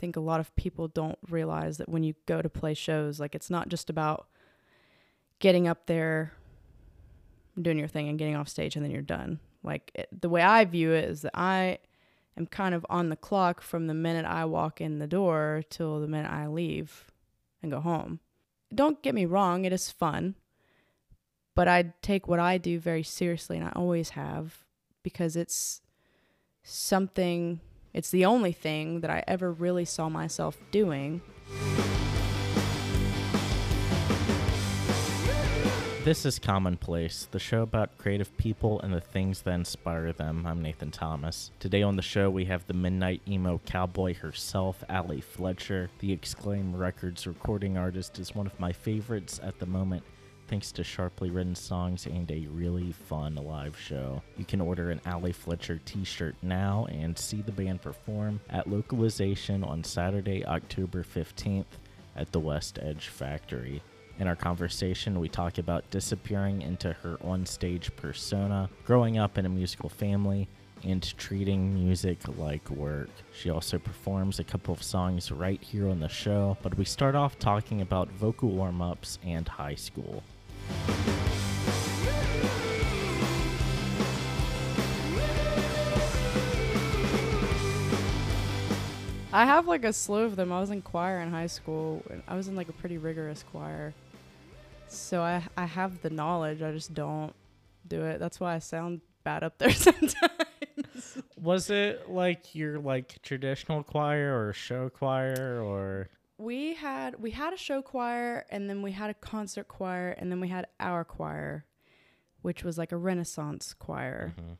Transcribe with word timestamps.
think 0.00 0.16
a 0.16 0.20
lot 0.20 0.40
of 0.40 0.54
people 0.56 0.88
don't 0.88 1.18
realize 1.28 1.76
that 1.78 1.88
when 1.88 2.02
you 2.02 2.14
go 2.26 2.42
to 2.42 2.48
play 2.48 2.74
shows, 2.74 3.20
like 3.20 3.34
it's 3.34 3.50
not 3.50 3.68
just 3.68 3.90
about 3.90 4.26
getting 5.38 5.68
up 5.68 5.86
there, 5.86 6.32
doing 7.60 7.78
your 7.78 7.88
thing, 7.88 8.08
and 8.08 8.18
getting 8.18 8.34
off 8.34 8.48
stage, 8.48 8.74
and 8.74 8.84
then 8.84 8.90
you're 8.90 9.02
done. 9.02 9.38
Like 9.62 9.90
it, 9.94 10.08
the 10.20 10.28
way 10.30 10.42
I 10.42 10.64
view 10.64 10.92
it 10.92 11.04
is 11.04 11.22
that 11.22 11.36
I 11.38 11.78
am 12.36 12.46
kind 12.46 12.74
of 12.74 12.86
on 12.88 13.10
the 13.10 13.16
clock 13.16 13.60
from 13.60 13.86
the 13.86 13.94
minute 13.94 14.24
I 14.24 14.46
walk 14.46 14.80
in 14.80 14.98
the 14.98 15.06
door 15.06 15.62
till 15.68 16.00
the 16.00 16.08
minute 16.08 16.30
I 16.30 16.46
leave 16.46 17.10
and 17.62 17.70
go 17.70 17.80
home. 17.80 18.20
Don't 18.74 19.02
get 19.02 19.14
me 19.14 19.26
wrong, 19.26 19.64
it 19.64 19.72
is 19.72 19.90
fun, 19.90 20.36
but 21.54 21.68
I 21.68 21.92
take 22.00 22.26
what 22.26 22.38
I 22.38 22.56
do 22.56 22.78
very 22.78 23.02
seriously, 23.02 23.58
and 23.58 23.66
I 23.66 23.72
always 23.76 24.10
have 24.10 24.64
because 25.02 25.36
it's 25.36 25.82
something, 26.62 27.60
it's 27.92 28.10
the 28.10 28.24
only 28.24 28.52
thing 28.52 29.00
that 29.00 29.10
I 29.10 29.24
ever 29.26 29.52
really 29.52 29.84
saw 29.84 30.08
myself 30.08 30.56
doing. 30.70 31.20
This 36.02 36.24
is 36.24 36.38
Commonplace, 36.38 37.28
the 37.30 37.38
show 37.38 37.60
about 37.60 37.98
creative 37.98 38.34
people 38.38 38.80
and 38.80 38.92
the 38.92 39.02
things 39.02 39.42
that 39.42 39.52
inspire 39.52 40.14
them. 40.14 40.46
I'm 40.46 40.62
Nathan 40.62 40.90
Thomas. 40.90 41.50
Today 41.60 41.82
on 41.82 41.96
the 41.96 42.02
show, 42.02 42.30
we 42.30 42.46
have 42.46 42.66
the 42.66 42.72
Midnight 42.72 43.20
Emo 43.28 43.60
Cowboy 43.66 44.14
herself, 44.14 44.82
Ally 44.88 45.20
Fletcher. 45.20 45.90
The 45.98 46.10
Exclaim 46.10 46.74
Records 46.74 47.26
recording 47.26 47.76
artist 47.76 48.18
is 48.18 48.34
one 48.34 48.46
of 48.46 48.58
my 48.58 48.72
favorites 48.72 49.38
at 49.42 49.58
the 49.58 49.66
moment, 49.66 50.02
thanks 50.50 50.72
to 50.72 50.82
sharply 50.82 51.30
written 51.30 51.54
songs 51.54 52.06
and 52.06 52.28
a 52.32 52.48
really 52.50 52.90
fun 52.90 53.36
live 53.36 53.78
show. 53.78 54.20
You 54.36 54.44
can 54.44 54.60
order 54.60 54.90
an 54.90 55.00
Ally 55.06 55.30
Fletcher 55.30 55.80
t 55.84 56.02
shirt 56.02 56.34
now 56.42 56.88
and 56.90 57.16
see 57.16 57.40
the 57.40 57.52
band 57.52 57.82
perform 57.82 58.40
at 58.50 58.68
Localization 58.68 59.62
on 59.62 59.84
Saturday, 59.84 60.44
October 60.44 61.04
15th 61.04 61.66
at 62.16 62.32
the 62.32 62.40
West 62.40 62.80
Edge 62.82 63.06
Factory. 63.06 63.80
In 64.18 64.26
our 64.26 64.34
conversation, 64.34 65.20
we 65.20 65.28
talk 65.28 65.58
about 65.58 65.88
disappearing 65.90 66.62
into 66.62 66.94
her 66.94 67.16
onstage 67.18 67.94
persona, 67.94 68.68
growing 68.84 69.18
up 69.18 69.38
in 69.38 69.46
a 69.46 69.48
musical 69.48 69.88
family, 69.88 70.48
and 70.82 71.16
treating 71.16 71.74
music 71.74 72.18
like 72.38 72.68
work. 72.70 73.10
She 73.32 73.50
also 73.50 73.78
performs 73.78 74.40
a 74.40 74.44
couple 74.44 74.74
of 74.74 74.82
songs 74.82 75.30
right 75.30 75.62
here 75.62 75.88
on 75.88 76.00
the 76.00 76.08
show, 76.08 76.56
but 76.60 76.76
we 76.76 76.84
start 76.84 77.14
off 77.14 77.38
talking 77.38 77.82
about 77.82 78.10
vocal 78.10 78.50
warm 78.50 78.82
ups 78.82 79.20
and 79.22 79.46
high 79.46 79.76
school. 79.76 80.24
I 89.32 89.44
have 89.44 89.68
like 89.68 89.84
a 89.84 89.92
slew 89.92 90.24
of 90.24 90.36
them. 90.36 90.52
I 90.52 90.60
was 90.60 90.70
in 90.70 90.82
choir 90.82 91.20
in 91.20 91.30
high 91.30 91.46
school. 91.46 92.02
And 92.10 92.22
I 92.26 92.34
was 92.34 92.48
in 92.48 92.56
like 92.56 92.68
a 92.68 92.72
pretty 92.72 92.98
rigorous 92.98 93.44
choir. 93.50 93.94
So 94.88 95.22
I 95.22 95.42
I 95.56 95.66
have 95.66 96.02
the 96.02 96.10
knowledge. 96.10 96.62
I 96.62 96.72
just 96.72 96.94
don't 96.94 97.32
do 97.86 98.04
it. 98.04 98.18
That's 98.18 98.40
why 98.40 98.54
I 98.54 98.58
sound 98.58 99.00
bad 99.22 99.44
up 99.44 99.58
there 99.58 99.70
sometimes. 99.86 101.22
Was 101.36 101.70
it 101.70 102.10
like 102.10 102.54
your 102.54 102.80
like 102.80 103.22
traditional 103.22 103.82
choir 103.82 104.36
or 104.36 104.52
show 104.52 104.88
choir 104.88 105.62
or 105.62 106.08
we 106.40 106.74
had 106.74 107.20
we 107.20 107.30
had 107.32 107.52
a 107.52 107.56
show 107.56 107.82
choir 107.82 108.46
and 108.50 108.68
then 108.68 108.80
we 108.80 108.92
had 108.92 109.10
a 109.10 109.14
concert 109.14 109.68
choir 109.68 110.10
and 110.18 110.30
then 110.32 110.40
we 110.40 110.48
had 110.48 110.66
our 110.80 111.04
choir, 111.04 111.66
which 112.40 112.64
was 112.64 112.78
like 112.78 112.92
a 112.92 112.96
renaissance 112.96 113.74
choir. 113.74 114.34
Mhm. 114.38 114.56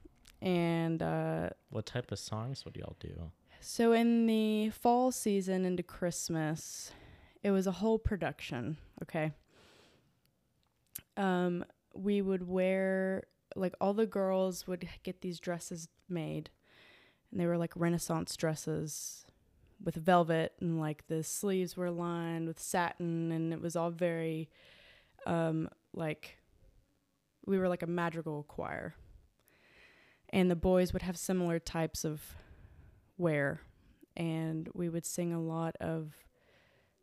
And 0.46 1.02
uh 1.02 1.50
what 1.70 1.86
type 1.86 2.12
of 2.12 2.18
songs 2.18 2.64
would 2.64 2.76
y'all 2.76 2.96
do? 3.00 3.30
So 3.60 3.92
in 3.92 4.26
the 4.26 4.70
fall 4.70 5.10
season 5.10 5.64
into 5.64 5.82
Christmas, 5.82 6.92
it 7.42 7.50
was 7.50 7.66
a 7.66 7.72
whole 7.72 7.98
production, 7.98 8.76
okay? 9.02 9.32
Um 11.16 11.64
we 11.94 12.20
would 12.22 12.46
wear 12.46 13.24
like 13.56 13.74
all 13.80 13.94
the 13.94 14.06
girls 14.06 14.66
would 14.66 14.88
get 15.02 15.22
these 15.22 15.40
dresses 15.40 15.88
made 16.08 16.50
and 17.30 17.40
they 17.40 17.46
were 17.46 17.58
like 17.58 17.72
renaissance 17.74 18.36
dresses 18.36 19.24
with 19.82 19.94
velvet 19.94 20.52
and 20.60 20.78
like 20.78 21.06
the 21.08 21.22
sleeves 21.22 21.76
were 21.76 21.90
lined 21.90 22.46
with 22.46 22.60
satin 22.60 23.32
and 23.32 23.52
it 23.52 23.60
was 23.60 23.76
all 23.76 23.90
very 23.90 24.48
um 25.26 25.68
like 25.94 26.40
we 27.46 27.58
were 27.58 27.68
like 27.68 27.82
a 27.82 27.86
madrigal 27.86 28.44
choir. 28.44 28.94
And 30.30 30.50
the 30.50 30.56
boys 30.56 30.92
would 30.92 31.02
have 31.02 31.16
similar 31.16 31.58
types 31.58 32.04
of 32.04 32.22
wear 33.18 33.62
and 34.16 34.68
we 34.72 34.88
would 34.88 35.04
sing 35.04 35.32
a 35.32 35.40
lot 35.40 35.76
of 35.80 36.14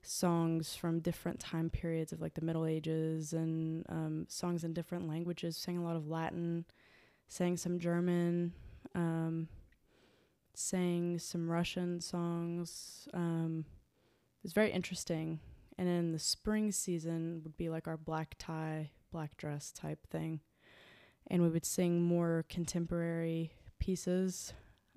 songs 0.02 0.76
from 0.76 1.00
different 1.00 1.40
time 1.40 1.70
periods 1.70 2.14
of 2.14 2.22
like 2.22 2.34
the 2.34 2.42
middle 2.42 2.66
ages 2.66 3.34
and 3.34 3.86
um, 3.90 4.26
songs 4.30 4.64
in 4.64 4.74
different 4.74 5.08
languages 5.08 5.58
sang 5.58 5.78
a 5.78 5.84
lot 5.84 5.96
of 5.96 6.08
latin 6.08 6.64
sang 7.28 7.58
some 7.58 7.78
german 7.78 8.54
um, 8.96 9.48
sang 10.58 11.20
some 11.20 11.50
russian 11.50 12.02
songs 12.02 13.08
um, 13.14 13.64
it 13.68 14.44
was 14.44 14.54
very 14.54 14.72
interesting 14.72 15.40
and 15.78 15.88
then 15.88 16.12
the 16.12 16.20
spring 16.20 16.72
season 16.72 17.42
would 17.44 17.56
be 17.58 17.70
like 17.70 17.88
our 17.88 17.98
black 17.98 18.36
tie 18.40 18.90
black 19.12 19.38
dress 19.38 19.72
type 19.72 20.00
thing 20.10 20.40
and 21.28 21.42
we 21.44 21.50
would 21.50 21.66
sing 21.66 22.02
more 22.02 22.44
contemporary 22.50 23.52
pieces 23.80 24.54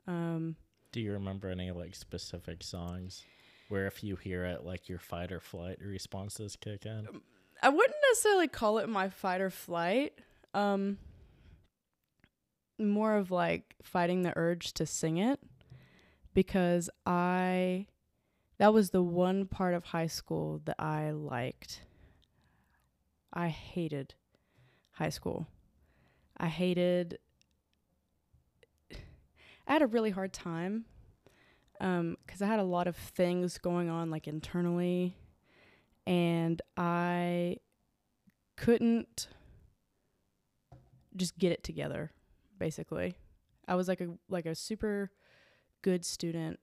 um, 0.06 0.56
Do 0.92 1.00
you 1.00 1.12
remember 1.12 1.50
any 1.50 1.70
like 1.70 1.94
specific 1.94 2.62
songs 2.62 3.22
where 3.68 3.86
if 3.86 4.02
you 4.02 4.16
hear 4.16 4.44
it, 4.44 4.64
like 4.64 4.88
your 4.88 4.98
fight 4.98 5.30
or 5.30 5.38
flight 5.40 5.78
responses 5.84 6.56
kick 6.56 6.86
in? 6.86 7.06
I 7.62 7.68
wouldn't 7.68 7.96
necessarily 8.10 8.48
call 8.48 8.78
it 8.78 8.88
my 8.88 9.10
fight 9.10 9.40
or 9.40 9.50
flight. 9.50 10.14
Um 10.54 10.96
more 12.78 13.16
of 13.16 13.30
like 13.30 13.74
fighting 13.82 14.22
the 14.22 14.32
urge 14.36 14.72
to 14.72 14.86
sing 14.86 15.18
it 15.18 15.38
because 16.34 16.90
I 17.06 17.86
that 18.58 18.74
was 18.74 18.90
the 18.90 19.02
one 19.02 19.46
part 19.46 19.74
of 19.74 19.84
high 19.84 20.06
school 20.06 20.60
that 20.66 20.76
I 20.78 21.12
liked. 21.12 21.82
I 23.32 23.48
hated 23.48 24.14
high 24.92 25.08
school. 25.08 25.46
I 26.36 26.48
hated 26.48 27.18
I 28.92 29.72
had 29.72 29.82
a 29.82 29.86
really 29.86 30.10
hard 30.10 30.32
time 30.32 30.84
um 31.80 32.16
cuz 32.26 32.42
I 32.42 32.46
had 32.46 32.58
a 32.58 32.64
lot 32.64 32.86
of 32.86 32.96
things 32.96 33.58
going 33.58 33.88
on 33.88 34.10
like 34.10 34.28
internally 34.28 35.16
and 36.06 36.60
I 36.76 37.56
couldn't 38.56 39.28
just 41.16 41.38
get 41.38 41.52
it 41.52 41.64
together 41.64 42.12
basically. 42.58 43.16
I 43.66 43.74
was 43.74 43.88
like 43.88 44.00
a 44.00 44.08
like 44.28 44.46
a 44.46 44.54
super 44.54 45.10
good 45.82 46.04
student 46.04 46.58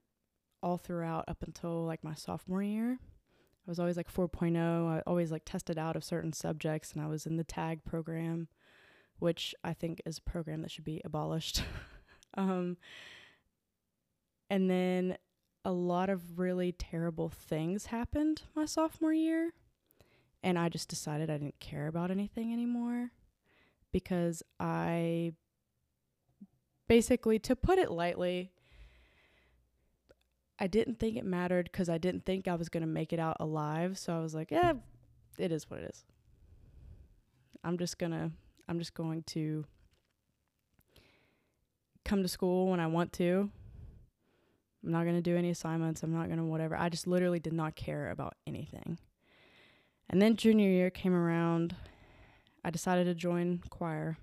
all 0.61 0.77
throughout 0.77 1.25
up 1.27 1.43
until 1.43 1.85
like 1.85 2.03
my 2.03 2.13
sophomore 2.13 2.63
year. 2.63 2.99
I 3.01 3.69
was 3.71 3.79
always 3.79 3.97
like 3.97 4.11
4.0. 4.11 4.57
I 4.87 5.01
always 5.05 5.31
like 5.31 5.43
tested 5.45 5.77
out 5.77 5.95
of 5.95 6.03
certain 6.03 6.33
subjects 6.33 6.93
and 6.93 7.01
I 7.01 7.07
was 7.07 7.25
in 7.25 7.37
the 7.37 7.43
tag 7.43 7.83
program, 7.83 8.47
which 9.19 9.53
I 9.63 9.73
think 9.73 10.01
is 10.05 10.19
a 10.19 10.29
program 10.29 10.61
that 10.61 10.71
should 10.71 10.85
be 10.85 11.01
abolished. 11.03 11.63
um 12.35 12.77
and 14.49 14.69
then 14.69 15.17
a 15.65 15.71
lot 15.71 16.09
of 16.09 16.39
really 16.39 16.71
terrible 16.71 17.29
things 17.29 17.87
happened 17.87 18.43
my 18.55 18.65
sophomore 18.65 19.13
year 19.13 19.53
and 20.43 20.57
I 20.57 20.69
just 20.69 20.87
decided 20.87 21.29
I 21.29 21.37
didn't 21.37 21.59
care 21.59 21.87
about 21.87 22.11
anything 22.11 22.53
anymore 22.53 23.11
because 23.91 24.43
I 24.59 25.33
basically 26.87 27.39
to 27.39 27.55
put 27.55 27.79
it 27.79 27.91
lightly 27.91 28.51
I 30.59 30.67
didn't 30.67 30.99
think 30.99 31.17
it 31.17 31.25
mattered 31.25 31.71
cuz 31.71 31.89
I 31.89 31.97
didn't 31.97 32.25
think 32.25 32.47
I 32.47 32.55
was 32.55 32.69
going 32.69 32.81
to 32.81 32.87
make 32.87 33.13
it 33.13 33.19
out 33.19 33.37
alive 33.39 33.97
so 33.97 34.15
I 34.15 34.19
was 34.19 34.33
like 34.33 34.51
yeah 34.51 34.73
it 35.37 35.51
is 35.51 35.69
what 35.69 35.81
it 35.81 35.89
is 35.89 36.05
I'm 37.63 37.77
just 37.77 37.97
going 37.97 38.11
to 38.11 38.31
I'm 38.67 38.79
just 38.79 38.93
going 38.93 39.23
to 39.23 39.65
come 42.03 42.21
to 42.23 42.27
school 42.27 42.69
when 42.69 42.79
I 42.79 42.87
want 42.87 43.13
to 43.13 43.51
I'm 44.87 44.93
not 44.93 45.03
going 45.03 45.15
to 45.15 45.21
do 45.21 45.35
any 45.35 45.49
assignments. 45.49 46.01
I'm 46.01 46.13
not 46.13 46.27
going 46.27 46.37
to 46.37 46.45
whatever. 46.45 46.77
I 46.77 46.87
just 46.87 47.07
literally 47.07 47.39
did 47.39 47.51
not 47.51 47.75
care 47.75 48.09
about 48.09 48.35
anything. 48.45 48.99
And 50.09 50.21
then 50.21 50.37
junior 50.37 50.69
year 50.69 50.89
came 50.89 51.13
around. 51.13 51.75
I 52.63 52.69
decided 52.69 53.03
to 53.05 53.13
join 53.13 53.61
choir. 53.69 54.17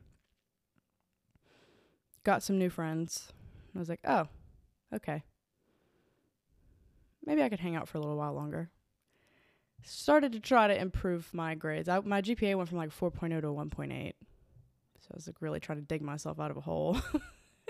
Got 2.24 2.42
some 2.42 2.58
new 2.58 2.70
friends. 2.70 3.32
I 3.76 3.78
was 3.78 3.90
like, 3.90 4.00
oh, 4.06 4.28
okay. 4.94 5.22
Maybe 7.26 7.42
I 7.42 7.48
could 7.48 7.60
hang 7.60 7.76
out 7.76 7.88
for 7.88 7.98
a 7.98 8.00
little 8.00 8.16
while 8.16 8.34
longer. 8.34 8.70
Started 9.82 10.32
to 10.32 10.40
try 10.40 10.68
to 10.68 10.78
improve 10.78 11.32
my 11.32 11.54
grades. 11.54 11.88
I, 11.88 12.00
my 12.00 12.22
GPA 12.22 12.56
went 12.56 12.68
from 12.68 12.78
like 12.78 12.90
4.0 12.90 13.40
to 13.40 13.46
1.8. 13.48 14.12
So 15.00 15.08
I 15.12 15.14
was 15.14 15.26
like 15.26 15.36
really 15.40 15.60
trying 15.60 15.78
to 15.78 15.84
dig 15.84 16.00
myself 16.02 16.40
out 16.40 16.50
of 16.50 16.56
a 16.56 16.62
hole. 16.62 16.98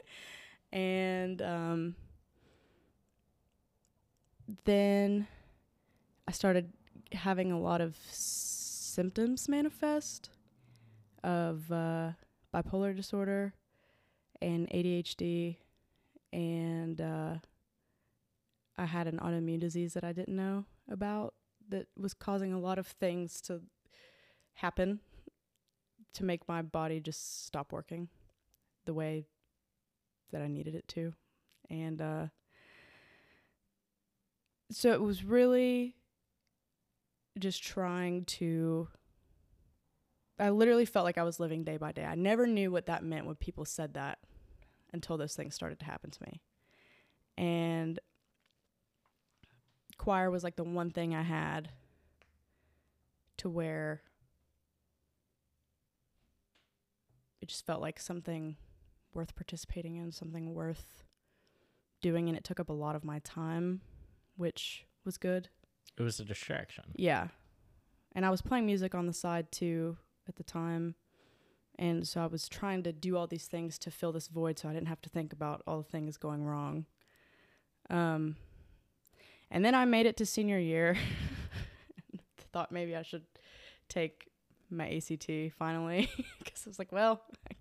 and 0.72 1.42
um, 1.42 1.96
then 4.64 5.26
I 6.28 6.32
started 6.32 6.72
having 7.12 7.50
a 7.50 7.58
lot 7.58 7.80
of 7.80 7.96
symptoms 8.10 9.48
manifest 9.48 10.30
of 11.24 11.70
uh, 11.72 12.12
bipolar 12.54 12.94
disorder 12.94 13.54
and 14.40 14.68
ADHD, 14.70 15.56
and 16.32 17.00
uh, 17.00 17.34
I 18.76 18.86
had 18.86 19.06
an 19.06 19.18
autoimmune 19.18 19.60
disease 19.60 19.94
that 19.94 20.04
I 20.04 20.12
didn't 20.12 20.36
know 20.36 20.64
about 20.90 21.34
that 21.68 21.86
was 21.96 22.14
causing 22.14 22.52
a 22.52 22.58
lot 22.58 22.78
of 22.78 22.86
things 22.86 23.40
to 23.42 23.62
happen 24.54 25.00
to 26.14 26.24
make 26.24 26.48
my 26.48 26.62
body 26.62 27.00
just 27.00 27.44
stop 27.46 27.72
working 27.72 28.08
the 28.84 28.94
way 28.94 29.26
that 30.32 30.42
I 30.42 30.48
needed 30.48 30.74
it 30.74 30.86
to. 30.88 31.14
And 31.70 32.00
uh, 32.00 32.26
so 34.70 34.92
it 34.92 35.00
was 35.00 35.24
really 35.24 35.96
just 37.38 37.62
trying 37.62 38.24
to. 38.24 38.88
I 40.38 40.50
literally 40.50 40.84
felt 40.84 41.04
like 41.04 41.18
I 41.18 41.22
was 41.22 41.38
living 41.38 41.62
day 41.62 41.76
by 41.76 41.92
day. 41.92 42.04
I 42.04 42.16
never 42.16 42.46
knew 42.46 42.72
what 42.72 42.86
that 42.86 43.04
meant 43.04 43.26
when 43.26 43.36
people 43.36 43.64
said 43.64 43.94
that 43.94 44.18
until 44.92 45.16
those 45.16 45.34
things 45.34 45.54
started 45.54 45.78
to 45.78 45.84
happen 45.84 46.10
to 46.10 46.22
me. 46.22 46.40
And 47.36 48.00
choir 49.98 50.30
was 50.30 50.44
like 50.44 50.56
the 50.56 50.64
one 50.64 50.90
thing 50.90 51.14
I 51.14 51.22
had 51.22 51.70
to 53.38 53.48
where 53.48 54.02
it 57.40 57.48
just 57.48 57.66
felt 57.66 57.80
like 57.80 58.00
something 58.00 58.56
worth 59.12 59.34
participating 59.34 59.96
in, 59.96 60.12
something 60.12 60.54
worth 60.54 61.04
doing, 62.00 62.28
and 62.28 62.36
it 62.36 62.44
took 62.44 62.60
up 62.60 62.68
a 62.68 62.72
lot 62.72 62.96
of 62.96 63.04
my 63.04 63.18
time, 63.20 63.80
which 64.36 64.84
was 65.04 65.16
good. 65.16 65.48
It 65.96 66.02
was 66.02 66.18
a 66.18 66.24
distraction. 66.24 66.84
Yeah. 66.96 67.28
And 68.12 68.24
I 68.24 68.30
was 68.30 68.42
playing 68.42 68.66
music 68.66 68.94
on 68.94 69.06
the 69.06 69.12
side 69.12 69.50
too 69.52 69.96
at 70.28 70.36
the 70.36 70.42
time. 70.42 70.94
And 71.78 72.06
so 72.06 72.22
I 72.22 72.26
was 72.26 72.48
trying 72.48 72.82
to 72.84 72.92
do 72.92 73.16
all 73.16 73.26
these 73.26 73.46
things 73.46 73.78
to 73.80 73.90
fill 73.90 74.12
this 74.12 74.28
void 74.28 74.58
so 74.58 74.68
I 74.68 74.72
didn't 74.72 74.88
have 74.88 75.02
to 75.02 75.10
think 75.10 75.32
about 75.32 75.62
all 75.66 75.78
the 75.78 75.90
things 75.90 76.16
going 76.16 76.44
wrong. 76.44 76.86
Um, 77.90 78.36
and 79.54 79.64
then 79.64 79.74
I 79.74 79.84
made 79.84 80.04
it 80.06 80.16
to 80.16 80.26
senior 80.26 80.58
year. 80.58 80.96
Thought 82.52 82.72
maybe 82.72 82.96
I 82.96 83.02
should 83.02 83.22
take 83.88 84.28
my 84.68 84.90
ACT 84.90 85.30
finally 85.56 86.10
because 86.40 86.66
I 86.66 86.70
was 86.70 86.78
like, 86.80 86.90
well, 86.90 87.22
I 87.48 87.54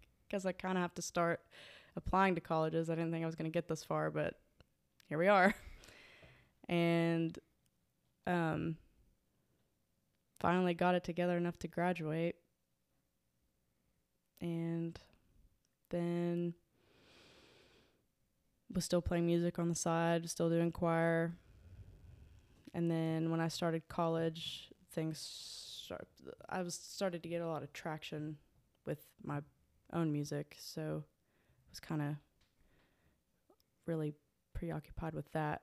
I 0.46 0.52
kind 0.52 0.76
of 0.76 0.82
have 0.82 0.96
to 0.96 1.04
start 1.04 1.42
applying 1.96 2.34
to 2.34 2.42
colleges. 2.42 2.90
I 2.90 2.96
didn't 2.96 3.12
think 3.12 3.22
I 3.22 3.28
was 3.28 3.36
going 3.36 3.50
to 3.50 3.54
get 3.54 3.68
this 3.68 3.84
far, 3.84 4.10
but 4.10 4.34
here 5.08 5.20
we 5.20 5.28
are. 5.28 5.54
And 6.68 7.38
um, 8.26 8.78
finally 10.40 10.74
got 10.74 10.96
it 10.96 11.04
together 11.04 11.38
enough 11.38 11.60
to 11.60 11.68
graduate. 11.68 12.38
And 14.42 15.00
then 15.92 16.56
was 18.74 18.86
still 18.86 19.04
playing 19.04 19.28
music 19.28 19.60
on 19.60 19.70
the 19.70 19.76
side, 19.76 20.28
still 20.28 20.50
doing 20.50 20.72
choir. 20.72 21.34
And 22.74 22.90
then 22.90 23.30
when 23.30 23.40
I 23.40 23.48
started 23.48 23.88
college, 23.88 24.72
things 24.92 25.20
start, 25.86 26.08
I 26.50 26.62
was 26.62 26.76
started 26.76 27.24
to 27.24 27.30
get 27.30 27.42
a 27.42 27.48
lot 27.48 27.64
of 27.64 27.72
traction 27.74 28.38
with 28.86 29.00
my 29.24 29.42
own 29.92 30.12
music, 30.12 30.56
so 30.60 31.04
I 31.06 31.70
was 31.70 31.80
kind 31.80 32.02
of 32.02 32.16
really 33.86 34.16
preoccupied 34.54 35.14
with 35.14 35.32
that. 35.34 35.62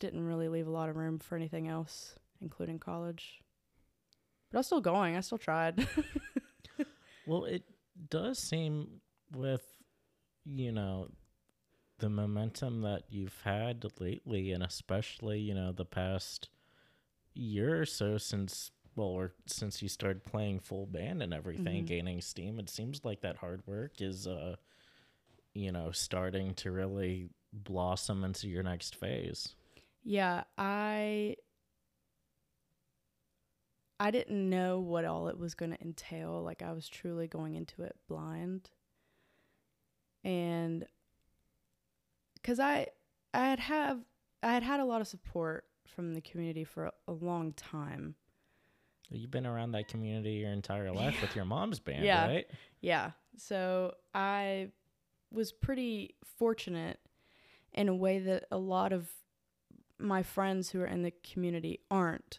Didn't 0.00 0.26
really 0.26 0.48
leave 0.48 0.66
a 0.66 0.72
lot 0.72 0.88
of 0.88 0.96
room 0.96 1.18
for 1.18 1.36
anything 1.36 1.68
else, 1.68 2.16
including 2.40 2.78
college. 2.78 3.40
But 4.50 4.58
I 4.58 4.60
was 4.60 4.66
still 4.66 4.80
going. 4.80 5.16
I 5.16 5.20
still 5.20 5.38
tried. 5.38 5.86
Well, 7.26 7.44
it 7.44 7.62
does 8.10 8.38
seem 8.38 9.00
with, 9.34 9.64
you 10.44 10.72
know, 10.72 11.08
the 11.98 12.08
momentum 12.10 12.82
that 12.82 13.04
you've 13.10 13.40
had 13.42 13.84
lately, 14.00 14.52
and 14.52 14.62
especially, 14.62 15.40
you 15.40 15.54
know, 15.54 15.72
the 15.72 15.84
past 15.84 16.48
year 17.34 17.80
or 17.80 17.86
so 17.86 18.18
since, 18.18 18.70
well, 18.96 19.08
or 19.08 19.32
since 19.46 19.82
you 19.82 19.88
started 19.88 20.24
playing 20.24 20.60
full 20.60 20.86
band 20.86 21.22
and 21.22 21.32
everything, 21.34 21.84
Mhm. 21.84 21.86
gaining 21.86 22.20
steam, 22.20 22.58
it 22.58 22.68
seems 22.70 23.04
like 23.04 23.20
that 23.22 23.36
hard 23.36 23.66
work 23.66 24.00
is, 24.00 24.26
uh, 24.26 24.56
you 25.54 25.72
know, 25.72 25.90
starting 25.92 26.54
to 26.54 26.70
really 26.72 27.30
blossom 27.52 28.24
into 28.24 28.48
your 28.48 28.62
next 28.62 28.96
phase. 28.96 29.54
Yeah, 30.04 30.44
I 30.58 31.36
I 34.00 34.10
didn't 34.10 34.48
know 34.50 34.80
what 34.80 35.04
all 35.04 35.28
it 35.28 35.38
was 35.38 35.54
going 35.54 35.70
to 35.70 35.80
entail. 35.80 36.42
Like 36.42 36.62
I 36.62 36.72
was 36.72 36.88
truly 36.88 37.26
going 37.28 37.54
into 37.54 37.82
it 37.82 37.96
blind. 38.08 38.70
And 40.24 40.86
cuz 42.44 42.60
I 42.60 42.86
I 43.32 43.46
had 43.48 43.58
have 43.60 44.04
I 44.42 44.52
had 44.52 44.62
had 44.62 44.78
a 44.78 44.84
lot 44.84 45.00
of 45.00 45.08
support 45.08 45.64
from 45.88 46.14
the 46.14 46.20
community 46.20 46.62
for 46.64 46.84
a, 46.86 46.92
a 47.08 47.12
long 47.12 47.52
time. 47.54 48.14
You've 49.10 49.30
been 49.30 49.46
around 49.46 49.72
that 49.72 49.88
community 49.88 50.34
your 50.34 50.50
entire 50.50 50.90
life 51.02 51.20
with 51.20 51.34
your 51.34 51.44
mom's 51.44 51.80
band, 51.80 52.04
Yeah. 52.04 52.26
right? 52.26 52.46
Yeah. 52.80 53.10
So 53.36 53.94
I 54.14 54.70
was 55.30 55.50
pretty 55.52 56.14
fortunate 56.38 57.00
in 57.72 57.88
a 57.88 57.94
way 57.94 58.18
that 58.20 58.44
a 58.52 58.56
lot 58.58 58.92
of 58.92 59.10
my 59.98 60.22
friends 60.22 60.70
who 60.70 60.80
are 60.80 60.86
in 60.86 61.02
the 61.02 61.12
community 61.22 61.80
aren't. 61.90 62.38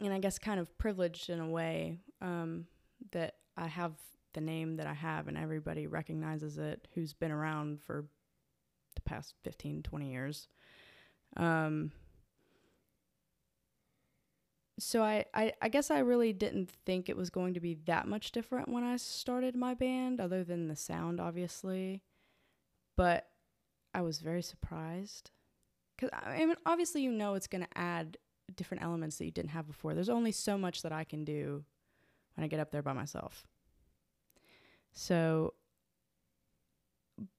And 0.00 0.12
I 0.12 0.18
guess 0.18 0.38
kind 0.38 0.60
of 0.60 0.76
privileged 0.78 1.30
in 1.30 1.40
a 1.40 1.48
way 1.48 1.98
um, 2.20 2.66
that 3.12 3.36
I 3.56 3.66
have 3.66 3.92
the 4.34 4.40
name 4.42 4.76
that 4.76 4.86
I 4.86 4.92
have 4.92 5.28
and 5.28 5.38
everybody 5.38 5.86
recognizes 5.86 6.58
it 6.58 6.86
who's 6.94 7.14
been 7.14 7.30
around 7.32 7.80
for 7.80 8.06
past 9.06 9.34
15, 9.44 9.82
20 9.82 10.10
years. 10.10 10.48
Um, 11.36 11.92
so 14.78 15.02
I, 15.02 15.24
I, 15.32 15.52
I 15.62 15.68
guess 15.68 15.90
I 15.90 16.00
really 16.00 16.32
didn't 16.32 16.70
think 16.84 17.08
it 17.08 17.16
was 17.16 17.30
going 17.30 17.54
to 17.54 17.60
be 17.60 17.74
that 17.86 18.06
much 18.06 18.32
different 18.32 18.68
when 18.68 18.84
I 18.84 18.96
started 18.96 19.56
my 19.56 19.74
band, 19.74 20.20
other 20.20 20.44
than 20.44 20.68
the 20.68 20.76
sound, 20.76 21.20
obviously. 21.20 22.02
But 22.96 23.28
I 23.94 24.02
was 24.02 24.18
very 24.18 24.42
surprised. 24.42 25.30
Because, 25.96 26.10
I 26.12 26.44
mean, 26.44 26.56
obviously, 26.66 27.02
you 27.02 27.10
know 27.10 27.34
it's 27.34 27.46
going 27.46 27.64
to 27.64 27.78
add 27.78 28.18
different 28.54 28.82
elements 28.82 29.16
that 29.16 29.24
you 29.24 29.30
didn't 29.30 29.50
have 29.50 29.66
before. 29.66 29.94
There's 29.94 30.10
only 30.10 30.32
so 30.32 30.58
much 30.58 30.82
that 30.82 30.92
I 30.92 31.04
can 31.04 31.24
do 31.24 31.64
when 32.34 32.44
I 32.44 32.48
get 32.48 32.60
up 32.60 32.70
there 32.70 32.82
by 32.82 32.92
myself. 32.92 33.46
So, 34.92 35.54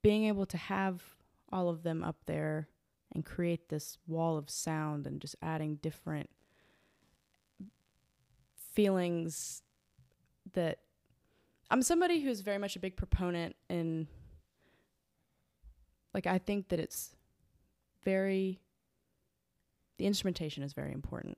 being 0.01 0.25
able 0.25 0.47
to 0.47 0.57
have 0.57 1.03
all 1.51 1.69
of 1.69 1.83
them 1.83 2.03
up 2.03 2.17
there 2.25 2.67
and 3.13 3.25
create 3.25 3.69
this 3.69 3.97
wall 4.07 4.37
of 4.37 4.49
sound 4.49 5.07
and 5.07 5.21
just 5.21 5.35
adding 5.41 5.75
different 5.75 6.29
feelings 8.73 9.63
that 10.53 10.79
I'm 11.69 11.81
somebody 11.81 12.21
who's 12.21 12.41
very 12.41 12.57
much 12.57 12.75
a 12.75 12.79
big 12.79 12.95
proponent 12.95 13.55
in 13.69 14.07
like 16.13 16.27
I 16.27 16.37
think 16.37 16.69
that 16.69 16.79
it's 16.79 17.15
very 18.03 18.59
the 19.97 20.05
instrumentation 20.05 20.63
is 20.63 20.73
very 20.73 20.93
important. 20.93 21.37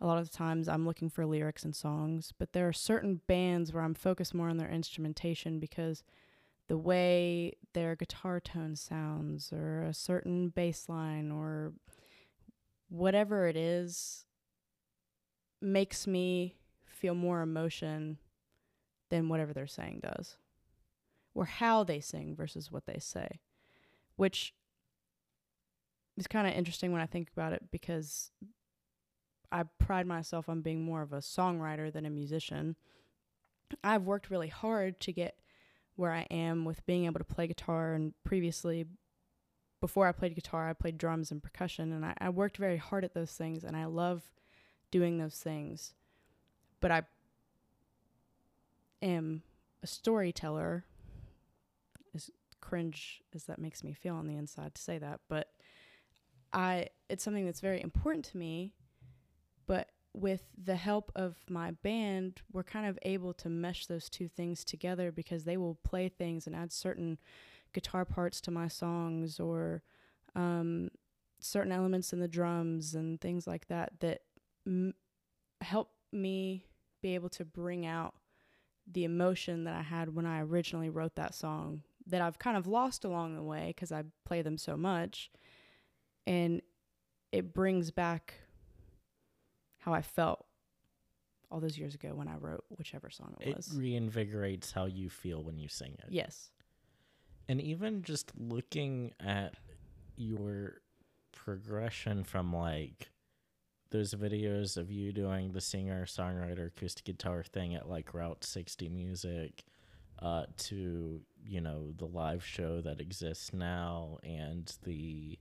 A 0.00 0.06
lot 0.06 0.18
of 0.18 0.30
the 0.30 0.36
times 0.36 0.68
I'm 0.68 0.86
looking 0.86 1.08
for 1.08 1.24
lyrics 1.24 1.64
and 1.64 1.74
songs, 1.74 2.32
but 2.38 2.52
there 2.52 2.66
are 2.66 2.72
certain 2.72 3.20
bands 3.26 3.72
where 3.72 3.82
I'm 3.82 3.94
focused 3.94 4.34
more 4.34 4.48
on 4.48 4.56
their 4.56 4.70
instrumentation 4.70 5.58
because 5.58 6.02
the 6.68 6.78
way 6.78 7.56
their 7.74 7.94
guitar 7.94 8.40
tone 8.40 8.76
sounds 8.76 9.52
or 9.52 9.82
a 9.82 9.94
certain 9.94 10.48
bass 10.48 10.88
line 10.88 11.30
or 11.30 11.72
whatever 12.88 13.46
it 13.48 13.56
is 13.56 14.24
makes 15.60 16.06
me 16.06 16.56
feel 16.86 17.14
more 17.14 17.42
emotion 17.42 18.18
than 19.10 19.28
whatever 19.28 19.52
they're 19.52 19.66
saying 19.66 20.00
does 20.02 20.36
or 21.34 21.44
how 21.44 21.84
they 21.84 22.00
sing 22.00 22.34
versus 22.34 22.70
what 22.70 22.86
they 22.86 22.98
say 22.98 23.40
which 24.16 24.54
is 26.16 26.26
kind 26.26 26.46
of 26.46 26.54
interesting 26.54 26.92
when 26.92 27.00
i 27.00 27.06
think 27.06 27.28
about 27.36 27.52
it 27.52 27.64
because 27.70 28.30
i 29.52 29.62
pride 29.78 30.06
myself 30.06 30.48
on 30.48 30.62
being 30.62 30.82
more 30.82 31.02
of 31.02 31.12
a 31.12 31.18
songwriter 31.18 31.92
than 31.92 32.06
a 32.06 32.10
musician. 32.10 32.76
I've 33.82 34.02
worked 34.02 34.30
really 34.30 34.48
hard 34.48 35.00
to 35.00 35.12
get 35.12 35.38
where 35.96 36.12
i 36.12 36.26
am 36.30 36.64
with 36.64 36.84
being 36.86 37.04
able 37.04 37.18
to 37.18 37.24
play 37.24 37.46
guitar 37.46 37.94
and 37.94 38.14
previously 38.24 38.86
before 39.80 40.06
i 40.06 40.12
played 40.12 40.34
guitar 40.34 40.68
i 40.68 40.72
played 40.72 40.98
drums 40.98 41.30
and 41.30 41.42
percussion 41.42 41.92
and 41.92 42.04
i, 42.04 42.14
I 42.18 42.30
worked 42.30 42.56
very 42.56 42.76
hard 42.76 43.04
at 43.04 43.14
those 43.14 43.32
things 43.32 43.64
and 43.64 43.76
i 43.76 43.84
love 43.84 44.22
doing 44.94 45.18
those 45.18 45.34
things. 45.34 45.92
But 46.78 46.92
I 46.92 47.02
am 49.02 49.42
a 49.82 49.88
storyteller, 49.88 50.84
as 52.14 52.30
cringe 52.60 53.20
as 53.34 53.46
that 53.46 53.58
makes 53.58 53.82
me 53.82 53.92
feel 53.92 54.14
on 54.14 54.28
the 54.28 54.36
inside 54.36 54.76
to 54.76 54.80
say 54.80 54.98
that, 54.98 55.18
but 55.28 55.48
I 56.52 56.90
it's 57.08 57.24
something 57.24 57.44
that's 57.44 57.60
very 57.60 57.82
important 57.82 58.24
to 58.26 58.36
me, 58.36 58.72
but 59.66 59.88
with 60.14 60.42
the 60.62 60.76
help 60.76 61.10
of 61.16 61.36
my 61.50 61.72
band, 61.72 62.40
we're 62.52 62.62
kind 62.62 62.86
of 62.86 62.98
able 63.02 63.34
to 63.34 63.48
mesh 63.48 63.86
those 63.86 64.08
two 64.08 64.28
things 64.28 64.64
together 64.64 65.10
because 65.10 65.44
they 65.44 65.56
will 65.56 65.76
play 65.82 66.08
things 66.08 66.46
and 66.46 66.54
add 66.54 66.72
certain 66.72 67.18
guitar 67.72 68.04
parts 68.04 68.40
to 68.42 68.50
my 68.52 68.68
songs 68.68 69.40
or 69.40 69.82
um, 70.36 70.88
certain 71.40 71.72
elements 71.72 72.12
in 72.12 72.20
the 72.20 72.28
drums 72.28 72.94
and 72.94 73.20
things 73.20 73.46
like 73.46 73.66
that 73.66 73.92
that 74.00 74.20
m- 74.66 74.94
help 75.60 75.90
me 76.12 76.64
be 77.02 77.16
able 77.16 77.28
to 77.28 77.44
bring 77.44 77.84
out 77.84 78.14
the 78.90 79.04
emotion 79.04 79.64
that 79.64 79.74
I 79.74 79.82
had 79.82 80.14
when 80.14 80.26
I 80.26 80.40
originally 80.42 80.90
wrote 80.90 81.16
that 81.16 81.34
song 81.34 81.82
that 82.06 82.20
I've 82.20 82.38
kind 82.38 82.56
of 82.56 82.66
lost 82.66 83.04
along 83.04 83.34
the 83.34 83.42
way 83.42 83.68
because 83.68 83.90
I 83.90 84.04
play 84.24 84.42
them 84.42 84.58
so 84.58 84.76
much. 84.76 85.30
And 86.26 86.62
it 87.32 87.52
brings 87.52 87.90
back 87.90 88.34
how 89.84 89.92
I 89.92 90.00
felt 90.02 90.44
all 91.50 91.60
those 91.60 91.76
years 91.78 91.94
ago 91.94 92.10
when 92.14 92.26
I 92.26 92.36
wrote 92.36 92.64
whichever 92.70 93.10
song 93.10 93.34
it, 93.40 93.48
It 93.48 93.56
was. 93.56 93.68
It 93.68 93.78
reinvigorates 93.78 94.72
how 94.72 94.86
you 94.86 95.10
feel 95.10 95.42
when 95.42 95.58
you 95.58 95.68
sing 95.68 95.96
it. 95.98 96.06
yes. 96.10 96.50
And 97.46 97.60
even 97.60 98.02
just 98.02 98.32
looking 98.38 99.12
at 99.20 99.54
your 100.16 100.80
progression 101.32 102.24
from 102.24 102.54
like 102.54 103.10
those 103.90 104.14
videos 104.14 104.78
of 104.78 104.90
you 104.90 105.12
doing 105.12 105.52
the 105.52 105.60
singer 105.60 106.06
songwriter 106.06 106.68
acoustic 106.68 107.04
guitar 107.04 107.42
thing 107.42 107.74
at 107.74 107.86
like 107.88 108.14
Route 108.14 108.42
60 108.42 108.88
Music 108.88 109.64
uh, 110.20 110.46
to, 110.56 111.20
you 111.46 111.60
know, 111.60 111.92
the 111.98 112.06
live 112.06 112.42
show 112.42 112.80
that 112.80 112.98
exists 113.00 113.52
now 113.52 114.16
and 114.24 114.74
the 114.84 115.38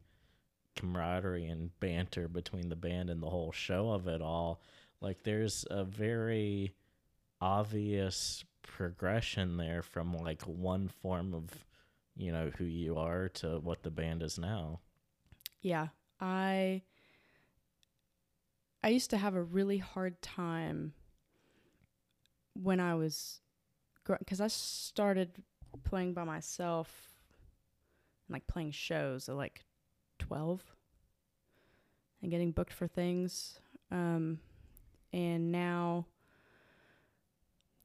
camaraderie 0.75 1.45
and 1.45 1.77
banter 1.79 2.27
between 2.27 2.69
the 2.69 2.75
band 2.75 3.09
and 3.09 3.21
the 3.21 3.29
whole 3.29 3.51
show 3.51 3.91
of 3.91 4.07
it 4.07 4.21
all. 4.21 4.61
Like 5.01 5.23
there's 5.23 5.65
a 5.69 5.83
very 5.83 6.73
obvious 7.41 8.43
progression 8.61 9.57
there 9.57 9.81
from 9.81 10.13
like 10.17 10.41
one 10.43 10.87
form 10.87 11.33
of 11.33 11.49
you 12.15 12.31
know 12.31 12.51
who 12.57 12.63
you 12.63 12.97
are 12.97 13.27
to 13.27 13.59
what 13.59 13.83
the 13.83 13.91
band 13.91 14.23
is 14.23 14.37
now. 14.37 14.79
Yeah. 15.61 15.89
I 16.19 16.83
I 18.83 18.89
used 18.89 19.09
to 19.11 19.17
have 19.17 19.35
a 19.35 19.43
really 19.43 19.77
hard 19.77 20.21
time 20.21 20.93
when 22.53 22.79
I 22.79 22.95
was 22.95 23.41
because 24.19 24.41
I 24.41 24.47
started 24.47 25.43
playing 25.83 26.13
by 26.13 26.23
myself 26.23 27.09
and 28.27 28.33
like 28.33 28.47
playing 28.47 28.71
shows 28.71 29.29
at 29.29 29.35
like 29.35 29.63
12 30.19 30.61
and 32.21 32.31
getting 32.31 32.51
booked 32.51 32.73
for 32.73 32.87
things 32.87 33.59
um 33.91 34.39
and 35.11 35.51
now 35.51 36.05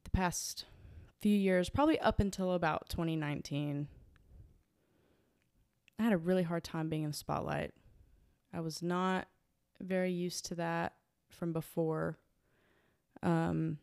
the 0.03 0.11
past 0.11 0.65
few 1.21 1.35
years 1.35 1.69
probably 1.69 1.99
up 1.99 2.19
until 2.19 2.53
about 2.53 2.89
2019 2.89 3.87
I 5.99 6.03
had 6.03 6.13
a 6.13 6.17
really 6.17 6.43
hard 6.43 6.63
time 6.63 6.87
being 6.87 7.03
in 7.03 7.09
the 7.09 7.15
spotlight. 7.15 7.73
I 8.53 8.61
was 8.61 8.81
not 8.81 9.27
very 9.81 10.11
used 10.11 10.45
to 10.45 10.55
that 10.55 10.93
from 11.29 11.51
before. 11.51 12.17
Um, 13.21 13.79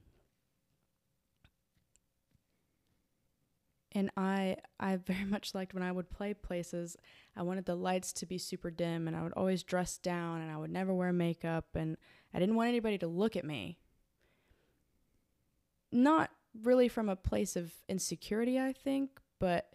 and 3.97 4.11
I 4.15 4.59
I 4.79 4.97
very 4.97 5.25
much 5.37 5.55
liked 5.55 5.75
when 5.75 5.83
I 5.83 5.91
would 5.91 6.11
play 6.11 6.35
places. 6.35 6.97
I 7.35 7.43
wanted 7.43 7.65
the 7.65 7.75
lights 7.75 8.13
to 8.15 8.27
be 8.27 8.39
super 8.39 8.71
dim, 8.71 9.09
and 9.09 9.17
I 9.17 9.23
would 9.23 9.33
always 9.33 9.65
dress 9.65 9.99
down, 9.99 10.43
and 10.43 10.53
I 10.53 10.57
would 10.59 10.71
never 10.71 10.95
wear 10.95 11.13
makeup, 11.13 11.75
and 11.75 11.97
I 12.33 12.39
didn't 12.39 12.55
want 12.55 12.69
anybody 12.69 12.99
to 12.99 13.09
look 13.09 13.35
at 13.35 13.45
me. 13.45 13.79
Not 15.91 16.31
really 16.63 16.89
from 16.89 17.09
a 17.09 17.17
place 17.17 17.57
of 17.57 17.73
insecurity, 17.89 18.61
I 18.61 18.73
think, 18.73 19.19
but 19.41 19.71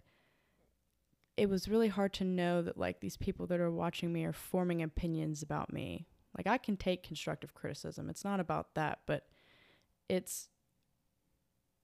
it 1.36 1.48
was 1.48 1.68
really 1.68 1.88
hard 1.88 2.12
to 2.12 2.24
know 2.24 2.62
that 2.62 2.78
like 2.78 3.00
these 3.00 3.16
people 3.16 3.46
that 3.48 3.60
are 3.60 3.70
watching 3.70 4.12
me 4.12 4.24
are 4.24 4.32
forming 4.32 4.82
opinions 4.82 5.42
about 5.42 5.72
me. 5.72 6.06
Like 6.36 6.46
I 6.46 6.58
can 6.58 6.76
take 6.76 7.02
constructive 7.02 7.54
criticism. 7.54 8.08
It's 8.08 8.24
not 8.24 8.38
about 8.38 8.74
that, 8.74 9.00
but 9.06 9.26
it's 10.08 10.48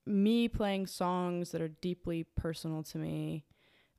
me 0.09 0.47
playing 0.47 0.87
songs 0.87 1.51
that 1.51 1.61
are 1.61 1.67
deeply 1.67 2.23
personal 2.35 2.83
to 2.83 2.97
me 2.97 3.45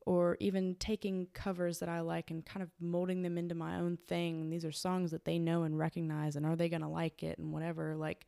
or 0.05 0.37
even 0.41 0.75
taking 0.75 1.29
covers 1.35 1.79
that 1.79 1.89
I 1.89 2.01
like 2.01 2.31
and 2.31 2.45
kind 2.45 2.63
of 2.63 2.71
molding 2.81 3.23
them 3.23 3.39
into 3.39 3.55
my 3.55 3.77
own 3.77 3.97
thing. 4.09 4.51
These 4.51 4.65
are 4.65 4.73
songs 4.73 5.13
that 5.13 5.25
they 5.25 5.39
know 5.39 5.63
and 5.63 5.79
recognize 5.79 6.35
and 6.35 6.45
are 6.45 6.57
they 6.57 6.69
going 6.69 6.83
to 6.83 6.89
like 6.89 7.23
it 7.23 7.39
and 7.39 7.53
whatever. 7.53 7.95
Like 7.97 8.27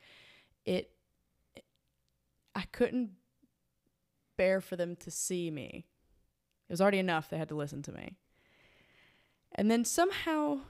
it 0.64 0.90
I 2.54 2.62
couldn't 2.70 3.10
bear 4.36 4.60
for 4.60 4.76
them 4.76 4.94
to 4.96 5.10
see 5.10 5.50
me. 5.50 5.86
It 6.68 6.72
was 6.72 6.80
already 6.80 6.98
enough 6.98 7.30
they 7.30 7.38
had 7.38 7.48
to 7.48 7.56
listen 7.56 7.82
to 7.82 7.92
me. 7.92 8.16
And 9.54 9.70
then 9.70 9.84
somehow 9.84 10.60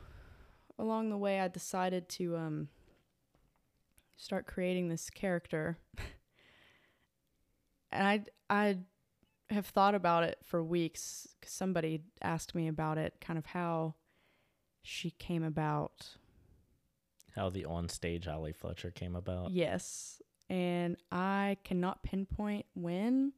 along 0.78 1.10
the 1.10 1.18
way 1.18 1.40
I 1.40 1.48
decided 1.48 2.08
to 2.10 2.36
um 2.36 2.68
start 4.16 4.46
creating 4.46 4.88
this 4.88 5.10
character. 5.10 5.76
and 7.92 8.06
I 8.06 8.24
I 8.50 8.78
have 9.50 9.66
thought 9.66 9.94
about 9.94 10.24
it 10.24 10.38
for 10.42 10.62
weeks 10.62 11.28
cuz 11.40 11.52
somebody 11.52 12.02
asked 12.22 12.54
me 12.54 12.68
about 12.68 12.98
it, 12.98 13.20
kind 13.20 13.38
of 13.38 13.46
how 13.46 13.94
she 14.82 15.10
came 15.10 15.42
about. 15.42 16.16
How 17.34 17.50
the 17.50 17.64
on-stage 17.64 18.26
Ally 18.26 18.52
Fletcher 18.52 18.90
came 18.90 19.16
about. 19.16 19.50
Yes. 19.50 20.20
And 20.50 20.96
I 21.10 21.56
cannot 21.64 22.02
pinpoint 22.02 22.66
when. 22.74 23.32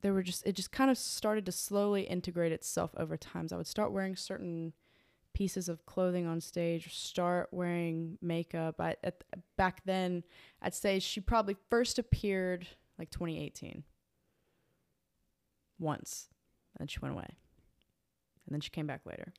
There 0.00 0.12
were 0.12 0.22
just 0.22 0.44
it 0.46 0.54
just 0.56 0.72
kind 0.72 0.90
of 0.90 0.98
started 0.98 1.46
to 1.46 1.52
slowly 1.52 2.02
integrate 2.02 2.52
itself 2.52 2.92
over 2.96 3.16
time. 3.16 3.48
So 3.48 3.56
I 3.56 3.58
would 3.58 3.66
start 3.66 3.92
wearing 3.92 4.16
certain 4.16 4.72
pieces 5.34 5.68
of 5.68 5.86
clothing 5.86 6.26
on 6.26 6.40
stage, 6.40 6.94
start 6.94 7.48
wearing 7.52 8.18
makeup. 8.20 8.80
I 8.80 8.96
at, 9.02 9.24
back 9.56 9.84
then, 9.84 10.24
I'd 10.60 10.74
say 10.74 10.98
she 10.98 11.20
probably 11.20 11.56
first 11.70 11.98
appeared 11.98 12.66
like 12.98 13.10
2018. 13.10 13.84
Once. 15.78 16.28
And 16.78 16.90
she 16.90 17.00
went 17.00 17.14
away. 17.14 17.36
And 18.46 18.54
then 18.54 18.60
she 18.60 18.70
came 18.70 18.86
back 18.86 19.02
later. 19.04 19.32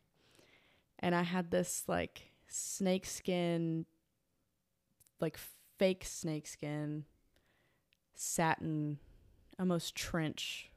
And 1.00 1.14
I 1.14 1.24
had 1.24 1.52
this 1.52 1.84
like 1.88 2.32
snakeskin 2.48 3.86
like 5.20 5.38
fake 5.80 6.04
snakeskin 6.06 7.06
satin 8.14 9.00
almost 9.60 9.96
trench 9.96 10.70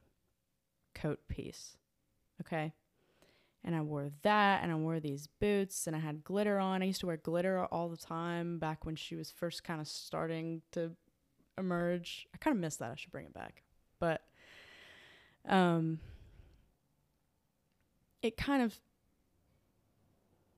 coat 0.95 1.19
piece. 1.27 1.77
Okay? 2.41 2.73
And 3.63 3.75
I 3.75 3.81
wore 3.81 4.09
that 4.21 4.63
and 4.63 4.71
I 4.71 4.75
wore 4.75 4.99
these 4.99 5.27
boots 5.39 5.87
and 5.87 5.95
I 5.95 5.99
had 5.99 6.23
glitter 6.23 6.59
on. 6.59 6.81
I 6.81 6.85
used 6.85 7.01
to 7.01 7.07
wear 7.07 7.17
glitter 7.17 7.65
all 7.65 7.89
the 7.89 7.97
time 7.97 8.59
back 8.59 8.85
when 8.85 8.95
she 8.95 9.15
was 9.15 9.29
first 9.31 9.63
kind 9.63 9.81
of 9.81 9.87
starting 9.87 10.61
to 10.71 10.91
emerge. 11.57 12.27
I 12.33 12.37
kind 12.37 12.55
of 12.55 12.61
miss 12.61 12.77
that. 12.77 12.91
I 12.91 12.95
should 12.95 13.11
bring 13.11 13.25
it 13.25 13.33
back. 13.33 13.63
But 13.99 14.21
um 15.47 15.99
it 18.21 18.35
kind 18.35 18.61
of 18.61 18.79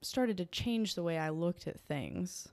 started 0.02 0.36
to 0.38 0.46
change 0.46 0.94
the 0.94 1.02
way 1.02 1.18
I 1.18 1.28
looked 1.28 1.66
at 1.66 1.78
things. 1.78 2.48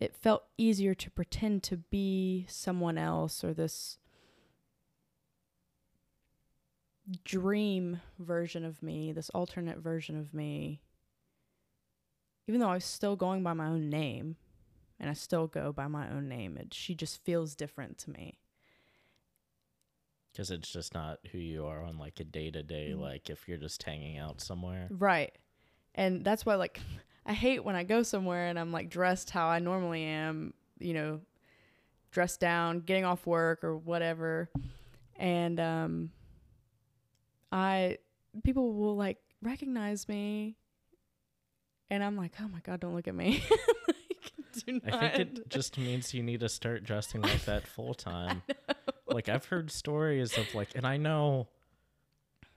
It 0.00 0.16
felt 0.16 0.44
easier 0.58 0.94
to 0.94 1.10
pretend 1.10 1.62
to 1.64 1.76
be 1.76 2.46
someone 2.48 2.98
else 2.98 3.44
or 3.44 3.54
this 3.54 3.98
dream 7.24 8.00
version 8.18 8.64
of 8.64 8.82
me, 8.82 9.12
this 9.12 9.30
alternate 9.30 9.78
version 9.78 10.18
of 10.18 10.34
me. 10.34 10.80
Even 12.48 12.60
though 12.60 12.68
I 12.68 12.74
was 12.74 12.84
still 12.84 13.14
going 13.14 13.42
by 13.42 13.52
my 13.52 13.66
own 13.66 13.88
name, 13.88 14.36
and 15.02 15.10
I 15.10 15.14
still 15.14 15.48
go 15.48 15.72
by 15.72 15.88
my 15.88 16.08
own 16.08 16.28
name, 16.28 16.56
it, 16.56 16.72
she 16.72 16.94
just 16.94 17.24
feels 17.24 17.56
different 17.56 17.98
to 17.98 18.10
me. 18.10 18.38
Because 20.30 20.52
it's 20.52 20.72
just 20.72 20.94
not 20.94 21.18
who 21.32 21.38
you 21.38 21.66
are 21.66 21.84
on 21.84 21.98
like 21.98 22.20
a 22.20 22.24
day 22.24 22.52
to 22.52 22.62
day, 22.62 22.94
like 22.94 23.28
if 23.28 23.48
you're 23.48 23.58
just 23.58 23.82
hanging 23.82 24.16
out 24.16 24.40
somewhere. 24.40 24.86
Right. 24.90 25.36
And 25.94 26.24
that's 26.24 26.46
why 26.46 26.54
like 26.54 26.80
I 27.26 27.32
hate 27.34 27.64
when 27.64 27.74
I 27.74 27.82
go 27.82 28.04
somewhere 28.04 28.46
and 28.46 28.58
I'm 28.58 28.70
like 28.70 28.88
dressed 28.88 29.30
how 29.30 29.48
I 29.48 29.58
normally 29.58 30.04
am, 30.04 30.54
you 30.78 30.94
know, 30.94 31.20
dressed 32.12 32.38
down, 32.38 32.80
getting 32.80 33.04
off 33.04 33.26
work 33.26 33.64
or 33.64 33.76
whatever. 33.76 34.48
And 35.16 35.58
um 35.58 36.10
I 37.50 37.98
people 38.44 38.72
will 38.72 38.96
like 38.96 39.18
recognize 39.42 40.08
me 40.08 40.56
and 41.90 42.02
I'm 42.02 42.16
like, 42.16 42.32
"Oh 42.40 42.48
my 42.48 42.60
god, 42.60 42.80
don't 42.80 42.94
look 42.94 43.08
at 43.08 43.14
me." 43.14 43.44
do 44.66 44.80
I 44.84 45.08
think 45.08 45.38
it 45.38 45.48
just 45.48 45.78
means 45.78 46.12
you 46.14 46.22
need 46.22 46.40
to 46.40 46.48
start 46.48 46.84
dressing 46.84 47.20
like 47.30 47.44
that 47.46 47.66
full 47.66 47.94
time. 47.94 48.42
Like 49.06 49.28
I've 49.28 49.46
heard 49.46 49.70
stories 49.70 50.36
of 50.38 50.54
like, 50.54 50.74
and 50.74 50.86
I 50.86 50.96
know 50.96 51.48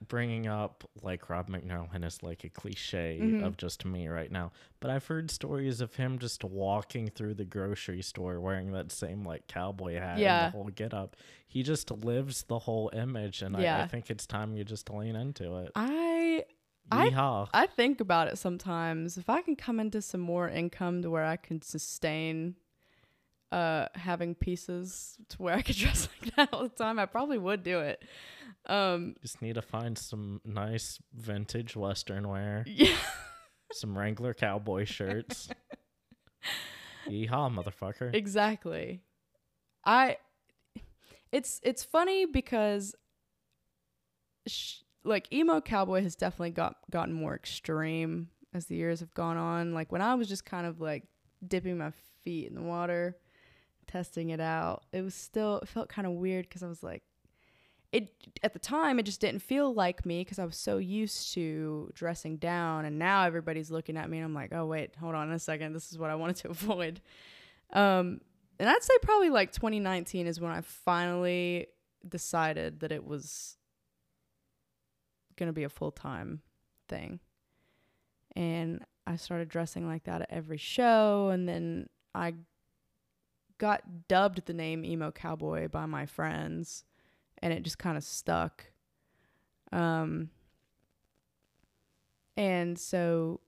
bringing 0.08 0.46
up 0.46 0.84
like 1.02 1.30
Rob 1.30 1.48
McNally 1.48 2.04
is 2.04 2.22
like 2.22 2.44
a 2.44 2.50
cliche 2.50 3.18
Mhm. 3.20 3.44
of 3.44 3.56
just 3.56 3.84
me 3.86 4.08
right 4.08 4.30
now, 4.30 4.52
but 4.78 4.90
I've 4.90 5.06
heard 5.06 5.30
stories 5.30 5.80
of 5.80 5.94
him 5.96 6.18
just 6.18 6.44
walking 6.44 7.08
through 7.08 7.34
the 7.34 7.46
grocery 7.46 8.02
store 8.02 8.38
wearing 8.38 8.72
that 8.72 8.92
same 8.92 9.24
like 9.24 9.46
cowboy 9.48 9.94
hat 9.94 10.18
Yeah. 10.18 10.44
and 10.46 10.52
the 10.52 10.56
whole 10.58 10.68
get 10.68 10.92
up. 10.92 11.16
He 11.48 11.62
just 11.62 11.90
lives 11.90 12.42
the 12.44 12.58
whole 12.58 12.90
image, 12.92 13.40
and 13.40 13.56
I, 13.56 13.84
I 13.84 13.86
think 13.86 14.10
it's 14.10 14.26
time 14.26 14.54
you 14.54 14.64
just 14.64 14.90
lean 14.90 15.16
into 15.16 15.56
it. 15.58 15.72
I- 15.74 16.15
Yeehaw. 16.92 17.48
I 17.52 17.66
think 17.66 18.00
about 18.00 18.28
it 18.28 18.38
sometimes. 18.38 19.16
If 19.16 19.28
I 19.28 19.42
can 19.42 19.56
come 19.56 19.80
into 19.80 20.00
some 20.00 20.20
more 20.20 20.48
income 20.48 21.02
to 21.02 21.10
where 21.10 21.24
I 21.24 21.36
can 21.36 21.62
sustain 21.62 22.56
uh 23.52 23.86
having 23.94 24.34
pieces 24.34 25.16
to 25.28 25.36
where 25.40 25.54
I 25.54 25.62
could 25.62 25.76
dress 25.84 26.08
like 26.22 26.34
that 26.36 26.48
all 26.52 26.64
the 26.64 26.68
time, 26.68 26.98
I 26.98 27.06
probably 27.06 27.38
would 27.38 27.62
do 27.62 27.80
it. 27.80 28.02
Um 28.66 29.14
just 29.22 29.42
need 29.42 29.54
to 29.54 29.62
find 29.62 29.96
some 29.96 30.40
nice 30.44 30.98
vintage 31.14 31.76
Western 31.76 32.28
wear, 32.28 32.64
yeah. 32.66 32.96
some 33.72 33.96
Wrangler 33.96 34.34
cowboy 34.34 34.84
shirts. 34.84 35.48
Yeehaw, 37.08 37.52
motherfucker. 37.54 38.14
Exactly. 38.14 39.02
I 39.84 40.18
it's 41.32 41.60
it's 41.62 41.84
funny 41.84 42.26
because 42.26 42.94
sh- 44.46 44.78
like 45.06 45.32
emo 45.32 45.60
cowboy 45.60 46.02
has 46.02 46.16
definitely 46.16 46.50
got 46.50 46.76
gotten 46.90 47.14
more 47.14 47.34
extreme 47.34 48.28
as 48.52 48.66
the 48.66 48.76
years 48.76 49.00
have 49.00 49.14
gone 49.14 49.36
on. 49.36 49.72
Like 49.72 49.92
when 49.92 50.02
I 50.02 50.14
was 50.14 50.28
just 50.28 50.44
kind 50.44 50.66
of 50.66 50.80
like 50.80 51.04
dipping 51.46 51.78
my 51.78 51.92
feet 52.24 52.48
in 52.48 52.54
the 52.54 52.62
water, 52.62 53.16
testing 53.86 54.30
it 54.30 54.40
out, 54.40 54.84
it 54.92 55.02
was 55.02 55.14
still 55.14 55.58
it 55.60 55.68
felt 55.68 55.88
kind 55.88 56.06
of 56.06 56.14
weird 56.14 56.50
cuz 56.50 56.62
I 56.62 56.68
was 56.68 56.82
like 56.82 57.02
it 57.92 58.10
at 58.42 58.52
the 58.52 58.58
time 58.58 58.98
it 58.98 59.04
just 59.04 59.20
didn't 59.20 59.42
feel 59.42 59.72
like 59.72 60.04
me 60.04 60.22
because 60.22 60.38
I 60.38 60.44
was 60.44 60.56
so 60.56 60.78
used 60.78 61.32
to 61.34 61.90
dressing 61.94 62.36
down 62.36 62.84
and 62.84 62.98
now 62.98 63.22
everybody's 63.22 63.70
looking 63.70 63.96
at 63.96 64.10
me 64.10 64.18
and 64.18 64.24
I'm 64.24 64.34
like, 64.34 64.52
"Oh 64.52 64.66
wait, 64.66 64.96
hold 64.96 65.14
on 65.14 65.30
a 65.30 65.38
second. 65.38 65.72
This 65.72 65.92
is 65.92 65.98
what 65.98 66.10
I 66.10 66.16
wanted 66.16 66.36
to 66.36 66.50
avoid." 66.56 67.00
Um, 67.72 68.20
and 68.58 68.68
I'd 68.68 68.82
say 68.82 68.94
probably 69.02 69.30
like 69.30 69.52
2019 69.52 70.26
is 70.26 70.40
when 70.40 70.50
I 70.50 70.62
finally 70.62 71.68
decided 72.08 72.80
that 72.80 72.92
it 72.92 73.04
was 73.04 73.56
going 75.36 75.48
to 75.48 75.52
be 75.52 75.64
a 75.64 75.68
full 75.68 75.90
time 75.90 76.42
thing. 76.88 77.20
And 78.34 78.84
I 79.06 79.16
started 79.16 79.48
dressing 79.48 79.86
like 79.86 80.04
that 80.04 80.22
at 80.22 80.30
every 80.30 80.58
show. 80.58 81.28
And 81.28 81.48
then 81.48 81.88
I 82.14 82.34
got 83.58 84.08
dubbed 84.08 84.46
the 84.46 84.52
name 84.52 84.84
Emo 84.84 85.10
Cowboy 85.10 85.68
by 85.68 85.86
my 85.86 86.06
friends. 86.06 86.84
And 87.38 87.52
it 87.52 87.62
just 87.62 87.78
kind 87.78 87.96
of 87.96 88.04
stuck. 88.04 88.64
Um, 89.72 90.30
and 92.36 92.78
so 92.78 93.40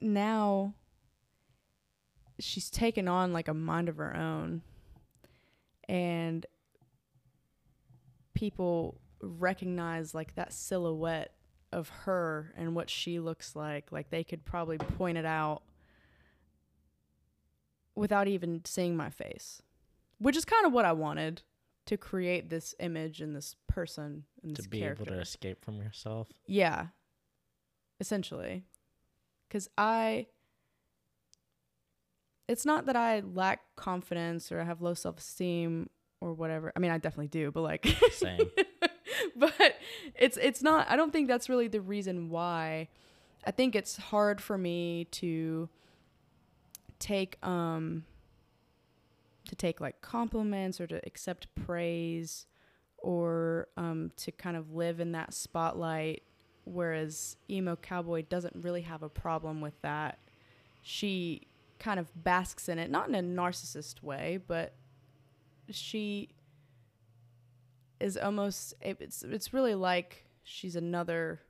now 0.00 0.74
she's 2.38 2.70
taken 2.70 3.08
on 3.08 3.32
like 3.32 3.48
a 3.48 3.54
mind 3.54 3.88
of 3.88 3.96
her 3.96 4.16
own 4.16 4.62
and 5.88 6.46
people 8.34 9.00
recognize 9.20 10.14
like 10.14 10.34
that 10.34 10.52
silhouette 10.52 11.34
of 11.72 11.88
her 11.88 12.52
and 12.56 12.74
what 12.74 12.88
she 12.88 13.18
looks 13.18 13.54
like 13.54 13.92
like 13.92 14.10
they 14.10 14.24
could 14.24 14.44
probably 14.44 14.78
point 14.78 15.18
it 15.18 15.26
out 15.26 15.62
without 17.94 18.28
even 18.28 18.62
seeing 18.64 18.96
my 18.96 19.10
face 19.10 19.60
which 20.18 20.36
is 20.36 20.44
kind 20.44 20.64
of 20.64 20.72
what 20.72 20.84
i 20.84 20.92
wanted 20.92 21.42
to 21.88 21.96
create 21.96 22.50
this 22.50 22.74
image 22.80 23.22
and 23.22 23.34
this 23.34 23.56
person 23.66 24.24
and 24.42 24.54
this 24.54 24.66
to 24.66 24.68
be 24.68 24.80
character 24.80 25.04
able 25.04 25.14
to 25.14 25.20
escape 25.20 25.64
from 25.64 25.80
yourself. 25.80 26.28
yeah. 26.46 26.88
Essentially. 27.98 28.66
Cuz 29.48 29.70
I 29.78 30.26
it's 32.46 32.66
not 32.66 32.84
that 32.86 32.96
I 32.96 33.20
lack 33.20 33.74
confidence 33.74 34.52
or 34.52 34.60
I 34.60 34.64
have 34.64 34.82
low 34.82 34.92
self-esteem 34.92 35.88
or 36.20 36.34
whatever. 36.34 36.72
I 36.76 36.78
mean, 36.78 36.90
I 36.90 36.98
definitely 36.98 37.28
do, 37.28 37.50
but 37.50 37.62
like 37.62 37.86
Same. 38.12 38.38
but 39.36 39.76
it's 40.14 40.36
it's 40.36 40.62
not 40.62 40.88
I 40.90 40.96
don't 40.96 41.12
think 41.12 41.28
that's 41.28 41.48
really 41.48 41.68
the 41.68 41.80
reason 41.80 42.30
why. 42.30 42.88
I 43.44 43.50
think 43.50 43.74
it's 43.74 43.96
hard 43.96 44.40
for 44.40 44.58
me 44.58 45.06
to 45.12 45.68
take 46.98 47.38
um 47.46 48.04
to 49.48 49.54
take 49.54 49.80
like 49.80 50.00
compliments 50.00 50.80
or 50.80 50.86
to 50.86 51.00
accept 51.06 51.46
praise 51.54 52.46
or 52.98 53.68
um 53.76 54.10
to 54.16 54.32
kind 54.32 54.56
of 54.56 54.74
live 54.74 55.00
in 55.00 55.12
that 55.12 55.32
spotlight 55.32 56.22
whereas 56.72 57.36
emo 57.50 57.76
cowboy 57.76 58.22
doesn't 58.22 58.54
really 58.62 58.82
have 58.82 59.02
a 59.02 59.08
problem 59.08 59.60
with 59.60 59.80
that. 59.82 60.18
She 60.82 61.48
kind 61.78 61.98
of 61.98 62.10
basks 62.24 62.68
in 62.68 62.78
it, 62.78 62.90
not 62.90 63.08
in 63.08 63.14
a 63.14 63.22
narcissist 63.22 64.02
way, 64.02 64.38
but 64.46 64.74
she 65.70 66.30
is 68.00 68.16
almost 68.16 68.74
it's 68.80 69.22
it's 69.22 69.52
really 69.52 69.74
like 69.74 70.24
she's 70.42 70.76
another 70.76 71.40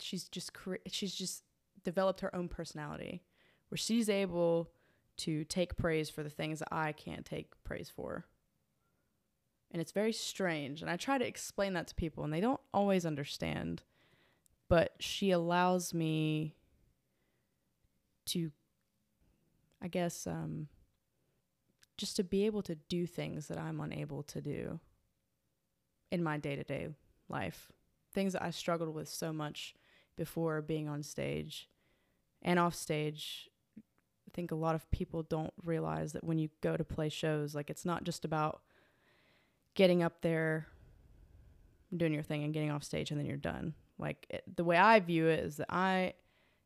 she's 0.00 0.28
just 0.28 0.52
cre- 0.52 0.76
she's 0.86 1.14
just 1.14 1.44
developed 1.84 2.20
her 2.20 2.34
own 2.34 2.48
personality 2.48 3.22
where 3.68 3.78
she's 3.78 4.08
able 4.08 4.70
to 5.16 5.44
take 5.44 5.76
praise 5.76 6.10
for 6.10 6.22
the 6.22 6.30
things 6.30 6.58
that 6.58 6.68
I 6.72 6.92
can't 6.92 7.24
take 7.24 7.52
praise 7.62 7.90
for. 7.94 8.26
And 9.70 9.80
it's 9.80 9.92
very 9.92 10.12
strange 10.12 10.82
and 10.82 10.90
I 10.90 10.96
try 10.96 11.18
to 11.18 11.26
explain 11.26 11.74
that 11.74 11.86
to 11.88 11.94
people 11.94 12.24
and 12.24 12.32
they 12.32 12.40
don't 12.40 12.60
always 12.74 13.06
understand. 13.06 13.82
But 14.68 14.94
she 14.98 15.30
allows 15.30 15.94
me 15.94 16.54
to 18.26 18.50
I 19.82 19.88
guess 19.88 20.26
um 20.26 20.68
just 22.00 22.16
to 22.16 22.24
be 22.24 22.46
able 22.46 22.62
to 22.62 22.74
do 22.74 23.06
things 23.06 23.46
that 23.48 23.58
I'm 23.58 23.78
unable 23.78 24.22
to 24.22 24.40
do 24.40 24.80
in 26.10 26.22
my 26.22 26.38
day 26.38 26.56
to 26.56 26.64
day 26.64 26.88
life. 27.28 27.70
Things 28.14 28.32
that 28.32 28.42
I 28.42 28.50
struggled 28.50 28.94
with 28.94 29.06
so 29.06 29.34
much 29.34 29.74
before 30.16 30.62
being 30.62 30.88
on 30.88 31.02
stage 31.02 31.68
and 32.40 32.58
off 32.58 32.74
stage. 32.74 33.50
I 33.76 34.30
think 34.32 34.50
a 34.50 34.56
lot 34.56 34.74
of 34.74 34.90
people 34.90 35.22
don't 35.22 35.52
realize 35.62 36.12
that 36.12 36.24
when 36.24 36.38
you 36.38 36.48
go 36.62 36.76
to 36.76 36.84
play 36.84 37.10
shows, 37.10 37.54
like 37.54 37.68
it's 37.68 37.84
not 37.84 38.04
just 38.04 38.24
about 38.24 38.62
getting 39.74 40.02
up 40.02 40.22
there, 40.22 40.68
doing 41.94 42.14
your 42.14 42.22
thing, 42.22 42.44
and 42.44 42.54
getting 42.54 42.70
off 42.70 42.82
stage, 42.82 43.10
and 43.10 43.20
then 43.20 43.26
you're 43.26 43.36
done. 43.36 43.74
Like 43.98 44.26
it, 44.30 44.44
the 44.56 44.64
way 44.64 44.78
I 44.78 45.00
view 45.00 45.26
it 45.26 45.40
is 45.40 45.58
that 45.58 45.72
I 45.72 46.14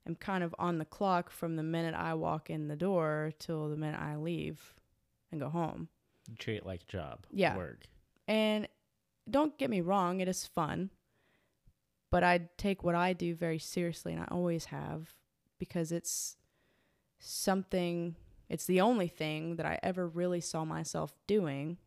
am 0.07 0.15
kind 0.15 0.45
of 0.45 0.55
on 0.61 0.79
the 0.79 0.85
clock 0.85 1.31
from 1.31 1.57
the 1.57 1.63
minute 1.65 1.95
I 1.97 2.15
walk 2.15 2.51
in 2.51 2.69
the 2.69 2.77
door 2.77 3.33
till 3.41 3.69
the 3.69 3.77
minute 3.77 4.01
I 4.01 4.15
leave 4.15 4.75
and 5.35 5.41
go 5.41 5.51
home. 5.51 5.89
You 6.29 6.37
treat 6.37 6.57
it 6.57 6.67
like 6.67 6.83
a 6.89 6.93
job. 6.93 7.27
Yeah. 7.31 7.57
Work. 7.57 7.85
And 8.27 8.69
don't 9.29 9.59
get 9.59 9.69
me 9.69 9.81
wrong, 9.81 10.21
it 10.21 10.29
is 10.29 10.47
fun. 10.47 10.91
But 12.11 12.23
I 12.23 12.49
take 12.57 12.85
what 12.85 12.95
I 12.95 13.13
do 13.13 13.35
very 13.35 13.59
seriously, 13.59 14.13
and 14.13 14.23
I 14.23 14.27
always 14.31 14.67
have, 14.67 15.11
because 15.59 15.91
it's 15.91 16.37
something, 17.19 18.15
it's 18.49 18.67
the 18.67 18.81
only 18.81 19.09
thing 19.09 19.57
that 19.57 19.67
I 19.67 19.81
ever 19.83 20.07
really 20.07 20.41
saw 20.41 20.65
myself 20.65 21.13
doing. 21.27 21.79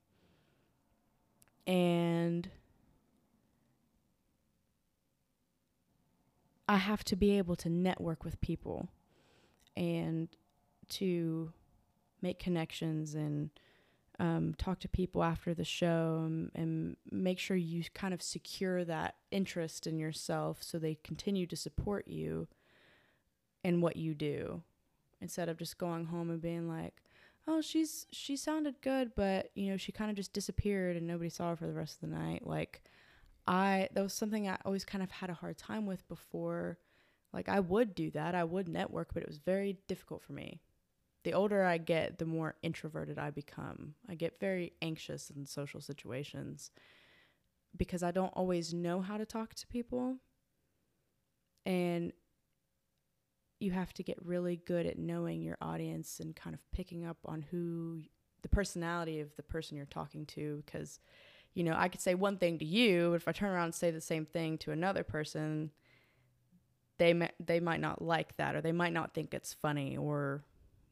And 1.65 2.49
I 6.67 6.77
have 6.77 7.05
to 7.05 7.15
be 7.15 7.37
able 7.37 7.55
to 7.57 7.69
network 7.69 8.25
with 8.25 8.41
people 8.41 8.89
and 9.77 10.27
to 10.89 11.53
make 12.21 12.39
connections 12.39 13.15
and 13.15 13.49
um, 14.19 14.55
talk 14.57 14.79
to 14.79 14.87
people 14.87 15.23
after 15.23 15.53
the 15.53 15.63
show 15.63 16.23
and, 16.25 16.51
and 16.55 16.97
make 17.11 17.37
sure 17.37 17.55
you 17.55 17.83
kind 17.93 18.13
of 18.13 18.21
secure 18.21 18.83
that 18.83 19.15
interest 19.31 19.85
in 19.85 19.99
yourself 19.99 20.57
so 20.61 20.79
they 20.79 20.95
continue 21.03 21.45
to 21.45 21.55
support 21.55 22.07
you 22.07 22.47
and 23.63 23.81
what 23.81 23.95
you 23.95 24.15
do 24.15 24.63
instead 25.21 25.49
of 25.49 25.57
just 25.57 25.77
going 25.77 26.05
home 26.05 26.29
and 26.29 26.41
being 26.41 26.67
like 26.67 27.01
oh 27.47 27.61
she's 27.61 28.07
she 28.11 28.35
sounded 28.35 28.81
good 28.81 29.11
but 29.15 29.51
you 29.55 29.69
know 29.69 29.77
she 29.77 29.91
kind 29.91 30.09
of 30.09 30.17
just 30.17 30.33
disappeared 30.33 30.95
and 30.97 31.05
nobody 31.05 31.29
saw 31.29 31.49
her 31.49 31.55
for 31.55 31.67
the 31.67 31.73
rest 31.73 31.95
of 31.95 32.09
the 32.09 32.15
night. 32.15 32.45
Like 32.45 32.81
i 33.45 33.87
that 33.93 34.03
was 34.03 34.13
something 34.13 34.47
i 34.47 34.57
always 34.65 34.83
kind 34.83 35.03
of 35.03 35.11
had 35.11 35.29
a 35.29 35.35
hard 35.35 35.57
time 35.57 35.85
with 35.85 36.07
before. 36.07 36.79
Like 37.33 37.49
i 37.49 37.59
would 37.59 37.93
do 37.93 38.09
that. 38.11 38.33
I 38.33 38.43
would 38.43 38.67
network 38.67 39.13
but 39.13 39.21
it 39.21 39.29
was 39.29 39.37
very 39.37 39.77
difficult 39.87 40.23
for 40.23 40.33
me 40.33 40.61
the 41.27 41.33
older 41.33 41.61
I 41.61 41.77
get, 41.77 42.19
the 42.19 42.25
more 42.25 42.55
introverted 42.63 43.19
I 43.19 43.31
become. 43.31 43.95
I 44.07 44.15
get 44.15 44.39
very 44.39 44.71
anxious 44.81 45.29
in 45.29 45.45
social 45.45 45.81
situations 45.81 46.71
because 47.75 48.01
I 48.01 48.11
don't 48.11 48.31
always 48.33 48.73
know 48.73 49.01
how 49.01 49.17
to 49.17 49.25
talk 49.25 49.53
to 49.55 49.67
people. 49.67 50.19
And 51.65 52.13
you 53.59 53.71
have 53.71 53.93
to 53.95 54.03
get 54.03 54.25
really 54.25 54.61
good 54.65 54.85
at 54.85 54.97
knowing 54.97 55.41
your 55.41 55.57
audience 55.59 56.21
and 56.21 56.33
kind 56.33 56.53
of 56.53 56.61
picking 56.71 57.03
up 57.03 57.17
on 57.25 57.41
who 57.51 58.03
the 58.41 58.47
personality 58.47 59.19
of 59.19 59.35
the 59.35 59.43
person 59.43 59.75
you're 59.75 59.85
talking 59.85 60.25
to 60.27 60.63
because 60.65 61.01
you 61.55 61.63
know 61.63 61.73
i 61.75 61.89
could 61.89 61.99
say 61.99 62.13
one 62.13 62.37
thing 62.37 62.59
to 62.59 62.65
you 62.65 63.09
but 63.09 63.15
if 63.15 63.27
i 63.27 63.31
turn 63.31 63.49
around 63.49 63.65
and 63.65 63.75
say 63.75 63.89
the 63.89 63.99
same 63.99 64.27
thing 64.27 64.59
to 64.59 64.71
another 64.71 65.03
person 65.03 65.71
they 66.99 67.13
may, 67.13 67.31
they 67.43 67.59
might 67.59 67.81
not 67.81 67.99
like 67.99 68.37
that 68.37 68.55
or 68.55 68.61
they 68.61 68.71
might 68.71 68.93
not 68.93 69.15
think 69.15 69.33
it's 69.33 69.53
funny 69.53 69.97
or 69.97 70.43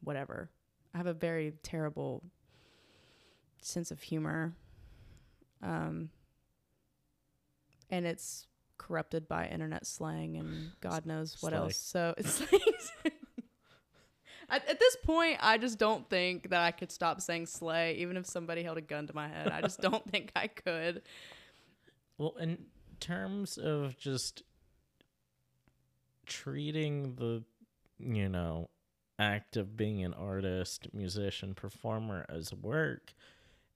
whatever. 0.06 0.48
I 0.94 0.98
have 0.98 1.06
a 1.06 1.12
very 1.12 1.52
terrible 1.62 2.22
sense 3.60 3.90
of 3.90 4.00
humor 4.00 4.54
um 5.62 6.08
and 7.90 8.06
it's 8.06 8.46
corrupted 8.78 9.26
by 9.26 9.46
internet 9.48 9.84
slang 9.84 10.36
and 10.36 10.70
god 10.80 11.04
knows 11.04 11.36
what 11.40 11.50
Slay. 11.50 11.58
else. 11.58 11.76
So 11.76 12.14
it's 12.16 12.40
like 12.52 13.14
at, 14.48 14.68
at 14.68 14.78
this 14.78 14.96
point 15.02 15.38
i 15.40 15.58
just 15.58 15.78
don't 15.78 16.08
think 16.08 16.50
that 16.50 16.60
i 16.60 16.70
could 16.70 16.92
stop 16.92 17.20
saying 17.20 17.46
slay 17.46 17.94
even 17.94 18.16
if 18.16 18.26
somebody 18.26 18.62
held 18.62 18.78
a 18.78 18.82
gun 18.82 19.06
to 19.08 19.14
my 19.14 19.26
head. 19.28 19.48
I 19.48 19.60
just 19.62 19.80
don't 19.80 20.04
think 20.10 20.30
i 20.36 20.46
could. 20.46 21.02
Well, 22.18 22.36
in 22.38 22.58
terms 23.00 23.58
of 23.58 23.96
just 23.98 24.42
treating 26.26 27.14
the, 27.16 27.42
you 27.98 28.28
know, 28.28 28.70
act 29.18 29.56
of 29.56 29.76
being 29.76 30.04
an 30.04 30.14
artist, 30.14 30.88
musician, 30.92 31.54
performer 31.54 32.26
as 32.28 32.52
work, 32.52 33.12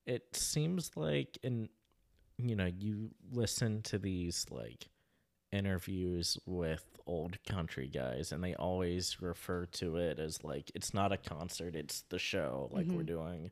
it 0.06 0.34
seems 0.36 0.90
like, 0.96 1.38
in, 1.42 1.68
you 2.38 2.54
know, 2.56 2.66
you 2.78 3.10
listen 3.32 3.82
to 3.82 3.98
these 3.98 4.46
like 4.50 4.88
interviews 5.52 6.38
with 6.46 6.84
old 7.06 7.42
country 7.44 7.88
guys 7.88 8.30
and 8.30 8.42
they 8.44 8.54
always 8.54 9.20
refer 9.20 9.66
to 9.66 9.96
it 9.96 10.20
as 10.20 10.44
like 10.44 10.70
it's 10.76 10.94
not 10.94 11.10
a 11.10 11.16
concert 11.16 11.74
it's 11.74 12.02
the 12.02 12.18
show. 12.20 12.68
Like 12.72 12.86
we're 12.86 13.02
Mhm. 13.02 13.06
doing 13.06 13.50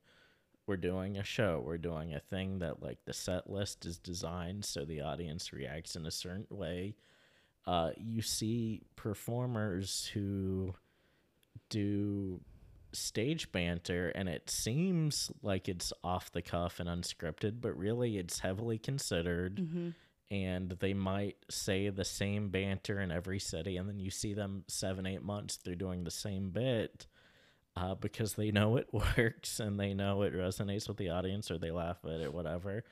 we're 0.66 0.76
doing 0.76 1.16
a 1.16 1.24
show. 1.24 1.60
We're 1.64 1.78
doing 1.78 2.12
a 2.14 2.20
thing 2.20 2.58
that 2.60 2.82
like 2.82 3.04
the 3.04 3.12
set 3.14 3.48
list 3.50 3.84
is 3.86 3.98
designed 3.98 4.64
so 4.66 4.84
the 4.84 5.00
audience 5.00 5.52
reacts 5.52 5.96
in 5.96 6.04
a 6.06 6.10
certain 6.10 6.46
way. 6.50 6.94
Uh, 7.66 7.90
you 7.96 8.20
see 8.22 8.82
performers 8.94 10.06
who 10.14 10.74
do 11.68 12.40
stage 12.92 13.52
banter 13.52 14.08
and 14.14 14.28
it 14.28 14.48
seems 14.48 15.30
like 15.42 15.68
it's 15.68 15.92
off 16.02 16.32
the 16.32 16.42
cuff 16.42 16.80
and 16.80 16.88
unscripted 16.88 17.60
but 17.60 17.76
really 17.76 18.16
it's 18.16 18.38
heavily 18.38 18.78
considered 18.78 19.56
mm-hmm. 19.56 19.90
and 20.30 20.70
they 20.80 20.94
might 20.94 21.36
say 21.50 21.90
the 21.90 22.04
same 22.04 22.48
banter 22.48 23.00
in 23.00 23.10
every 23.10 23.38
city 23.38 23.76
and 23.76 23.88
then 23.88 23.98
you 23.98 24.10
see 24.10 24.32
them 24.32 24.64
seven 24.68 25.06
eight 25.06 25.22
months 25.22 25.58
they're 25.58 25.74
doing 25.74 26.04
the 26.04 26.10
same 26.10 26.50
bit 26.50 27.06
uh, 27.76 27.94
because 27.94 28.34
they 28.34 28.50
know 28.50 28.76
it 28.76 28.88
works 29.16 29.60
and 29.60 29.78
they 29.78 29.92
know 29.92 30.22
it 30.22 30.34
resonates 30.34 30.88
with 30.88 30.96
the 30.96 31.10
audience 31.10 31.50
or 31.50 31.58
they 31.58 31.70
laugh 31.70 31.98
at 32.04 32.20
it 32.20 32.32
whatever 32.32 32.84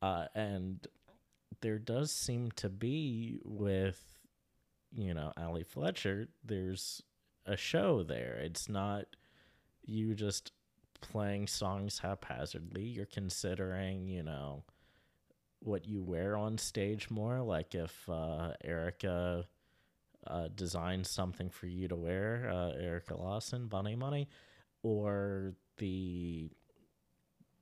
uh, 0.00 0.26
and 0.34 0.86
there 1.60 1.78
does 1.78 2.12
seem 2.12 2.50
to 2.52 2.68
be 2.68 3.40
with 3.44 4.00
you 4.92 5.12
know 5.12 5.32
ally 5.36 5.64
fletcher 5.64 6.28
there's 6.44 7.02
a 7.46 7.56
show 7.56 8.02
there. 8.02 8.38
It's 8.42 8.68
not 8.68 9.06
you 9.84 10.14
just 10.14 10.52
playing 11.00 11.46
songs 11.46 11.98
haphazardly. 11.98 12.84
You're 12.84 13.06
considering 13.06 14.08
you 14.08 14.22
know 14.22 14.64
what 15.60 15.86
you 15.86 16.02
wear 16.02 16.36
on 16.36 16.58
stage 16.58 17.10
more. 17.10 17.40
Like 17.40 17.74
if 17.74 18.08
uh, 18.08 18.52
erica 18.62 19.46
uh, 20.26 20.48
designs 20.54 21.08
something 21.10 21.50
for 21.50 21.66
you 21.66 21.88
to 21.88 21.96
wear 21.96 22.50
uh, 22.50 22.70
erica 22.80 23.14
lawson 23.14 23.66
bunny 23.66 23.94
money 23.94 24.28
or 24.82 25.52
the 25.78 26.50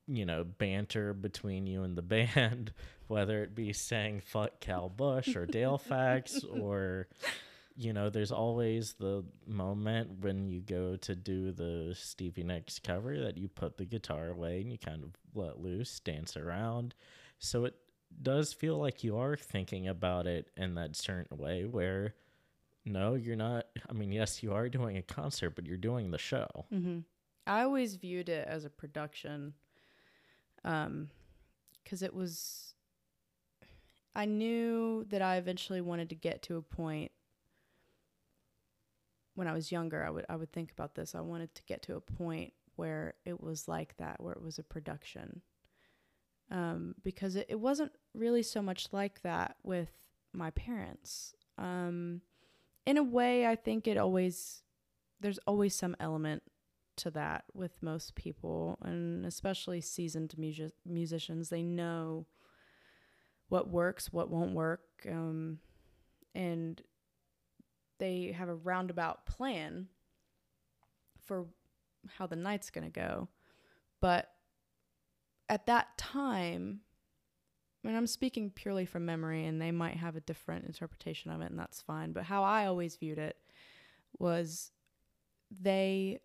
you 0.07 0.27
know 0.27 0.45
banter 0.45 1.13
between 1.13 1.67
you 1.67 1.83
and 1.83 1.97
the 1.97 2.03
band 2.37 2.73
whether 3.09 3.43
it 3.43 3.55
be 3.55 3.73
saying 3.73 4.21
fuck 4.21 4.61
cal 4.61 4.89
bush 4.89 5.35
or 5.35 5.47
dale 5.47 5.79
fax 5.79 6.45
or 6.45 7.09
you 7.77 7.93
know 7.93 8.11
there's 8.11 8.33
always 8.33 8.95
the 8.95 9.25
moment 9.47 10.21
when 10.21 10.47
you 10.49 10.61
go 10.61 10.97
to 10.97 11.15
do 11.15 11.53
the 11.53 11.95
stevie 11.97 12.43
nicks 12.43 12.79
cover 12.79 13.19
that 13.19 13.37
you 13.37 13.49
put 13.49 13.77
the 13.77 13.85
guitar 13.85 14.29
away 14.29 14.61
and 14.61 14.71
you 14.71 14.79
kind 14.79 15.03
of 15.03 15.11
let 15.35 15.61
loose 15.61 16.01
dance 16.01 16.37
around 16.37 16.95
so 17.39 17.65
it 17.65 17.75
does 18.21 18.53
feel 18.53 18.77
like 18.77 19.03
you 19.03 19.17
are 19.17 19.37
thinking 19.37 19.89
about 19.89 20.27
it 20.27 20.51
in 20.57 20.75
that 20.75 20.95
certain 20.95 21.39
way 21.39 21.65
where 21.65 22.15
no 22.85 23.15
you're 23.15 23.37
not 23.37 23.67
i 23.89 23.93
mean 23.93 24.13
yes 24.13 24.43
you 24.43 24.53
are 24.53 24.69
doing 24.69 24.97
a 24.97 25.03
concert 25.03 25.51
but 25.51 25.67
you're 25.67 25.77
doing 25.77 26.11
the 26.11 26.19
show 26.19 26.67
Mm-hmm. 26.73 26.99
I 27.47 27.63
always 27.63 27.97
viewed 27.97 28.29
it 28.29 28.47
as 28.47 28.65
a 28.65 28.71
production, 28.71 29.55
um, 30.65 31.09
because 31.83 32.03
it 32.03 32.15
was. 32.15 32.75
I 34.15 34.27
knew 34.27 35.05
that 35.09 35.23
I 35.23 35.37
eventually 35.37 35.81
wanted 35.81 36.11
to 36.11 36.15
get 36.15 36.43
to 36.43 36.57
a 36.57 36.63
point. 36.63 37.11
When 39.35 39.49
I 39.49 39.53
was 39.53 39.73
younger, 39.73 40.05
I 40.05 40.11
would 40.11 40.27
I 40.29 40.37
would 40.37 40.53
think 40.53 40.73
about 40.73 40.95
this. 40.95 41.15
I 41.15 41.21
wanted 41.21 41.55
to 41.55 41.63
get 41.65 41.83
to 41.83 41.97
a 41.97 42.01
point 42.01 42.53
where 42.77 43.15
it 43.25 43.41
was 43.41 43.69
like 43.69 43.97
that, 43.99 44.23
where 44.23 44.33
it 44.33 44.43
was 44.43 44.59
a 44.59 44.63
production. 44.65 45.43
Um, 46.51 46.95
because 47.03 47.37
it, 47.37 47.47
it 47.49 47.61
wasn't 47.61 47.93
really 48.15 48.43
so 48.43 48.61
much 48.61 48.89
like 48.93 49.23
that 49.23 49.57
with 49.63 49.91
my 50.35 50.51
parents. 50.51 51.35
Um, 51.57 52.21
in 52.85 52.99
a 52.99 53.03
way, 53.03 53.47
I 53.47 53.57
think 53.57 53.87
it 53.87 53.97
always 53.97 54.63
there's 55.21 55.39
always 55.47 55.75
some 55.75 55.97
element 56.01 56.43
to 56.97 57.11
that 57.11 57.45
with 57.55 57.83
most 57.83 58.15
people 58.15 58.79
and 58.83 59.25
especially 59.25 59.81
seasoned 59.81 60.35
music- 60.37 60.75
musicians 60.85 61.49
they 61.49 61.63
know 61.63 62.27
what 63.49 63.71
works 63.71 64.13
what 64.13 64.31
won't 64.31 64.53
work 64.53 64.83
um, 65.09 65.59
and 66.35 66.83
they 67.99 68.35
have 68.37 68.49
a 68.49 68.55
roundabout 68.55 69.27
plan 69.27 69.89
for 71.25 71.47
how 72.17 72.27
the 72.27 72.37
night's 72.37 72.71
going 72.71 72.85
to 72.85 72.91
go. 72.91 73.29
But 74.01 74.29
at 75.49 75.67
that 75.67 75.97
time 75.99 76.81
and 77.85 77.97
i'm 77.97 78.07
speaking 78.07 78.49
purely 78.49 78.87
from 78.87 79.05
memory 79.05 79.45
and 79.45 79.61
they 79.61 79.73
might 79.73 79.97
have 79.97 80.15
a 80.15 80.21
different 80.21 80.65
interpretation 80.65 81.33
of 81.33 81.41
it 81.41 81.51
and 81.51 81.59
that's 81.59 81.83
fine 81.83 82.13
but 82.13 82.23
how 82.23 82.45
i 82.45 82.65
always 82.65 82.97
viewed 82.97 83.19
it 83.19 83.37
was 84.19 84.71
they 85.61 86.21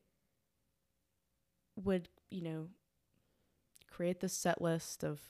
would, 1.77 2.09
you 2.29 2.41
know, 2.41 2.67
create 3.89 4.19
the 4.19 4.29
set 4.29 4.61
list 4.61 5.03
of 5.03 5.21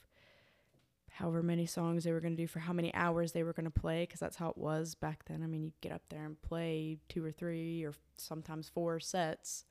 however 1.10 1.42
many 1.42 1.66
songs 1.66 2.04
they 2.04 2.12
were 2.12 2.20
going 2.20 2.36
to 2.36 2.42
do 2.42 2.46
for 2.46 2.60
how 2.60 2.72
many 2.72 2.94
hours 2.94 3.32
they 3.32 3.42
were 3.42 3.52
going 3.52 3.64
to 3.64 3.70
play 3.70 4.02
because 4.02 4.20
that's 4.20 4.36
how 4.36 4.48
it 4.48 4.58
was 4.58 4.94
back 4.94 5.24
then. 5.26 5.42
I 5.42 5.46
mean, 5.46 5.64
you 5.64 5.72
get 5.80 5.92
up 5.92 6.02
there 6.08 6.24
and 6.24 6.40
play 6.42 6.98
two 7.08 7.24
or 7.24 7.32
three 7.32 7.84
or 7.84 7.94
sometimes 8.16 8.68
four 8.68 9.00
sets 9.00 9.64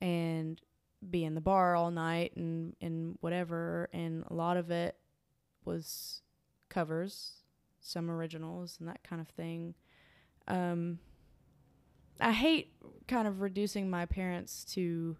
and 0.00 0.60
be 1.08 1.24
in 1.24 1.34
the 1.34 1.40
bar 1.40 1.76
all 1.76 1.90
night 1.90 2.34
and 2.36 2.74
and 2.80 3.16
whatever 3.20 3.88
and 3.92 4.24
a 4.28 4.34
lot 4.34 4.56
of 4.56 4.70
it 4.70 4.96
was 5.64 6.22
covers, 6.68 7.44
some 7.80 8.10
originals 8.10 8.76
and 8.80 8.88
that 8.88 9.02
kind 9.04 9.20
of 9.20 9.28
thing. 9.28 9.74
Um 10.46 10.98
I 12.20 12.32
hate 12.32 12.72
kind 13.06 13.28
of 13.28 13.40
reducing 13.40 13.88
my 13.88 14.06
parents 14.06 14.64
to 14.74 15.16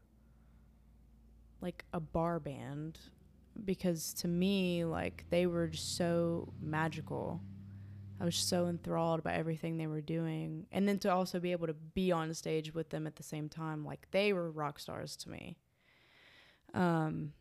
like 1.61 1.85
a 1.93 2.01
bar 2.01 2.41
band 2.41 2.99
because 3.65 4.13
to 4.15 4.29
me 4.29 4.85
like 4.85 5.25
they 5.31 5.47
were 5.47 5.69
just 5.69 5.97
so 5.97 6.53
magical. 6.61 7.41
I 8.21 8.25
was 8.25 8.37
so 8.37 8.67
enthralled 8.67 9.23
by 9.23 9.35
everything 9.35 9.77
they 9.77 9.87
were 9.87 10.01
doing. 10.01 10.67
And 10.73 10.89
then 10.89 10.99
to 11.01 11.13
also 11.13 11.39
be 11.39 11.53
able 11.53 11.69
to 11.69 11.75
be 11.75 12.11
on 12.11 12.35
stage 12.35 12.75
with 12.75 12.91
them 12.91 13.07
at 13.07 13.17
the 13.17 13.23
same 13.23 13.49
time 13.49 13.85
like 13.85 14.09
they 14.11 14.33
were 14.33 14.51
rock 14.51 14.79
stars 14.79 15.17
to 15.19 15.31
me. 15.31 15.57
Um 16.75 17.33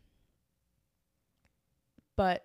but 2.16 2.44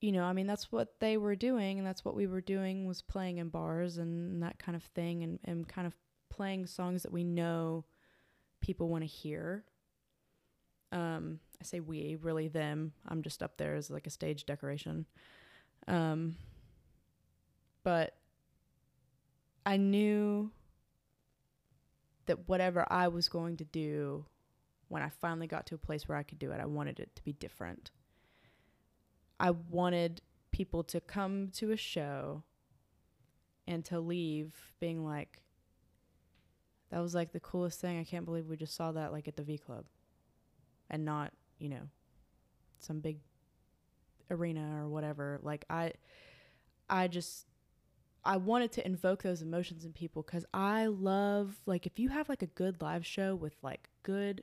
you 0.00 0.12
know 0.12 0.24
i 0.24 0.32
mean 0.34 0.46
that's 0.46 0.70
what 0.70 1.00
they 1.00 1.16
were 1.16 1.36
doing 1.36 1.78
and 1.78 1.86
that's 1.86 2.04
what 2.04 2.14
we 2.14 2.26
were 2.26 2.42
doing 2.42 2.86
was 2.86 3.00
playing 3.00 3.38
in 3.38 3.48
bars 3.48 3.96
and 3.96 4.42
that 4.42 4.58
kind 4.58 4.76
of 4.76 4.82
thing 4.82 5.22
and, 5.22 5.38
and 5.44 5.66
kind 5.66 5.86
of 5.86 5.94
playing 6.28 6.66
songs 6.66 7.02
that 7.02 7.12
we 7.12 7.24
know 7.24 7.84
people 8.60 8.88
want 8.88 9.02
to 9.02 9.08
hear 9.08 9.64
um 10.92 11.40
i 11.60 11.64
say 11.64 11.80
we 11.80 12.16
really 12.20 12.48
them. 12.48 12.92
I'm 13.08 13.22
just 13.22 13.42
up 13.42 13.56
there 13.56 13.74
as 13.74 13.90
like 13.90 14.06
a 14.06 14.10
stage 14.10 14.46
decoration. 14.46 15.06
Um 15.88 16.36
but 17.82 18.16
i 19.64 19.76
knew 19.76 20.50
that 22.26 22.48
whatever 22.48 22.84
i 22.90 23.06
was 23.08 23.28
going 23.28 23.56
to 23.56 23.64
do 23.64 24.24
when 24.88 25.02
i 25.02 25.08
finally 25.08 25.46
got 25.46 25.66
to 25.66 25.74
a 25.76 25.78
place 25.78 26.08
where 26.08 26.18
i 26.18 26.22
could 26.24 26.38
do 26.38 26.50
it 26.50 26.60
i 26.60 26.66
wanted 26.66 26.98
it 26.98 27.14
to 27.14 27.22
be 27.22 27.32
different. 27.32 27.90
I 29.38 29.50
wanted 29.50 30.22
people 30.50 30.82
to 30.84 31.00
come 31.00 31.50
to 31.54 31.70
a 31.70 31.76
show 31.76 32.42
and 33.66 33.84
to 33.84 34.00
leave 34.00 34.54
being 34.80 35.04
like 35.04 35.42
that 36.90 37.00
was 37.00 37.14
like 37.14 37.32
the 37.32 37.40
coolest 37.40 37.80
thing. 37.80 37.98
I 37.98 38.04
can't 38.04 38.24
believe 38.24 38.46
we 38.46 38.56
just 38.56 38.74
saw 38.74 38.92
that 38.92 39.12
like 39.12 39.28
at 39.28 39.36
the 39.36 39.42
v 39.42 39.58
club 39.58 39.84
and 40.90 41.04
not, 41.04 41.32
you 41.58 41.68
know, 41.68 41.88
some 42.78 43.00
big 43.00 43.18
arena 44.30 44.82
or 44.82 44.88
whatever. 44.88 45.38
Like 45.42 45.64
I 45.70 45.92
I 46.88 47.08
just 47.08 47.46
I 48.24 48.36
wanted 48.36 48.72
to 48.72 48.86
invoke 48.86 49.22
those 49.22 49.42
emotions 49.42 49.84
in 49.84 49.92
people 49.92 50.22
cuz 50.22 50.44
I 50.52 50.86
love 50.86 51.60
like 51.66 51.86
if 51.86 51.98
you 51.98 52.08
have 52.08 52.28
like 52.28 52.42
a 52.42 52.46
good 52.46 52.82
live 52.82 53.06
show 53.06 53.34
with 53.34 53.56
like 53.62 53.88
good 54.02 54.42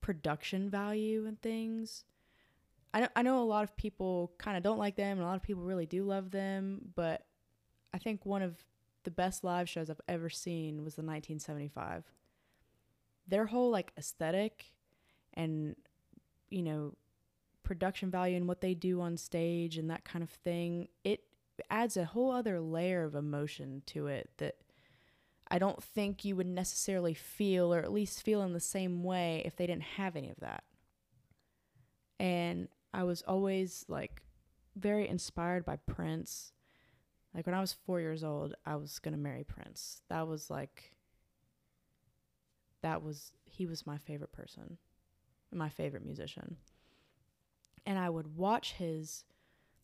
production 0.00 0.70
value 0.70 1.26
and 1.26 1.40
things. 1.40 2.04
I 2.94 3.00
know, 3.00 3.08
I 3.14 3.22
know 3.22 3.42
a 3.42 3.44
lot 3.44 3.64
of 3.64 3.76
people 3.76 4.32
kind 4.38 4.56
of 4.56 4.62
don't 4.62 4.78
like 4.78 4.96
them 4.96 5.18
and 5.18 5.20
a 5.20 5.24
lot 5.26 5.36
of 5.36 5.42
people 5.42 5.64
really 5.64 5.84
do 5.84 6.02
love 6.04 6.30
them, 6.30 6.92
but 6.94 7.26
I 7.92 7.98
think 7.98 8.24
one 8.24 8.40
of 8.40 8.64
the 9.02 9.10
best 9.10 9.44
live 9.44 9.68
shows 9.68 9.90
I've 9.90 10.00
ever 10.08 10.30
seen 10.30 10.84
was 10.84 10.94
the 10.94 11.02
1975. 11.02 12.04
Their 13.28 13.46
whole 13.46 13.70
like 13.70 13.92
aesthetic 13.98 14.72
and 15.36 15.76
you 16.50 16.62
know 16.62 16.94
production 17.62 18.10
value 18.10 18.36
and 18.36 18.46
what 18.46 18.60
they 18.60 18.74
do 18.74 19.00
on 19.00 19.16
stage 19.16 19.76
and 19.76 19.90
that 19.90 20.04
kind 20.04 20.22
of 20.22 20.30
thing, 20.30 20.88
it 21.04 21.24
adds 21.70 21.96
a 21.96 22.04
whole 22.04 22.30
other 22.30 22.60
layer 22.60 23.02
of 23.02 23.14
emotion 23.14 23.82
to 23.86 24.06
it 24.06 24.30
that 24.38 24.56
I 25.48 25.58
don't 25.58 25.82
think 25.82 26.24
you 26.24 26.36
would 26.36 26.46
necessarily 26.46 27.14
feel 27.14 27.72
or 27.74 27.80
at 27.80 27.92
least 27.92 28.22
feel 28.22 28.42
in 28.42 28.52
the 28.52 28.60
same 28.60 29.02
way 29.02 29.42
if 29.44 29.56
they 29.56 29.66
didn't 29.66 29.82
have 29.82 30.16
any 30.16 30.30
of 30.30 30.40
that. 30.40 30.64
And 32.18 32.68
I 32.94 33.04
was 33.04 33.22
always 33.22 33.84
like 33.88 34.22
very 34.76 35.08
inspired 35.08 35.64
by 35.64 35.76
Prince. 35.76 36.52
Like 37.34 37.46
when 37.46 37.54
I 37.54 37.60
was 37.60 37.72
4 37.72 38.00
years 38.00 38.24
old, 38.24 38.54
I 38.64 38.76
was 38.76 38.98
going 38.98 39.12
to 39.14 39.20
marry 39.20 39.44
Prince. 39.44 40.02
That 40.08 40.26
was 40.26 40.50
like 40.50 40.96
that 42.82 43.02
was 43.02 43.32
he 43.44 43.66
was 43.66 43.86
my 43.86 43.98
favorite 43.98 44.32
person, 44.32 44.78
my 45.52 45.68
favorite 45.68 46.04
musician. 46.04 46.56
And 47.84 47.98
I 47.98 48.10
would 48.10 48.36
watch 48.36 48.72
his 48.74 49.24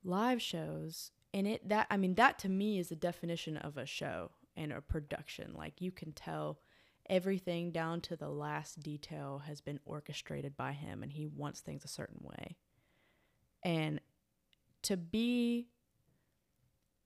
live 0.05 0.43
shows 0.43 1.13
and 1.35 1.47
it 1.47 1.69
that 1.69 1.87
I 1.91 1.97
mean 1.97 2.15
that 2.17 2.39
to 2.41 2.49
me 2.49 2.79
is 2.79 2.89
the 2.89 2.97
definition 2.97 3.57
of 3.57 3.77
a 3.77 3.87
show 3.87 4.31
and 4.57 4.73
a 4.73 4.81
production. 4.81 5.55
Like 5.55 5.81
you 5.81 5.91
can 5.91 6.13
tell 6.13 6.59
everything 7.09 7.71
down 7.73 8.01
to 8.03 8.17
the 8.17 8.29
last 8.29 8.81
detail 8.81 9.43
has 9.47 9.61
been 9.61 9.81
orchestrated 9.85 10.57
by 10.57 10.73
him 10.73 11.03
and 11.03 11.13
he 11.13 11.27
wants 11.27 11.61
things 11.61 11.85
a 11.85 11.89
certain 11.89 12.21
way. 12.23 12.57
And 13.65 14.01
to 14.83 14.97
be 14.97 15.69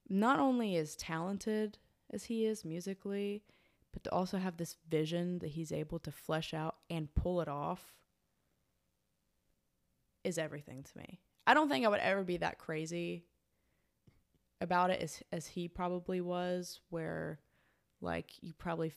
not 0.09 0.39
only 0.39 0.77
as 0.77 0.97
talented 0.97 1.79
as 2.11 2.25
he 2.25 2.47
is 2.47 2.65
musically, 2.65 3.43
but 3.93 4.05
to 4.05 4.13
also 4.13 4.39
have 4.39 4.57
this 4.57 4.77
vision 4.89 5.39
that 5.41 5.51
he's 5.51 5.73
able 5.73 5.99
to 6.01 6.13
flesh 6.13 6.55
out 6.55 6.77
and 6.91 7.15
pull 7.15 7.41
it 7.41 7.49
off 7.49 7.95
is 10.27 10.39
everything 10.39 10.83
to 10.83 10.99
me. 10.99 11.21
I 11.47 11.55
don't 11.55 11.69
think 11.69 11.87
I 11.87 11.89
would 11.89 12.01
ever 12.01 12.25
be 12.25 12.39
that 12.39 12.59
crazy 12.59 13.25
about 14.61 14.91
it 14.91 15.01
as 15.01 15.23
as 15.33 15.47
he 15.47 15.69
probably 15.69 16.21
was 16.21 16.81
where 16.91 17.39
like 18.01 18.31
you 18.41 18.53
probably 18.55 18.93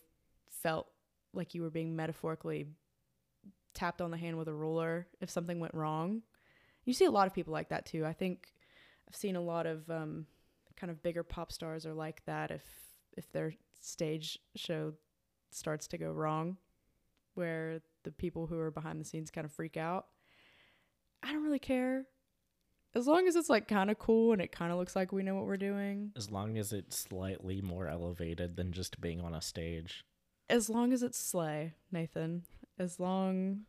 felt 0.50 0.88
like 1.34 1.54
you 1.54 1.62
were 1.62 1.70
being 1.70 1.96
metaphorically 1.96 2.68
tapped 3.76 4.02
on 4.02 4.10
the 4.10 4.18
hand 4.18 4.38
with 4.38 4.48
a 4.48 4.54
ruler 4.54 5.08
if 5.22 5.30
something 5.30 5.60
went 5.60 5.76
wrong. 5.76 6.24
You 6.86 6.94
see 6.94 7.06
a 7.06 7.12
lot 7.12 7.28
of 7.28 7.34
people 7.34 7.54
like 7.54 7.70
that 7.70 7.86
too. 7.86 8.06
I 8.06 8.14
think 8.14 8.48
I've 9.08 9.16
seen 9.16 9.36
a 9.36 9.42
lot 9.42 9.68
of 9.68 9.88
um, 9.92 10.26
kind 10.76 10.90
of 10.90 11.04
bigger 11.04 11.24
pop 11.24 11.52
stars 11.52 11.86
are 11.86 11.94
like 11.94 12.26
that 12.26 12.50
if 12.50 12.64
if 13.16 13.32
their 13.32 13.54
stage 13.80 14.40
show 14.56 14.94
starts 15.52 15.88
to 15.88 15.98
go 15.98 16.12
wrong 16.12 16.58
where 17.36 17.82
the 18.04 18.12
people 18.12 18.48
who 18.48 18.58
are 18.60 18.72
behind 18.72 19.00
the 19.00 19.06
scenes 19.06 19.30
kind 19.32 19.46
of 19.46 19.52
freak 19.52 19.78
out. 19.78 20.08
I 21.24 21.34
don't 21.34 21.44
really 21.44 21.60
care 21.60 22.06
as 22.96 23.08
long 23.08 23.28
as 23.28 23.36
it's 23.36 23.50
like 23.50 23.68
kind 23.68 23.92
of 23.92 24.00
cool 24.00 24.34
and 24.34 24.42
it 24.42 24.52
kind 24.52 24.72
of 24.72 24.78
looks 24.78 24.96
like 24.96 25.12
we 25.12 25.24
know 25.24 25.36
what 25.36 25.46
we're 25.46 25.58
doing. 25.58 26.12
As 26.16 26.32
long 26.32 26.58
as 26.58 26.74
it's 26.74 26.98
slightly 26.98 27.62
more 27.62 27.88
elevated 27.88 28.56
than 28.56 28.72
just 28.72 29.00
being 29.00 29.22
on 29.22 29.36
a 29.36 29.42
stage. 29.42 30.04
As 30.50 30.70
long 30.70 30.92
as 30.92 31.04
it's 31.04 31.20
slay, 31.20 31.74
Nathan. 31.92 32.44
As 32.80 33.00
long 33.00 33.62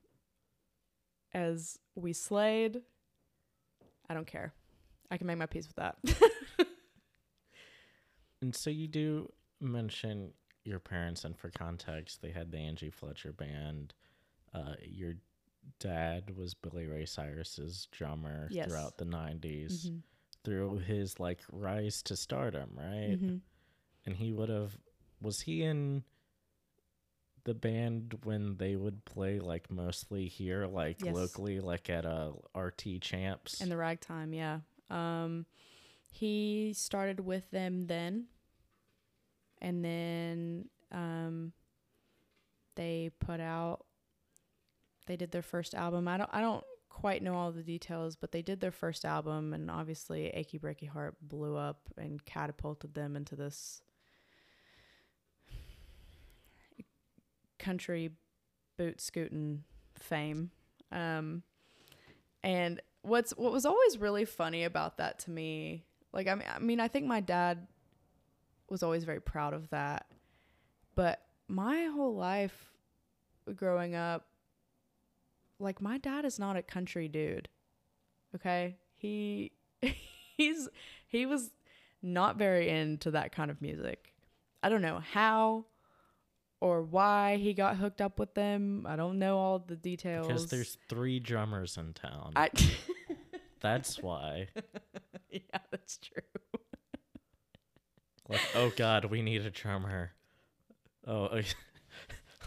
as 1.34 1.78
we 1.94 2.12
slayed, 2.12 2.80
I 4.08 4.14
don't 4.14 4.26
care. 4.26 4.54
I 5.10 5.18
can 5.18 5.26
make 5.26 5.38
my 5.38 5.46
peace 5.46 5.66
with 5.66 5.76
that. 5.76 5.96
and 8.42 8.54
so 8.54 8.70
you 8.70 8.88
do 8.88 9.30
mention 9.60 10.32
your 10.64 10.78
parents, 10.78 11.24
and 11.24 11.36
for 11.36 11.50
context, 11.50 12.22
they 12.22 12.30
had 12.30 12.50
the 12.50 12.58
Angie 12.58 12.90
Fletcher 12.90 13.32
band. 13.32 13.92
Uh, 14.54 14.74
your 14.82 15.14
dad 15.78 16.36
was 16.36 16.54
Billy 16.54 16.86
Ray 16.86 17.06
Cyrus's 17.06 17.88
drummer 17.90 18.48
yes. 18.50 18.68
throughout 18.68 18.98
the 18.98 19.04
90s 19.04 19.86
mm-hmm. 19.86 19.96
through 20.44 20.78
his 20.78 21.18
like 21.18 21.40
rise 21.50 22.02
to 22.04 22.16
stardom, 22.16 22.70
right? 22.76 23.16
Mm-hmm. 23.18 23.36
And 24.06 24.16
he 24.16 24.32
would 24.32 24.48
have 24.48 24.76
was 25.20 25.40
he 25.40 25.62
in 25.62 26.04
the 27.44 27.54
band 27.54 28.18
when 28.24 28.56
they 28.56 28.76
would 28.76 29.04
play 29.04 29.40
like 29.40 29.70
mostly 29.70 30.28
here 30.28 30.66
like 30.66 31.02
yes. 31.02 31.14
locally 31.14 31.60
like 31.60 31.88
at 31.88 32.04
a 32.04 32.32
uh, 32.54 32.60
RT 32.60 33.00
Champs 33.00 33.60
in 33.60 33.68
the 33.68 33.76
ragtime, 33.76 34.32
yeah. 34.32 34.60
Um 34.90 35.46
he 36.12 36.72
started 36.76 37.20
with 37.20 37.50
them 37.50 37.86
then 37.86 38.26
and 39.62 39.84
then 39.84 40.68
um 40.92 41.52
they 42.74 43.10
put 43.20 43.40
out 43.40 43.84
they 45.06 45.16
did 45.16 45.30
their 45.32 45.42
first 45.42 45.74
album. 45.74 46.08
I 46.08 46.16
don't 46.16 46.30
I 46.32 46.40
don't 46.40 46.64
quite 46.88 47.22
know 47.22 47.34
all 47.34 47.52
the 47.52 47.62
details, 47.62 48.16
but 48.16 48.32
they 48.32 48.42
did 48.42 48.60
their 48.60 48.70
first 48.70 49.04
album, 49.04 49.54
and 49.54 49.70
obviously, 49.70 50.28
"Achy 50.28 50.58
Breaky 50.58 50.88
Heart" 50.88 51.16
blew 51.22 51.56
up 51.56 51.88
and 51.96 52.24
catapulted 52.24 52.94
them 52.94 53.16
into 53.16 53.36
this 53.36 53.82
country 57.58 58.10
boot 58.76 59.00
scooting 59.00 59.64
fame. 59.98 60.50
Um, 60.90 61.42
and 62.42 62.80
what's 63.02 63.36
what 63.36 63.52
was 63.52 63.64
always 63.64 63.98
really 63.98 64.24
funny 64.24 64.64
about 64.64 64.96
that 64.98 65.20
to 65.20 65.30
me, 65.30 65.84
like 66.12 66.26
I 66.26 66.34
mean, 66.34 66.48
I 66.54 66.58
mean, 66.58 66.80
I 66.80 66.88
think 66.88 67.06
my 67.06 67.20
dad 67.20 67.66
was 68.68 68.82
always 68.82 69.04
very 69.04 69.20
proud 69.20 69.54
of 69.54 69.70
that, 69.70 70.06
but 70.94 71.20
my 71.48 71.84
whole 71.84 72.14
life 72.14 72.72
growing 73.56 73.94
up 73.94 74.26
like 75.60 75.80
my 75.80 75.98
dad 75.98 76.24
is 76.24 76.38
not 76.38 76.56
a 76.56 76.62
country 76.62 77.08
dude. 77.08 77.48
Okay? 78.34 78.76
He 78.94 79.52
he's 80.36 80.68
he 81.06 81.26
was 81.26 81.50
not 82.02 82.36
very 82.36 82.68
into 82.68 83.10
that 83.12 83.32
kind 83.32 83.50
of 83.50 83.60
music. 83.60 84.14
I 84.62 84.68
don't 84.68 84.82
know 84.82 85.00
how 85.12 85.66
or 86.60 86.82
why 86.82 87.36
he 87.36 87.54
got 87.54 87.76
hooked 87.76 88.00
up 88.00 88.18
with 88.18 88.34
them. 88.34 88.86
I 88.88 88.96
don't 88.96 89.18
know 89.18 89.38
all 89.38 89.58
the 89.58 89.76
details. 89.76 90.26
Because 90.26 90.48
there's 90.48 90.76
three 90.88 91.18
drummers 91.18 91.76
in 91.76 91.94
town. 91.94 92.32
I 92.36 92.50
that's 93.60 94.00
why. 94.00 94.48
yeah, 95.30 95.40
that's 95.70 95.98
true. 95.98 96.22
like, 98.28 98.40
oh 98.54 98.72
god, 98.76 99.06
we 99.06 99.22
need 99.22 99.44
a 99.44 99.50
drummer. 99.50 100.12
Oh, 101.06 101.40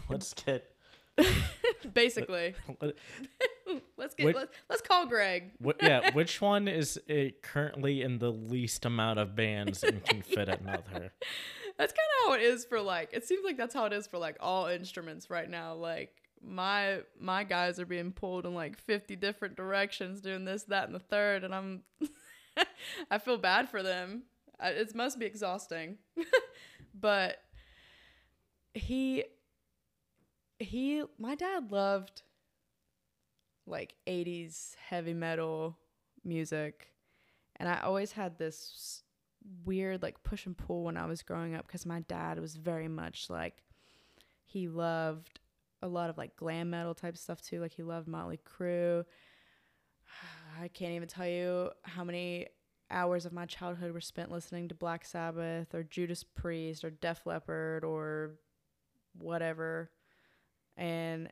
let's 0.08 0.34
get 0.34 0.73
Basically. 1.94 2.54
let's 3.96 4.14
get 4.14 4.26
which, 4.26 4.36
let's, 4.36 4.52
let's 4.68 4.82
call 4.82 5.06
Greg. 5.06 5.52
What, 5.58 5.82
yeah, 5.82 6.10
which 6.12 6.40
one 6.40 6.68
is 6.68 7.00
currently 7.42 8.02
in 8.02 8.18
the 8.18 8.30
least 8.30 8.84
amount 8.84 9.18
of 9.18 9.34
bands 9.34 9.82
and 9.82 10.04
can 10.04 10.22
fit 10.22 10.48
another? 10.48 11.12
That's 11.78 11.92
kind 11.92 12.08
of 12.22 12.28
how 12.28 12.32
it 12.34 12.42
is 12.42 12.64
for 12.64 12.80
like. 12.80 13.10
It 13.12 13.24
seems 13.24 13.44
like 13.44 13.56
that's 13.56 13.74
how 13.74 13.84
it 13.86 13.92
is 13.92 14.06
for 14.06 14.18
like 14.18 14.36
all 14.40 14.66
instruments 14.66 15.30
right 15.30 15.48
now. 15.48 15.74
Like 15.74 16.14
my 16.46 17.00
my 17.18 17.44
guys 17.44 17.80
are 17.80 17.86
being 17.86 18.12
pulled 18.12 18.46
in 18.46 18.54
like 18.54 18.78
50 18.78 19.16
different 19.16 19.56
directions 19.56 20.20
doing 20.20 20.44
this 20.44 20.64
that 20.64 20.86
and 20.86 20.94
the 20.94 20.98
third 20.98 21.44
and 21.44 21.54
i'm 21.54 21.82
i 23.10 23.18
feel 23.18 23.38
bad 23.38 23.68
for 23.68 23.82
them 23.82 24.24
it 24.62 24.94
must 24.94 25.18
be 25.18 25.26
exhausting 25.26 25.96
but 26.94 27.38
he 28.74 29.24
he 30.58 31.02
my 31.18 31.34
dad 31.34 31.70
loved 31.70 32.22
like 33.66 33.94
80s 34.06 34.74
heavy 34.76 35.14
metal 35.14 35.78
music. 36.24 36.88
And 37.56 37.68
i 37.68 37.80
always 37.80 38.12
had 38.12 38.38
this 38.38 39.02
weird 39.64 40.02
like 40.02 40.22
push 40.22 40.46
and 40.46 40.56
pull 40.56 40.84
when 40.84 40.96
i 40.96 41.04
was 41.04 41.22
growing 41.22 41.54
up 41.54 41.66
because 41.66 41.84
my 41.84 42.00
dad 42.00 42.40
was 42.40 42.56
very 42.56 42.88
much 42.88 43.28
like 43.28 43.62
he 44.44 44.68
loved 44.68 45.40
a 45.82 45.88
lot 45.88 46.08
of 46.08 46.16
like 46.16 46.34
glam 46.36 46.70
metal 46.70 46.94
type 46.94 47.16
stuff 47.16 47.42
too. 47.42 47.60
Like 47.60 47.72
he 47.72 47.82
loved 47.82 48.08
motley 48.08 48.38
crue. 48.38 49.04
I 50.60 50.68
can't 50.68 50.92
even 50.92 51.08
tell 51.08 51.26
you 51.26 51.70
how 51.82 52.04
many 52.04 52.46
hours 52.90 53.26
of 53.26 53.32
my 53.32 53.46
childhood 53.46 53.92
were 53.92 54.00
spent 54.00 54.30
listening 54.30 54.68
to 54.68 54.74
black 54.74 55.04
sabbath 55.04 55.74
or 55.74 55.82
judas 55.82 56.22
priest 56.22 56.84
or 56.84 56.90
def 56.90 57.26
leppard 57.26 57.82
or 57.82 58.32
whatever 59.18 59.90
and 60.76 61.28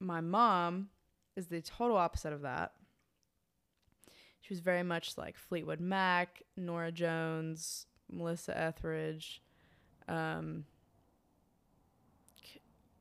my 0.00 0.20
mom 0.20 0.88
is 1.36 1.46
the 1.46 1.60
total 1.60 1.96
opposite 1.96 2.32
of 2.32 2.42
that. 2.42 2.72
She 4.40 4.52
was 4.52 4.60
very 4.60 4.82
much 4.82 5.16
like 5.16 5.36
Fleetwood 5.36 5.80
Mac, 5.80 6.42
Norah 6.56 6.92
Jones, 6.92 7.86
Melissa 8.10 8.58
Etheridge. 8.58 9.42
Um, 10.06 10.64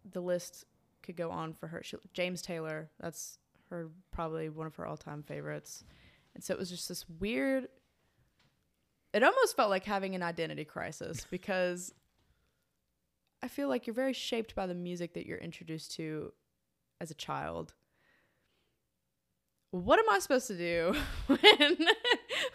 the 0.10 0.22
list 0.22 0.66
could 1.02 1.18
go 1.18 1.32
on 1.32 1.54
for 1.54 1.68
her. 1.68 1.84
She, 1.84 1.98
James 2.14 2.42
Taylor, 2.42 2.90
that's 3.00 3.38
her 3.70 3.90
probably 4.12 4.50
one 4.50 4.68
of 4.68 4.76
her 4.76 4.86
all-time 4.86 5.24
favorites. 5.24 5.84
And 6.34 6.44
so 6.44 6.54
it 6.54 6.60
was 6.60 6.70
just 6.70 6.88
this 6.88 7.06
weird. 7.20 7.68
It 9.14 9.24
almost 9.24 9.56
felt 9.56 9.70
like 9.70 9.84
having 9.84 10.16
an 10.16 10.24
identity 10.24 10.66
crisis 10.66 11.28
because 11.30 11.94
I 13.44 13.50
feel 13.50 13.68
like 13.68 13.86
you're 13.86 13.94
very 13.94 14.14
shaped 14.14 14.56
by 14.56 14.68
the 14.68 14.74
music 14.74 15.14
that 15.16 15.26
you're 15.26 15.38
introduced 15.38 15.94
to 15.96 16.32
as 17.02 17.12
a 17.12 17.14
child. 17.14 17.74
What 19.72 20.00
am 20.00 20.10
I 20.10 20.20
supposed 20.20 20.48
to 20.48 20.58
do 20.58 20.96
when 21.28 21.38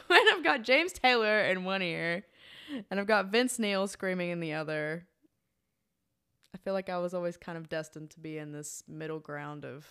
when 0.07 0.29
I've 0.33 0.43
got 0.43 0.63
James 0.63 0.95
Taylor 0.95 1.43
in 1.43 1.65
one 1.65 1.83
ear 1.83 2.25
and 2.91 2.99
I've 2.99 3.07
got 3.07 3.27
Vince 3.27 3.59
Neil 3.59 3.87
screaming 3.87 4.31
in 4.31 4.41
the 4.41 4.55
other? 4.55 5.07
I 6.55 6.59
feel 6.59 6.73
like 6.73 6.89
I 6.89 6.97
was 6.99 7.13
always 7.13 7.37
kind 7.37 7.59
of 7.59 7.69
destined 7.69 8.11
to 8.13 8.21
be 8.21 8.39
in 8.39 8.53
this 8.53 8.83
middle 8.89 9.19
ground 9.21 9.67
of 9.67 9.87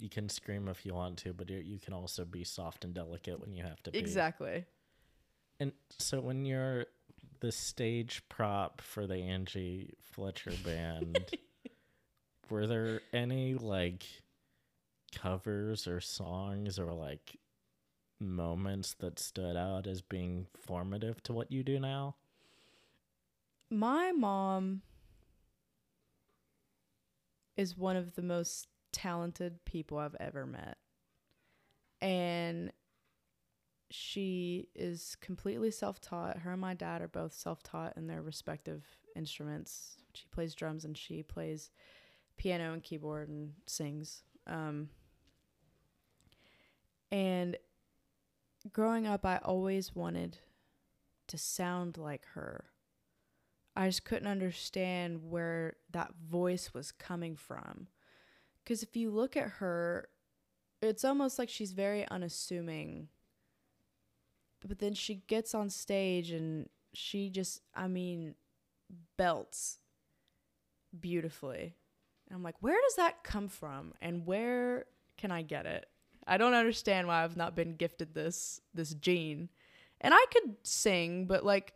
You 0.00 0.08
can 0.08 0.28
scream 0.28 0.66
if 0.66 0.84
you 0.84 0.92
want 0.92 1.18
to, 1.18 1.32
but 1.32 1.48
you 1.48 1.58
you 1.58 1.78
can 1.78 1.94
also 1.94 2.24
be 2.24 2.42
soft 2.42 2.84
and 2.84 2.92
delicate 2.92 3.38
when 3.38 3.52
you 3.52 3.62
have 3.62 3.80
to 3.84 3.92
be. 3.92 3.98
exactly. 3.98 4.64
And 5.60 5.70
so 6.00 6.20
when 6.20 6.44
you're 6.44 6.86
the 7.42 7.52
stage 7.52 8.22
prop 8.28 8.80
for 8.80 9.04
the 9.04 9.16
Angie 9.16 9.94
Fletcher 10.00 10.52
band, 10.64 11.28
were 12.48 12.68
there 12.68 13.00
any 13.12 13.54
like 13.54 14.04
covers 15.12 15.88
or 15.88 16.00
songs 16.00 16.78
or 16.78 16.92
like 16.92 17.36
moments 18.20 18.94
that 19.00 19.18
stood 19.18 19.56
out 19.56 19.88
as 19.88 20.00
being 20.02 20.46
formative 20.54 21.20
to 21.24 21.32
what 21.32 21.50
you 21.50 21.64
do 21.64 21.80
now? 21.80 22.14
My 23.68 24.12
mom 24.12 24.82
is 27.56 27.76
one 27.76 27.96
of 27.96 28.14
the 28.14 28.22
most 28.22 28.68
talented 28.92 29.64
people 29.64 29.98
I've 29.98 30.16
ever 30.20 30.46
met. 30.46 30.78
And 32.00 32.70
she 33.92 34.68
is 34.74 35.16
completely 35.20 35.70
self 35.70 36.00
taught. 36.00 36.38
Her 36.38 36.52
and 36.52 36.60
my 36.60 36.74
dad 36.74 37.02
are 37.02 37.08
both 37.08 37.32
self 37.32 37.62
taught 37.62 37.96
in 37.96 38.06
their 38.06 38.22
respective 38.22 38.84
instruments. 39.14 39.96
She 40.14 40.26
plays 40.30 40.54
drums 40.54 40.84
and 40.84 40.96
she 40.96 41.22
plays 41.22 41.70
piano 42.36 42.72
and 42.72 42.82
keyboard 42.82 43.28
and 43.28 43.52
sings. 43.66 44.22
Um, 44.46 44.88
and 47.10 47.56
growing 48.72 49.06
up, 49.06 49.24
I 49.24 49.38
always 49.38 49.94
wanted 49.94 50.38
to 51.28 51.38
sound 51.38 51.98
like 51.98 52.24
her. 52.34 52.64
I 53.74 53.86
just 53.88 54.04
couldn't 54.04 54.28
understand 54.28 55.30
where 55.30 55.76
that 55.90 56.14
voice 56.14 56.74
was 56.74 56.92
coming 56.92 57.36
from. 57.36 57.88
Because 58.62 58.82
if 58.82 58.96
you 58.96 59.10
look 59.10 59.36
at 59.36 59.48
her, 59.48 60.08
it's 60.80 61.04
almost 61.04 61.38
like 61.38 61.48
she's 61.48 61.72
very 61.72 62.06
unassuming. 62.08 63.08
But 64.66 64.78
then 64.78 64.94
she 64.94 65.16
gets 65.26 65.54
on 65.54 65.70
stage 65.70 66.30
and 66.30 66.68
she 66.94 67.30
just, 67.30 67.60
I 67.74 67.88
mean, 67.88 68.34
belts 69.16 69.78
beautifully. 70.98 71.74
And 72.28 72.36
I'm 72.36 72.42
like, 72.42 72.56
where 72.60 72.78
does 72.80 72.96
that 72.96 73.24
come 73.24 73.48
from? 73.48 73.94
And 74.00 74.26
where 74.26 74.86
can 75.16 75.30
I 75.30 75.42
get 75.42 75.66
it? 75.66 75.86
I 76.26 76.36
don't 76.36 76.54
understand 76.54 77.08
why 77.08 77.24
I've 77.24 77.36
not 77.36 77.56
been 77.56 77.76
gifted 77.76 78.14
this 78.14 78.60
this 78.74 78.94
gene. 78.94 79.48
And 80.00 80.14
I 80.14 80.24
could 80.32 80.56
sing, 80.62 81.26
but 81.26 81.44
like 81.44 81.74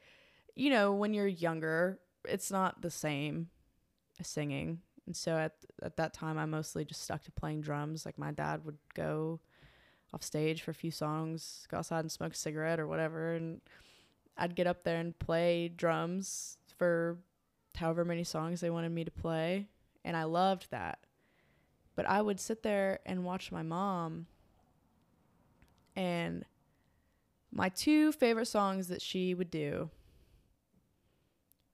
you 0.54 0.70
know, 0.70 0.94
when 0.94 1.12
you're 1.12 1.26
younger, 1.26 1.98
it's 2.26 2.50
not 2.50 2.80
the 2.80 2.90
same 2.90 3.50
as 4.18 4.26
singing. 4.26 4.80
And 5.06 5.14
so 5.14 5.36
at 5.36 5.54
at 5.82 5.96
that 5.96 6.14
time, 6.14 6.38
I 6.38 6.46
mostly 6.46 6.84
just 6.84 7.02
stuck 7.02 7.22
to 7.24 7.32
playing 7.32 7.60
drums. 7.60 8.06
Like 8.06 8.18
my 8.18 8.32
dad 8.32 8.64
would 8.64 8.78
go 8.94 9.40
off 10.16 10.22
stage 10.22 10.62
for 10.62 10.70
a 10.70 10.74
few 10.74 10.90
songs, 10.90 11.66
go 11.70 11.76
outside 11.76 12.00
and 12.00 12.10
smoke 12.10 12.32
a 12.32 12.36
cigarette 12.36 12.80
or 12.80 12.86
whatever, 12.86 13.34
and 13.34 13.60
I'd 14.38 14.54
get 14.54 14.66
up 14.66 14.82
there 14.82 14.98
and 14.98 15.18
play 15.18 15.68
drums 15.68 16.56
for 16.78 17.18
however 17.76 18.02
many 18.02 18.24
songs 18.24 18.62
they 18.62 18.70
wanted 18.70 18.92
me 18.92 19.04
to 19.04 19.10
play, 19.10 19.66
and 20.06 20.16
I 20.16 20.24
loved 20.24 20.70
that. 20.70 21.00
But 21.96 22.08
I 22.08 22.22
would 22.22 22.40
sit 22.40 22.62
there 22.62 23.00
and 23.04 23.24
watch 23.24 23.52
my 23.52 23.62
mom 23.62 24.26
and 25.94 26.46
my 27.52 27.68
two 27.68 28.10
favorite 28.12 28.46
songs 28.46 28.88
that 28.88 29.02
she 29.02 29.34
would 29.34 29.50
do 29.50 29.90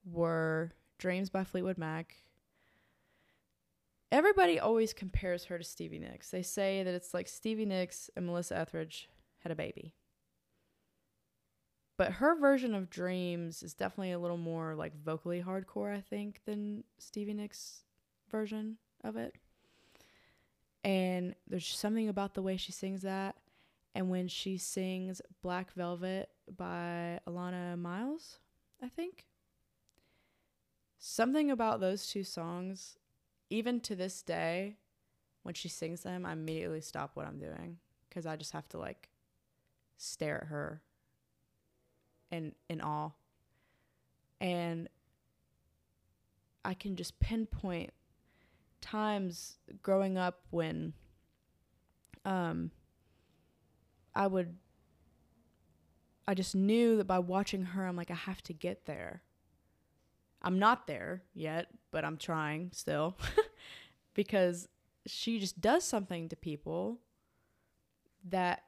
were 0.04 0.72
Dreams 0.98 1.30
by 1.30 1.44
Fleetwood 1.44 1.78
Mac. 1.78 2.16
Everybody 4.12 4.60
always 4.60 4.92
compares 4.92 5.46
her 5.46 5.56
to 5.56 5.64
Stevie 5.64 5.98
Nicks. 5.98 6.30
They 6.30 6.42
say 6.42 6.82
that 6.82 6.92
it's 6.92 7.14
like 7.14 7.26
Stevie 7.26 7.64
Nicks 7.64 8.10
and 8.14 8.26
Melissa 8.26 8.58
Etheridge 8.58 9.08
had 9.38 9.50
a 9.50 9.56
baby. 9.56 9.94
But 11.96 12.12
her 12.12 12.38
version 12.38 12.74
of 12.74 12.90
Dreams 12.90 13.62
is 13.62 13.72
definitely 13.72 14.12
a 14.12 14.18
little 14.18 14.36
more 14.36 14.74
like 14.74 15.02
vocally 15.02 15.42
hardcore, 15.42 15.96
I 15.96 16.02
think, 16.02 16.40
than 16.44 16.84
Stevie 16.98 17.32
Nicks' 17.32 17.84
version 18.30 18.76
of 19.02 19.16
it. 19.16 19.34
And 20.84 21.34
there's 21.48 21.66
something 21.66 22.10
about 22.10 22.34
the 22.34 22.42
way 22.42 22.58
she 22.58 22.70
sings 22.70 23.00
that. 23.00 23.36
And 23.94 24.10
when 24.10 24.28
she 24.28 24.58
sings 24.58 25.22
Black 25.40 25.72
Velvet 25.72 26.28
by 26.54 27.18
Alannah 27.26 27.78
Myles, 27.78 28.40
I 28.82 28.88
think. 28.88 29.24
Something 30.98 31.50
about 31.50 31.80
those 31.80 32.06
two 32.06 32.24
songs, 32.24 32.98
even 33.52 33.80
to 33.80 33.94
this 33.94 34.22
day, 34.22 34.76
when 35.42 35.54
she 35.54 35.68
sings 35.68 36.00
them, 36.02 36.24
I 36.24 36.32
immediately 36.32 36.80
stop 36.80 37.10
what 37.14 37.26
I'm 37.26 37.38
doing 37.38 37.76
because 38.08 38.26
I 38.26 38.36
just 38.36 38.52
have 38.52 38.68
to 38.70 38.78
like 38.78 39.10
stare 39.98 40.42
at 40.42 40.46
her 40.48 40.82
in 42.30 42.54
in 42.70 42.80
awe. 42.80 43.10
And 44.40 44.88
I 46.64 46.74
can 46.74 46.96
just 46.96 47.20
pinpoint 47.20 47.92
times 48.80 49.58
growing 49.82 50.16
up 50.16 50.40
when 50.50 50.94
um 52.24 52.70
I 54.14 54.28
would 54.28 54.56
I 56.26 56.34
just 56.34 56.54
knew 56.54 56.96
that 56.96 57.06
by 57.06 57.18
watching 57.18 57.64
her 57.64 57.86
I'm 57.86 57.96
like 57.96 58.10
I 58.10 58.14
have 58.14 58.42
to 58.44 58.54
get 58.54 58.86
there. 58.86 59.22
I'm 60.42 60.58
not 60.58 60.86
there 60.86 61.22
yet, 61.34 61.68
but 61.90 62.04
I'm 62.04 62.16
trying 62.16 62.70
still 62.72 63.16
because 64.14 64.68
she 65.06 65.38
just 65.38 65.60
does 65.60 65.84
something 65.84 66.28
to 66.28 66.36
people 66.36 66.98
that 68.28 68.64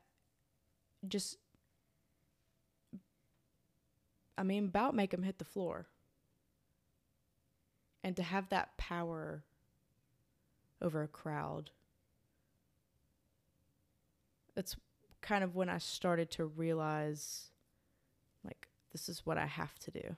just 1.07 1.37
I 4.37 4.43
mean 4.43 4.67
about 4.67 4.95
make 4.95 5.11
them 5.11 5.23
hit 5.23 5.39
the 5.39 5.45
floor. 5.45 5.87
And 8.03 8.17
to 8.17 8.23
have 8.23 8.51
that 8.51 8.77
power 8.77 9.45
over 10.83 11.03
a 11.03 11.09
crowd. 11.09 11.71
That's 14.55 14.77
kind 15.23 15.43
of 15.43 15.57
when 15.57 15.71
I 15.71 15.79
started 15.79 16.31
to 16.33 16.45
realize 16.45 17.49
like 18.45 18.69
this 18.93 19.09
is 19.09 19.25
what 19.25 19.39
I 19.39 19.47
have 19.47 19.79
to 19.81 19.91
do. 19.91 20.17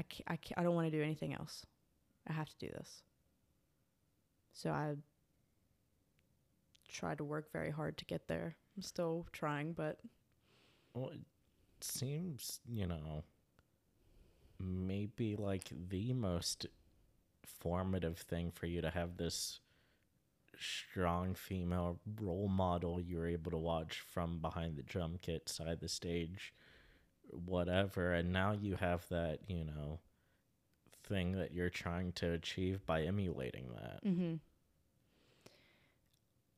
I 0.00 0.02
can't, 0.04 0.24
I, 0.28 0.36
can't, 0.36 0.58
I 0.58 0.62
don't 0.62 0.74
want 0.74 0.90
to 0.90 0.96
do 0.96 1.02
anything 1.02 1.34
else. 1.34 1.66
I 2.26 2.32
have 2.32 2.48
to 2.48 2.58
do 2.58 2.68
this. 2.68 3.02
So 4.52 4.70
I 4.70 4.94
tried 6.88 7.18
to 7.18 7.24
work 7.24 7.52
very 7.52 7.70
hard 7.70 7.98
to 7.98 8.04
get 8.06 8.26
there. 8.26 8.56
I'm 8.76 8.82
still 8.82 9.26
trying, 9.32 9.74
but 9.74 9.98
Well, 10.94 11.10
it 11.10 11.20
seems, 11.82 12.60
you 12.66 12.86
know, 12.86 13.24
maybe 14.58 15.36
like 15.36 15.70
the 15.90 16.14
most 16.14 16.66
formative 17.44 18.18
thing 18.18 18.50
for 18.50 18.66
you 18.66 18.80
to 18.80 18.90
have 18.90 19.18
this 19.18 19.60
strong 20.58 21.34
female 21.34 21.98
role 22.20 22.48
model 22.48 23.00
you're 23.00 23.26
able 23.26 23.50
to 23.50 23.58
watch 23.58 24.00
from 24.00 24.38
behind 24.40 24.76
the 24.76 24.82
drum 24.82 25.18
kit, 25.20 25.48
side 25.48 25.68
of 25.68 25.80
the 25.80 25.88
stage, 25.88 26.54
whatever. 27.46 28.14
And 28.14 28.32
now 28.32 28.52
you 28.52 28.76
have 28.76 29.06
that, 29.08 29.40
you 29.48 29.64
know, 29.64 29.98
thing 31.04 31.32
that 31.32 31.52
you're 31.52 31.70
trying 31.70 32.12
to 32.12 32.32
achieve 32.32 32.84
by 32.86 33.02
emulating 33.02 33.66
that. 33.74 34.04
Mm-hmm. 34.04 34.34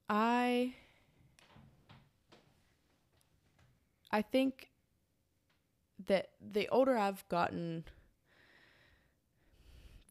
I 0.08 0.74
I 4.10 4.22
think 4.22 4.70
that 6.06 6.30
the 6.40 6.68
older 6.68 6.96
I've 6.98 7.26
gotten, 7.28 7.84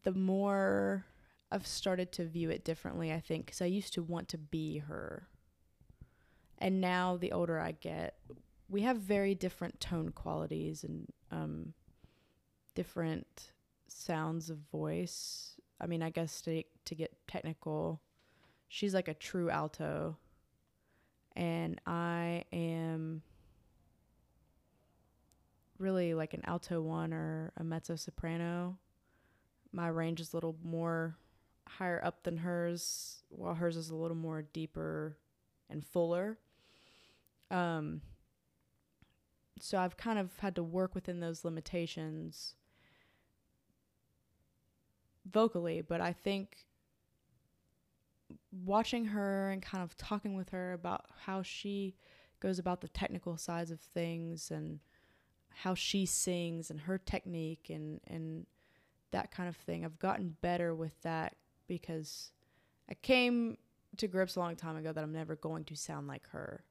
the 0.02 0.12
more 0.12 1.04
I've 1.52 1.66
started 1.66 2.10
to 2.12 2.24
view 2.24 2.50
it 2.50 2.64
differently, 2.64 3.12
I 3.12 3.20
think, 3.20 3.46
because 3.46 3.60
I 3.60 3.66
used 3.66 3.94
to 3.94 4.02
want 4.02 4.28
to 4.30 4.38
be 4.38 4.78
her. 4.78 5.28
And 6.58 6.80
now, 6.80 7.16
the 7.16 7.32
older 7.32 7.58
I 7.60 7.72
get, 7.72 8.16
we 8.72 8.80
have 8.80 8.96
very 8.96 9.34
different 9.34 9.78
tone 9.80 10.08
qualities 10.08 10.82
and 10.82 11.06
um, 11.30 11.74
different 12.74 13.52
sounds 13.86 14.48
of 14.48 14.56
voice. 14.72 15.60
I 15.78 15.86
mean, 15.86 16.02
I 16.02 16.08
guess 16.08 16.40
to, 16.42 16.62
to 16.86 16.94
get 16.94 17.14
technical, 17.28 18.00
she's 18.68 18.94
like 18.94 19.08
a 19.08 19.14
true 19.14 19.50
alto, 19.50 20.16
and 21.36 21.78
I 21.86 22.44
am 22.50 23.20
really 25.78 26.14
like 26.14 26.32
an 26.32 26.42
alto 26.44 26.80
one 26.80 27.12
or 27.12 27.52
a 27.58 27.64
mezzo 27.64 27.96
soprano. 27.96 28.78
My 29.70 29.88
range 29.88 30.18
is 30.18 30.32
a 30.32 30.36
little 30.36 30.56
more 30.64 31.18
higher 31.68 32.02
up 32.02 32.22
than 32.22 32.38
hers, 32.38 33.22
while 33.28 33.54
hers 33.54 33.76
is 33.76 33.90
a 33.90 33.96
little 33.96 34.16
more 34.16 34.40
deeper 34.40 35.18
and 35.68 35.84
fuller. 35.84 36.38
Um, 37.50 38.00
so 39.60 39.78
I've 39.78 39.96
kind 39.96 40.18
of 40.18 40.30
had 40.38 40.54
to 40.56 40.62
work 40.62 40.94
within 40.94 41.20
those 41.20 41.44
limitations 41.44 42.54
vocally, 45.30 45.82
but 45.82 46.00
I 46.00 46.12
think 46.12 46.66
watching 48.64 49.06
her 49.06 49.50
and 49.50 49.62
kind 49.62 49.82
of 49.82 49.96
talking 49.96 50.34
with 50.34 50.50
her 50.50 50.72
about 50.72 51.06
how 51.26 51.42
she 51.42 51.94
goes 52.40 52.58
about 52.58 52.80
the 52.80 52.88
technical 52.88 53.36
sides 53.36 53.70
of 53.70 53.80
things 53.80 54.50
and 54.50 54.80
how 55.48 55.74
she 55.74 56.06
sings 56.06 56.70
and 56.70 56.80
her 56.80 56.98
technique 56.98 57.68
and 57.70 58.00
and 58.06 58.46
that 59.12 59.30
kind 59.30 59.48
of 59.48 59.56
thing. 59.56 59.84
I've 59.84 59.98
gotten 59.98 60.36
better 60.40 60.74
with 60.74 61.00
that 61.02 61.36
because 61.68 62.32
I 62.90 62.94
came 62.94 63.58
to 63.98 64.08
grips 64.08 64.36
a 64.36 64.40
long 64.40 64.56
time 64.56 64.76
ago 64.76 64.92
that 64.92 65.04
I'm 65.04 65.12
never 65.12 65.36
going 65.36 65.64
to 65.64 65.76
sound 65.76 66.08
like 66.08 66.26
her. 66.30 66.64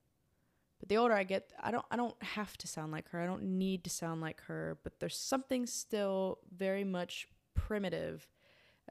But 0.82 0.90
the 0.90 0.98
older 0.98 1.14
I 1.14 1.24
get, 1.24 1.54
I 1.62 1.72
don't 1.72 1.86
I 1.90 1.96
don't 1.96 2.22
have 2.22 2.58
to 2.58 2.68
sound 2.68 2.92
like 2.92 3.08
her. 3.10 3.22
I 3.22 3.26
don't 3.26 3.44
need 3.44 3.86
to 3.86 3.90
sound 3.90 4.20
like 4.20 4.42
her, 4.42 4.78
but 4.84 5.00
there's 5.00 5.18
something 5.18 5.66
still 5.66 6.40
very 6.54 6.84
much 6.84 7.30
primitive 7.54 8.28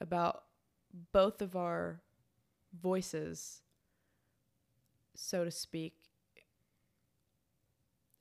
about 0.00 0.44
both 1.12 1.42
of 1.42 1.54
our 1.56 2.00
voices 2.80 3.60
so 5.20 5.44
to 5.44 5.50
speak. 5.50 5.94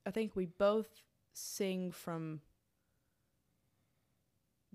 I 0.05 0.11
think 0.11 0.35
we 0.35 0.45
both 0.45 0.89
sing 1.33 1.91
from 1.91 2.41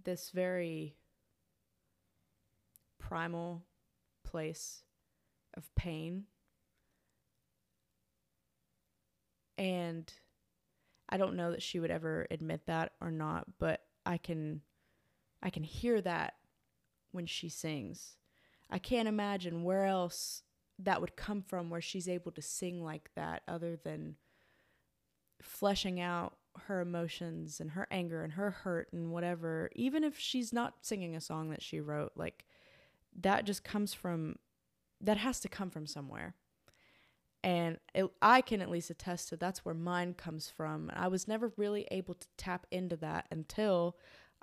this 0.02 0.30
very 0.30 0.96
primal 2.98 3.64
place 4.22 4.84
of 5.54 5.74
pain. 5.74 6.24
And 9.56 10.12
I 11.08 11.16
don't 11.16 11.36
know 11.36 11.50
that 11.50 11.62
she 11.62 11.80
would 11.80 11.90
ever 11.90 12.26
admit 12.30 12.66
that 12.66 12.92
or 13.00 13.10
not, 13.10 13.46
but 13.58 13.80
I 14.04 14.18
can 14.18 14.62
I 15.42 15.50
can 15.50 15.62
hear 15.62 16.00
that 16.00 16.34
when 17.12 17.26
she 17.26 17.48
sings. 17.48 18.16
I 18.70 18.78
can't 18.78 19.08
imagine 19.08 19.62
where 19.62 19.84
else 19.84 20.42
that 20.78 21.00
would 21.00 21.16
come 21.16 21.42
from 21.42 21.70
where 21.70 21.80
she's 21.80 22.08
able 22.08 22.32
to 22.32 22.42
sing 22.42 22.82
like 22.82 23.10
that 23.14 23.42
other 23.46 23.76
than 23.76 24.16
fleshing 25.40 26.00
out 26.00 26.36
her 26.66 26.80
emotions 26.80 27.60
and 27.60 27.72
her 27.72 27.86
anger 27.90 28.22
and 28.22 28.34
her 28.34 28.50
hurt 28.50 28.88
and 28.92 29.12
whatever 29.12 29.70
even 29.74 30.04
if 30.04 30.18
she's 30.18 30.52
not 30.52 30.74
singing 30.82 31.16
a 31.16 31.20
song 31.20 31.50
that 31.50 31.62
she 31.62 31.80
wrote 31.80 32.12
like 32.14 32.44
that 33.20 33.44
just 33.44 33.64
comes 33.64 33.92
from 33.92 34.36
that 35.00 35.16
has 35.16 35.40
to 35.40 35.48
come 35.48 35.70
from 35.70 35.86
somewhere 35.86 36.34
and 37.44 37.78
it, 37.94 38.06
i 38.22 38.40
can 38.40 38.62
at 38.62 38.70
least 38.70 38.90
attest 38.90 39.28
to 39.28 39.36
that's 39.36 39.64
where 39.64 39.74
mine 39.74 40.14
comes 40.14 40.48
from. 40.48 40.90
I 40.94 41.08
was 41.08 41.28
never 41.28 41.52
really 41.56 41.86
able 41.90 42.14
to 42.14 42.26
tap 42.36 42.66
into 42.72 42.96
that 42.96 43.26
until 43.30 43.96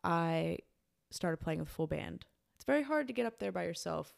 i 0.04 0.60
started 1.10 1.38
playing 1.38 1.60
with 1.60 1.68
full 1.68 1.88
band. 1.88 2.26
It's 2.56 2.64
very 2.64 2.84
hard 2.84 3.08
to 3.08 3.14
get 3.14 3.26
up 3.26 3.40
there 3.40 3.52
by 3.52 3.64
yourself 3.64 4.14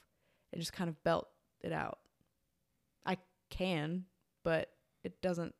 and 0.51 0.61
just 0.61 0.73
kind 0.73 0.89
of 0.89 1.01
belt 1.03 1.27
it 1.61 1.71
out. 1.71 1.97
I 3.05 3.17
can 3.49 4.05
but 4.43 4.69
it 5.03 5.21
doesn't 5.21 5.55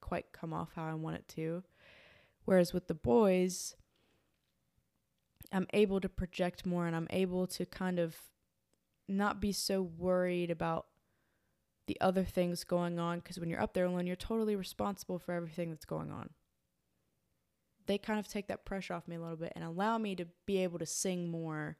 quite 0.00 0.32
come 0.32 0.52
off 0.52 0.72
how 0.74 0.84
i 0.84 0.94
want 0.94 1.16
it 1.16 1.28
to. 1.28 1.62
Whereas 2.44 2.74
with 2.74 2.88
the 2.88 2.94
boys 2.94 3.76
i'm 5.52 5.68
able 5.72 6.00
to 6.00 6.08
project 6.08 6.66
more 6.66 6.86
and 6.88 6.96
i'm 6.96 7.06
able 7.10 7.46
to 7.46 7.64
kind 7.64 8.00
of 8.00 8.16
not 9.06 9.40
be 9.40 9.52
so 9.52 9.80
worried 9.80 10.50
about 10.50 10.86
the 11.86 12.00
other 12.00 12.24
things 12.24 12.64
going 12.64 12.98
on 12.98 13.18
because 13.18 13.38
when 13.38 13.48
you're 13.48 13.60
up 13.60 13.74
there 13.74 13.84
alone, 13.84 14.06
you're 14.06 14.16
totally 14.16 14.56
responsible 14.56 15.18
for 15.18 15.32
everything 15.32 15.70
that's 15.70 15.84
going 15.84 16.10
on. 16.10 16.30
They 17.86 17.98
kind 17.98 18.18
of 18.18 18.26
take 18.26 18.46
that 18.48 18.64
pressure 18.64 18.94
off 18.94 19.06
me 19.06 19.16
a 19.16 19.20
little 19.20 19.36
bit 19.36 19.52
and 19.54 19.64
allow 19.64 19.98
me 19.98 20.16
to 20.16 20.26
be 20.46 20.62
able 20.62 20.78
to 20.78 20.86
sing 20.86 21.28
more 21.28 21.76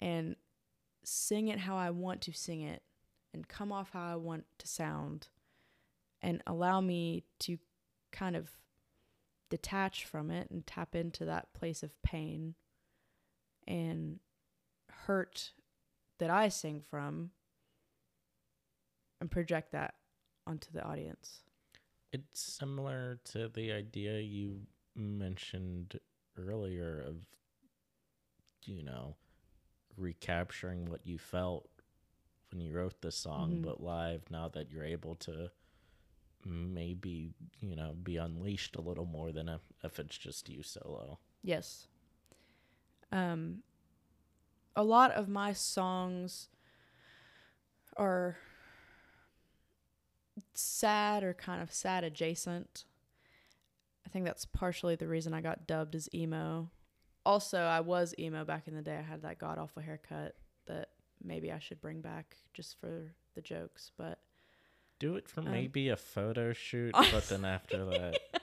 and 0.00 0.36
sing 1.02 1.48
it 1.48 1.60
how 1.60 1.76
I 1.76 1.90
want 1.90 2.20
to 2.22 2.32
sing 2.32 2.60
it 2.60 2.82
and 3.34 3.48
come 3.48 3.72
off 3.72 3.90
how 3.92 4.12
I 4.12 4.16
want 4.16 4.44
to 4.58 4.68
sound 4.68 5.28
and 6.22 6.42
allow 6.46 6.80
me 6.80 7.24
to 7.40 7.58
kind 8.12 8.36
of 8.36 8.50
detach 9.50 10.04
from 10.04 10.30
it 10.30 10.50
and 10.50 10.66
tap 10.66 10.94
into 10.94 11.24
that 11.24 11.52
place 11.52 11.82
of 11.82 12.00
pain 12.02 12.54
and 13.66 14.20
hurt 15.06 15.52
that 16.18 16.30
I 16.30 16.48
sing 16.48 16.80
from 16.80 17.30
and 19.20 19.30
project 19.30 19.72
that 19.72 19.94
onto 20.46 20.70
the 20.72 20.82
audience. 20.82 21.42
It's 22.12 22.40
similar 22.40 23.18
to 23.32 23.48
the 23.48 23.72
idea 23.72 24.20
you 24.20 24.60
mentioned 24.94 25.98
earlier 26.38 27.00
of, 27.06 27.16
you 28.64 28.82
know, 28.82 29.16
recapturing 29.96 30.86
what 30.86 31.06
you 31.06 31.18
felt 31.18 31.68
when 32.50 32.60
you 32.60 32.72
wrote 32.72 33.00
the 33.00 33.10
song, 33.12 33.58
Mhm. 33.58 33.62
but 33.62 33.82
live 33.82 34.30
now 34.30 34.48
that 34.48 34.70
you're 34.70 34.84
able 34.84 35.14
to 35.16 35.50
maybe, 36.44 37.34
you 37.60 37.74
know, 37.74 37.94
be 37.94 38.16
unleashed 38.16 38.76
a 38.76 38.80
little 38.80 39.04
more 39.06 39.32
than 39.32 39.48
if, 39.48 39.62
if 39.82 39.98
it's 39.98 40.16
just 40.16 40.48
you 40.48 40.62
solo. 40.62 41.18
Yes. 41.42 41.88
Um 43.10 43.62
a 44.76 44.84
lot 44.84 45.10
of 45.12 45.28
my 45.28 45.52
songs 45.54 46.48
are 47.96 48.36
sad 50.54 51.24
or 51.24 51.34
kind 51.34 51.62
of 51.62 51.72
sad 51.72 52.04
adjacent. 52.04 52.84
I 54.04 54.08
think 54.08 54.24
that's 54.24 54.44
partially 54.44 54.94
the 54.96 55.08
reason 55.08 55.34
I 55.34 55.40
got 55.40 55.66
dubbed 55.66 55.94
as 55.94 56.08
emo. 56.14 56.70
Also, 57.24 57.58
I 57.60 57.80
was 57.80 58.14
emo 58.18 58.44
back 58.44 58.68
in 58.68 58.74
the 58.74 58.82
day. 58.82 58.96
I 58.96 59.02
had 59.02 59.22
that 59.22 59.38
god 59.38 59.58
awful 59.58 59.82
haircut 59.82 60.36
that 60.66 60.90
maybe 61.22 61.50
I 61.50 61.58
should 61.58 61.80
bring 61.80 62.00
back 62.00 62.36
just 62.54 62.78
for 62.80 63.12
the 63.34 63.40
jokes, 63.40 63.90
but 63.98 64.18
Do 65.00 65.16
it 65.16 65.28
for 65.28 65.40
Um, 65.40 65.50
maybe 65.50 65.88
a 65.88 65.96
photo 65.96 66.52
shoot, 66.52 66.92
but 67.12 67.28
then 67.28 67.44
after 67.44 67.84
that, 67.86 68.18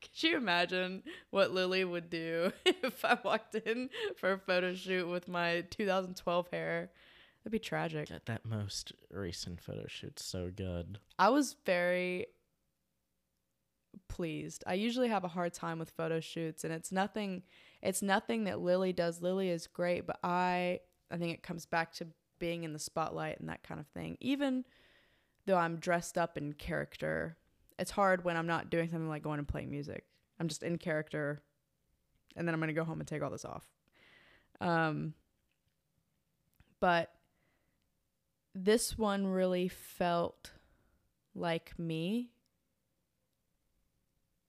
Could 0.00 0.22
you 0.22 0.36
imagine 0.36 1.02
what 1.30 1.52
Lily 1.52 1.84
would 1.84 2.08
do 2.08 2.52
if 2.64 3.04
I 3.04 3.18
walked 3.24 3.56
in 3.56 3.90
for 4.16 4.32
a 4.32 4.38
photo 4.38 4.74
shoot 4.74 5.08
with 5.08 5.26
my 5.28 5.64
2012 5.70 6.48
hair? 6.52 6.90
That'd 7.42 7.52
be 7.52 7.58
tragic. 7.58 8.08
that, 8.08 8.26
that 8.26 8.44
most 8.44 8.92
recent 9.10 9.60
photo 9.60 9.86
shoot's 9.86 10.24
so 10.24 10.50
good. 10.54 10.98
I 11.18 11.30
was 11.30 11.56
very 11.64 12.26
pleased. 14.08 14.64
I 14.66 14.74
usually 14.74 15.08
have 15.08 15.24
a 15.24 15.28
hard 15.28 15.54
time 15.54 15.78
with 15.78 15.90
photo 15.90 16.20
shoots 16.20 16.64
and 16.64 16.72
it's 16.72 16.92
nothing 16.92 17.42
it's 17.82 18.02
nothing 18.02 18.44
that 18.44 18.60
Lily 18.60 18.92
does. 18.92 19.22
Lily 19.22 19.50
is 19.50 19.66
great, 19.66 20.06
but 20.06 20.18
I 20.22 20.80
I 21.10 21.16
think 21.16 21.34
it 21.34 21.42
comes 21.42 21.66
back 21.66 21.92
to 21.94 22.06
being 22.38 22.64
in 22.64 22.72
the 22.72 22.78
spotlight 22.78 23.40
and 23.40 23.48
that 23.48 23.62
kind 23.62 23.80
of 23.80 23.86
thing. 23.88 24.16
Even 24.20 24.64
though 25.46 25.56
I'm 25.56 25.76
dressed 25.76 26.18
up 26.18 26.36
in 26.36 26.52
character, 26.52 27.36
it's 27.78 27.90
hard 27.90 28.24
when 28.24 28.36
I'm 28.36 28.46
not 28.46 28.70
doing 28.70 28.90
something 28.90 29.08
like 29.08 29.22
going 29.22 29.38
and 29.38 29.48
playing 29.48 29.70
music. 29.70 30.04
I'm 30.38 30.48
just 30.48 30.62
in 30.62 30.76
character 30.78 31.42
and 32.36 32.46
then 32.46 32.54
I'm 32.54 32.60
going 32.60 32.68
to 32.68 32.74
go 32.74 32.84
home 32.84 33.00
and 33.00 33.08
take 33.08 33.22
all 33.22 33.30
this 33.30 33.44
off. 33.44 33.64
Um 34.60 35.14
but 36.80 37.10
this 38.64 38.98
one 38.98 39.26
really 39.26 39.68
felt 39.68 40.52
like 41.34 41.78
me. 41.78 42.30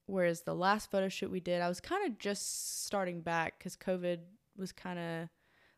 Whereas 0.05 0.41
the 0.41 0.55
last 0.55 0.89
photo 0.89 1.07
shoot 1.07 1.29
we 1.29 1.39
did, 1.39 1.61
I 1.61 1.69
was 1.69 1.79
kind 1.79 2.07
of 2.07 2.17
just 2.17 2.85
starting 2.85 3.21
back 3.21 3.59
because 3.59 3.75
COVID 3.75 4.19
was 4.57 4.71
kind 4.71 4.97
of 4.97 5.29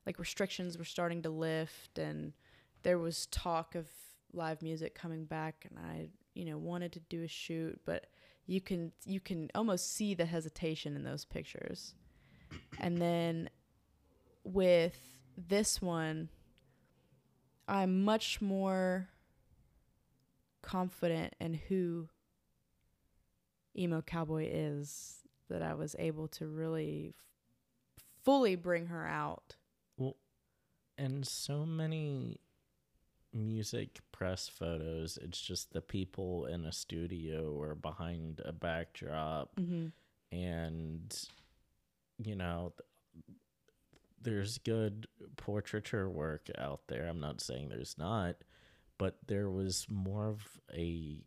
like 0.06 0.20
restrictions 0.20 0.78
were 0.78 0.86
starting 0.86 1.22
to 1.24 1.30
lift 1.30 2.00
and 2.00 2.32
there 2.84 2.98
was 2.98 3.26
talk 3.28 3.76
of 3.76 3.88
live 4.34 4.62
music 4.62 4.96
coming 4.96 5.26
back 5.26 5.68
and 5.70 5.78
I, 5.78 6.08
you 6.34 6.46
know, 6.46 6.58
wanted 6.58 6.94
to 6.94 7.00
do 7.02 7.24
a 7.24 7.28
shoot, 7.28 7.80
but 7.86 8.08
you 8.48 8.62
can 8.62 8.94
you 9.06 9.20
can 9.20 9.50
almost 9.54 9.94
see 9.94 10.14
the 10.14 10.26
hesitation 10.26 10.96
in 10.96 11.04
those 11.04 11.26
pictures. 11.26 11.94
And 12.80 12.98
then 12.98 13.50
with 14.44 14.98
this 15.38 15.82
one, 15.82 16.30
I'm 17.72 18.04
much 18.04 18.42
more 18.42 19.08
confident 20.62 21.34
in 21.40 21.54
who 21.56 22.10
emo 23.78 24.02
cowboy 24.02 24.48
is 24.52 25.20
that 25.50 25.62
I 25.62 25.74
was 25.74 25.96
able 25.98 26.28
to 26.30 26.48
really 26.48 27.14
f- 27.16 28.04
fully 28.24 28.56
bring 28.56 28.88
her 28.88 29.08
out. 29.08 29.56
Well, 29.98 30.18
and 30.98 31.26
so 31.26 31.66
many 31.66 32.42
music 33.34 34.00
press 34.12 34.50
photos, 34.50 35.18
it's 35.22 35.40
just 35.42 35.72
the 35.72 35.82
people 35.82 36.46
in 36.48 36.66
a 36.66 36.72
studio 36.74 37.54
or 37.54 37.76
behind 37.76 38.42
a 38.44 38.52
backdrop, 38.52 39.56
Mm-hmm. 39.60 39.88
and 40.38 41.14
you 42.24 42.36
know, 42.36 42.74
there's 44.24 44.58
good 44.60 45.08
portraiture 45.38 46.10
work 46.10 46.50
out 46.58 46.82
there. 46.88 47.08
I'm 47.08 47.20
not 47.20 47.42
saying 47.42 47.70
there's 47.70 47.96
not, 47.98 48.36
but 48.98 49.18
there 49.28 49.50
was 49.50 49.88
more 49.90 50.28
of 50.28 50.42
a 50.74 51.24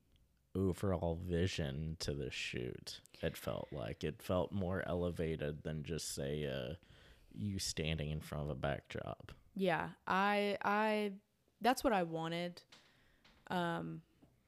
overall 0.54 1.18
vision 1.26 1.96
to 2.00 2.14
the 2.14 2.30
shoot. 2.30 3.00
It 3.22 3.36
felt 3.36 3.68
like 3.72 4.04
it 4.04 4.22
felt 4.22 4.52
more 4.52 4.82
elevated 4.86 5.62
than 5.62 5.82
just 5.82 6.14
say 6.14 6.46
uh, 6.46 6.74
you 7.32 7.58
standing 7.58 8.10
in 8.10 8.20
front 8.20 8.44
of 8.44 8.50
a 8.50 8.54
backdrop. 8.54 9.32
Yeah, 9.54 9.88
I 10.06 10.56
I 10.62 11.12
that's 11.60 11.84
what 11.84 11.92
I 11.92 12.02
wanted. 12.02 12.62
Um 13.50 14.02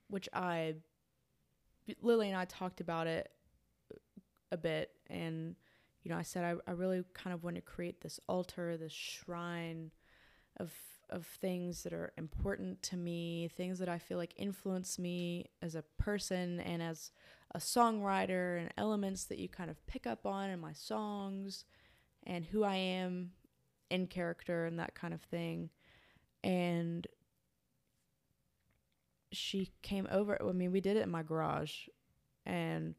which 0.09 0.28
I 0.32 0.76
Lily 2.01 2.28
and 2.28 2.38
I 2.38 2.44
talked 2.44 2.80
about 2.80 3.07
it 3.07 3.30
a 4.53 4.57
bit 4.57 4.90
and 5.09 5.57
you 6.07 6.12
know, 6.12 6.18
I 6.18 6.22
said 6.22 6.44
I, 6.44 6.70
I 6.70 6.74
really 6.74 7.02
kind 7.14 7.34
of 7.34 7.42
want 7.42 7.57
to 7.57 7.62
create 7.62 8.00
this 8.00 8.20
altar, 8.28 8.76
this 8.76 8.92
shrine 8.92 9.90
of 10.57 10.72
of 11.11 11.26
things 11.26 11.82
that 11.82 11.92
are 11.92 12.12
important 12.16 12.80
to 12.84 12.96
me, 12.96 13.50
things 13.57 13.80
that 13.80 13.88
I 13.88 13.98
feel 13.98 14.16
like 14.16 14.32
influence 14.36 15.00
me 15.00 15.46
as 15.61 15.74
a 15.74 15.82
person 15.98 16.61
and 16.61 16.80
as 16.80 17.11
a 17.57 17.59
songwriter 17.59 18.61
and 18.61 18.72
elements 18.78 19.24
that 19.24 19.40
you 19.40 19.48
kind 19.48 19.68
of 19.68 19.84
pick 19.88 20.07
up 20.07 20.26
on 20.26 20.48
in 20.48 20.61
my 20.61 20.72
songs 20.72 21.64
and 22.24 22.44
who 22.44 22.62
I 22.62 22.76
am 22.76 23.32
in 23.90 24.07
character 24.07 24.64
and 24.64 24.78
that 24.78 24.94
kind 24.94 25.12
of 25.12 25.22
thing. 25.22 25.70
And 26.44 27.04
she 29.32 29.72
came 29.82 30.07
over. 30.12 30.40
I 30.40 30.52
mean, 30.52 30.70
we 30.70 30.80
did 30.80 30.96
it 30.96 31.02
in 31.02 31.11
my 31.11 31.24
garage 31.24 31.88
and, 32.44 32.94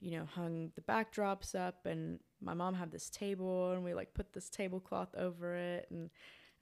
you 0.00 0.12
know, 0.12 0.26
hung 0.34 0.70
the 0.76 0.82
backdrops 0.82 1.54
up. 1.54 1.86
And 1.86 2.20
my 2.44 2.54
mom 2.54 2.74
had 2.74 2.90
this 2.92 3.08
table 3.10 3.72
and 3.72 3.84
we 3.84 3.94
like 3.94 4.14
put 4.14 4.32
this 4.32 4.50
tablecloth 4.50 5.14
over 5.16 5.54
it. 5.54 5.86
And 5.90 6.10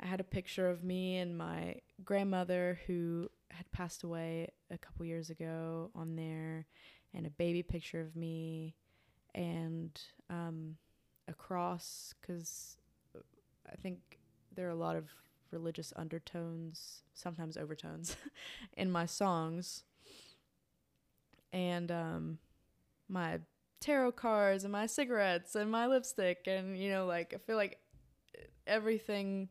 I 0.00 0.06
had 0.06 0.20
a 0.20 0.24
picture 0.24 0.68
of 0.68 0.84
me 0.84 1.18
and 1.18 1.36
my 1.36 1.76
grandmother 2.04 2.80
who 2.86 3.28
had 3.50 3.70
passed 3.72 4.02
away 4.02 4.48
a 4.70 4.78
couple 4.78 5.04
years 5.04 5.30
ago 5.30 5.90
on 5.94 6.16
there, 6.16 6.66
and 7.14 7.26
a 7.26 7.30
baby 7.30 7.62
picture 7.62 8.00
of 8.00 8.16
me, 8.16 8.74
and 9.34 10.00
um, 10.30 10.76
a 11.28 11.34
cross 11.34 12.14
because 12.20 12.76
I 13.70 13.76
think 13.76 14.18
there 14.54 14.66
are 14.66 14.70
a 14.70 14.74
lot 14.74 14.96
of 14.96 15.10
religious 15.50 15.92
undertones, 15.96 17.02
sometimes 17.14 17.56
overtones, 17.56 18.16
in 18.76 18.90
my 18.90 19.06
songs. 19.06 19.84
And 21.52 21.92
um, 21.92 22.38
my 23.08 23.40
tarot 23.82 24.12
cards 24.12 24.64
and 24.64 24.72
my 24.72 24.86
cigarettes 24.86 25.54
and 25.56 25.70
my 25.70 25.86
lipstick 25.86 26.46
and 26.46 26.78
you 26.78 26.88
know 26.88 27.04
like 27.04 27.34
I 27.34 27.38
feel 27.38 27.56
like 27.56 27.78
everything 28.66 29.48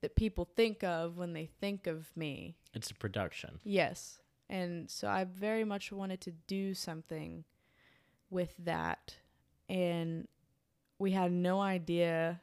that 0.00 0.14
people 0.14 0.48
think 0.56 0.84
of 0.84 1.16
when 1.16 1.32
they 1.32 1.50
think 1.60 1.86
of 1.86 2.06
me. 2.16 2.56
It's 2.74 2.90
a 2.90 2.94
production. 2.94 3.58
Yes. 3.64 4.20
And 4.48 4.88
so 4.88 5.08
I 5.08 5.24
very 5.24 5.64
much 5.64 5.90
wanted 5.90 6.20
to 6.22 6.30
do 6.30 6.74
something 6.74 7.44
with 8.30 8.54
that 8.58 9.16
and 9.68 10.28
we 10.98 11.10
had 11.12 11.32
no 11.32 11.60
idea 11.60 12.40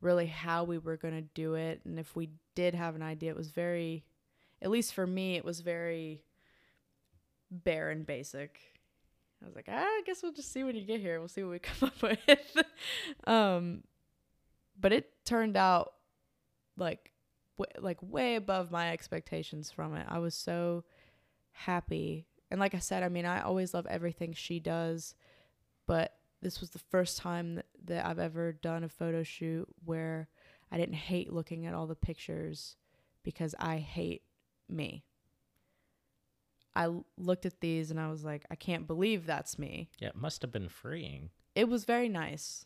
really 0.00 0.26
how 0.26 0.64
we 0.64 0.78
were 0.78 0.96
going 0.96 1.14
to 1.14 1.28
do 1.34 1.54
it 1.54 1.80
and 1.84 1.98
if 1.98 2.16
we 2.16 2.30
did 2.54 2.74
have 2.74 2.94
an 2.94 3.02
idea 3.02 3.30
it 3.30 3.36
was 3.36 3.50
very 3.50 4.04
at 4.62 4.70
least 4.70 4.94
for 4.94 5.06
me 5.06 5.36
it 5.36 5.44
was 5.44 5.60
very 5.60 6.22
bare 7.50 7.90
and 7.90 8.06
basic 8.06 8.69
i 9.42 9.46
was 9.46 9.54
like 9.54 9.66
ah, 9.68 9.78
i 9.78 10.02
guess 10.06 10.22
we'll 10.22 10.32
just 10.32 10.52
see 10.52 10.64
when 10.64 10.76
you 10.76 10.84
get 10.84 11.00
here. 11.00 11.18
We'll 11.18 11.28
see 11.28 11.42
what 11.42 11.50
we 11.52 11.58
come 11.60 11.90
up 11.90 12.02
with. 12.02 12.56
Um 13.26 13.82
but 14.78 14.92
it 14.92 15.12
turned 15.24 15.56
out 15.56 15.92
like 16.76 17.12
w- 17.58 17.84
like 17.84 17.98
way 18.02 18.36
above 18.36 18.70
my 18.70 18.92
expectations 18.92 19.70
from 19.70 19.94
it. 19.94 20.06
I 20.08 20.18
was 20.18 20.34
so 20.34 20.84
happy. 21.52 22.26
And 22.50 22.58
like 22.58 22.74
i 22.74 22.78
said 22.80 23.04
i 23.04 23.08
mean 23.08 23.26
i 23.26 23.42
always 23.42 23.74
love 23.74 23.86
everything 23.86 24.32
she 24.32 24.58
does 24.58 25.14
but 25.86 26.14
this 26.42 26.60
was 26.60 26.70
the 26.70 26.78
first 26.78 27.18
time 27.18 27.56
that, 27.56 27.66
that 27.84 28.06
I've 28.06 28.18
ever 28.18 28.52
done 28.52 28.84
a 28.84 28.88
photo 28.88 29.22
shoot 29.22 29.68
where 29.84 30.28
I 30.72 30.78
didn't 30.78 30.94
hate 30.94 31.32
looking 31.32 31.66
at 31.66 31.74
all 31.74 31.86
the 31.86 31.94
pictures 31.94 32.76
because 33.22 33.54
I 33.58 33.78
hate 33.78 34.22
me. 34.68 35.04
I 36.74 36.88
looked 37.18 37.46
at 37.46 37.60
these 37.60 37.90
and 37.90 37.98
I 37.98 38.10
was 38.10 38.24
like, 38.24 38.44
I 38.50 38.54
can't 38.54 38.86
believe 38.86 39.26
that's 39.26 39.58
me. 39.58 39.88
Yeah, 39.98 40.08
it 40.08 40.16
must 40.16 40.42
have 40.42 40.52
been 40.52 40.68
freeing. 40.68 41.30
It 41.54 41.68
was 41.68 41.84
very 41.84 42.08
nice. 42.08 42.64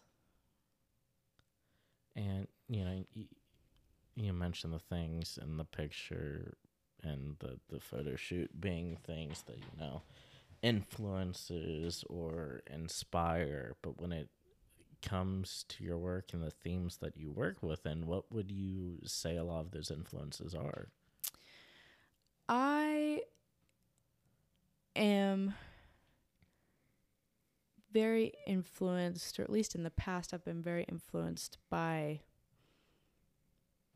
And 2.14 2.46
you 2.68 2.84
know, 2.84 3.05
you, 3.12 3.24
you 4.14 4.32
mentioned 4.32 4.72
the 4.72 4.78
things 4.78 5.38
in 5.40 5.57
the 5.57 5.64
picture 5.64 6.55
and 7.02 7.36
the 7.40 7.59
the 7.68 7.80
photo 7.80 8.16
shoot 8.16 8.61
being 8.61 8.96
things 9.05 9.42
that 9.46 9.57
you 9.57 9.78
know 9.78 10.02
influences 10.62 12.05
or 12.09 12.62
inspire, 12.72 13.76
but 13.82 14.00
when 14.00 14.12
it 14.12 14.28
comes 15.02 15.64
to 15.68 15.84
your 15.84 15.98
work 15.98 16.32
and 16.32 16.42
the 16.42 16.50
themes 16.50 16.96
that 17.02 17.16
you 17.16 17.30
work 17.30 17.62
within, 17.62 18.07
what 18.07 18.32
would 18.32 18.50
you 18.50 18.98
say 19.05 19.36
a 19.36 19.44
lot 19.44 19.61
of 19.61 19.70
those 19.72 19.90
influences 19.90 20.55
are? 20.55 20.88
I 22.48 23.20
am 24.97 25.55
very 27.92 28.32
influenced, 28.47 29.38
or 29.38 29.42
at 29.42 29.51
least 29.51 29.74
in 29.74 29.84
the 29.84 29.90
past, 29.90 30.34
I've 30.34 30.45
been 30.45 30.62
very 30.62 30.84
influenced 30.84 31.59
by 31.70 32.20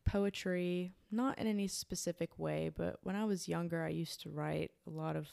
poetry, 0.05 0.95
not 1.11 1.39
in 1.39 1.47
any 1.47 1.69
specific 1.69 2.39
way, 2.39 2.71
but 2.75 2.99
when 3.03 3.17
I 3.17 3.25
was 3.25 3.49
younger, 3.49 3.85
I 3.85 3.91
used 3.91 4.23
to 4.23 4.31
write 4.31 4.71
a 4.87 4.91
lot 4.91 5.17
of 5.17 5.29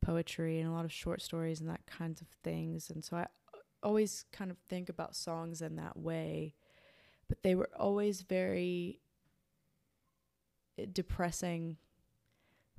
poetry 0.00 0.60
and 0.60 0.68
a 0.68 0.72
lot 0.72 0.84
of 0.84 0.92
short 0.92 1.20
stories 1.20 1.60
and 1.60 1.68
that 1.68 1.86
kinds 1.86 2.20
of 2.20 2.28
things. 2.42 2.90
And 2.90 3.04
so 3.04 3.16
I 3.16 3.26
always 3.82 4.24
kind 4.32 4.50
of 4.50 4.58
think 4.58 4.88
about 4.88 5.16
songs 5.16 5.60
in 5.60 5.76
that 5.76 5.96
way, 5.96 6.54
but 7.28 7.42
they 7.42 7.54
were 7.54 7.70
always 7.78 8.22
very 8.22 9.00
eh, 10.78 10.86
depressing 10.90 11.76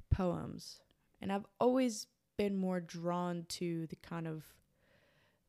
poems. 0.09 0.79
And 1.22 1.32
I've 1.32 1.45
always 1.59 2.07
been 2.38 2.57
more 2.57 2.80
drawn 2.80 3.45
to 3.47 3.88
the 3.88 3.95
kind 3.97 4.28
of 4.28 4.43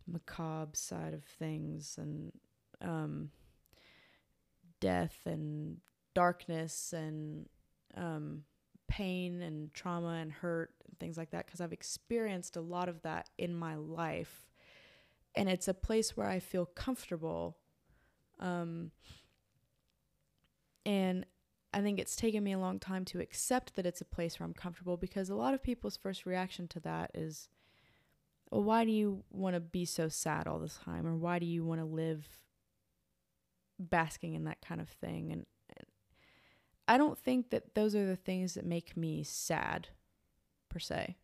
macabre 0.07 0.77
side 0.77 1.15
of 1.15 1.25
things 1.25 1.97
and 1.99 2.33
um, 2.81 3.31
death 4.81 5.19
and 5.25 5.79
darkness 6.15 6.93
and 6.93 7.49
um, 7.97 8.43
pain 8.89 9.43
and 9.43 9.73
trauma 9.75 10.19
and 10.21 10.33
hurt 10.33 10.71
and 10.87 10.99
things 10.99 11.17
like 11.17 11.31
that 11.31 11.47
because 11.47 11.61
I've 11.61 11.73
experienced 11.73 12.57
a 12.57 12.61
lot 12.61 12.89
of 12.89 13.03
that 13.03 13.29
in 13.39 13.55
my 13.55 13.75
life. 13.75 14.47
And 15.35 15.49
it's 15.49 15.69
a 15.69 15.75
place 15.75 16.17
where 16.17 16.29
I 16.29 16.39
feel 16.39 16.65
comfortable. 16.67 17.59
Um, 18.39 18.91
and 20.87 21.27
I 21.77 21.83
think 21.83 21.99
it's 21.99 22.17
taken 22.17 22.43
me 22.43 22.53
a 22.53 22.59
long 22.59 22.79
time 22.79 23.05
to 23.05 23.21
accept 23.21 23.77
that 23.77 23.85
it's 23.85 24.01
a 24.01 24.07
place 24.07 24.41
where 24.41 24.47
I'm 24.47 24.55
comfortable 24.55 24.97
because 24.97 25.29
a 25.29 25.35
lot 25.35 25.53
of 25.53 25.63
people's 25.63 25.99
first 25.99 26.25
reaction 26.25 26.69
to 26.69 26.81
that 26.81 27.11
is, 27.13 27.51
well, 28.51 28.63
why 28.63 28.87
do 28.87 28.91
you 28.91 29.25
want 29.31 29.57
to 29.57 29.61
be 29.61 29.85
so 29.85 30.09
sad 30.09 30.47
all 30.47 30.59
the 30.59 30.71
time? 30.71 31.07
Or 31.07 31.15
why 31.15 31.39
do 31.39 31.45
you 31.45 31.67
want 31.67 31.83
to 31.83 31.85
live 31.85 32.27
basking 33.79 34.33
in 34.33 34.45
that 34.45 34.63
kind 34.67 34.81
of 34.81 34.89
thing? 34.89 35.33
And, 35.33 35.45
I 36.89 36.97
don't 36.97 37.19
think 37.19 37.51
that 37.51 37.75
those 37.75 37.95
are 37.95 38.07
the 38.07 38.17
things 38.17 38.55
that 38.55 38.65
make 38.65 38.97
me 38.97 39.23
sad, 39.23 39.89
per 40.71 40.79
se. 40.79 41.17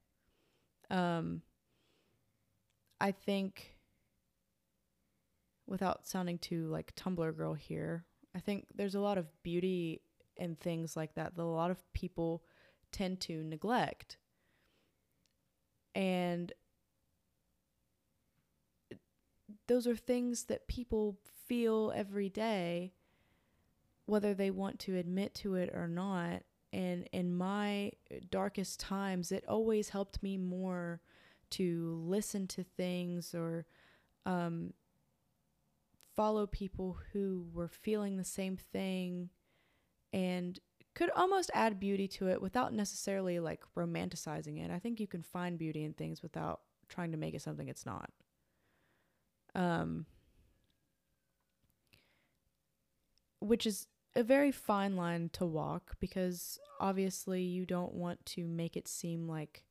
Um, 0.90 1.42
I 3.00 3.12
think, 3.12 3.76
without 5.66 6.06
sounding 6.06 6.38
too 6.38 6.66
like 6.66 6.94
Tumblr 6.94 7.36
girl 7.36 7.54
here, 7.54 8.04
I 8.34 8.40
think 8.40 8.66
there's 8.74 8.96
a 8.96 9.00
lot 9.00 9.18
of 9.18 9.28
beauty 9.44 10.02
in 10.36 10.56
things 10.56 10.96
like 10.96 11.14
that 11.14 11.34
that 11.36 11.42
a 11.42 11.44
lot 11.44 11.70
of 11.70 11.92
people 11.92 12.42
tend 12.90 13.20
to 13.20 13.42
neglect. 13.42 14.16
And 15.94 16.52
those 19.68 19.86
are 19.86 19.96
things 19.96 20.44
that 20.44 20.68
people 20.68 21.18
feel 21.46 21.92
every 21.94 22.28
day 22.28 22.92
whether 24.06 24.34
they 24.34 24.50
want 24.50 24.78
to 24.80 24.96
admit 24.96 25.34
to 25.34 25.54
it 25.54 25.70
or 25.74 25.86
not. 25.86 26.42
And 26.72 27.08
in 27.12 27.36
my 27.36 27.92
darkest 28.30 28.80
times, 28.80 29.30
it 29.30 29.44
always 29.46 29.90
helped 29.90 30.22
me 30.22 30.36
more 30.36 31.00
to 31.50 32.02
listen 32.06 32.46
to 32.48 32.64
things 32.64 33.34
or 33.34 33.66
um, 34.24 34.72
follow 36.16 36.46
people 36.46 36.98
who 37.12 37.46
were 37.52 37.68
feeling 37.68 38.16
the 38.16 38.24
same 38.24 38.56
thing 38.56 39.30
and 40.12 40.58
could 40.94 41.10
almost 41.16 41.50
add 41.54 41.80
beauty 41.80 42.06
to 42.06 42.28
it 42.28 42.42
without 42.42 42.72
necessarily 42.74 43.40
like 43.40 43.62
romanticizing 43.76 44.62
it. 44.62 44.70
I 44.70 44.78
think 44.78 45.00
you 45.00 45.06
can 45.06 45.22
find 45.22 45.58
beauty 45.58 45.84
in 45.84 45.94
things 45.94 46.22
without 46.22 46.60
trying 46.88 47.12
to 47.12 47.18
make 47.18 47.34
it 47.34 47.42
something 47.42 47.68
it's 47.68 47.86
not. 47.86 48.10
Um, 49.54 50.06
which 53.40 53.66
is 53.66 53.86
a 54.14 54.22
very 54.22 54.52
fine 54.52 54.96
line 54.96 55.30
to 55.32 55.46
walk 55.46 55.94
because 55.98 56.58
obviously 56.78 57.42
you 57.42 57.64
don't 57.64 57.94
want 57.94 58.24
to 58.26 58.46
make 58.46 58.76
it 58.76 58.86
seem 58.86 59.26
like 59.26 59.64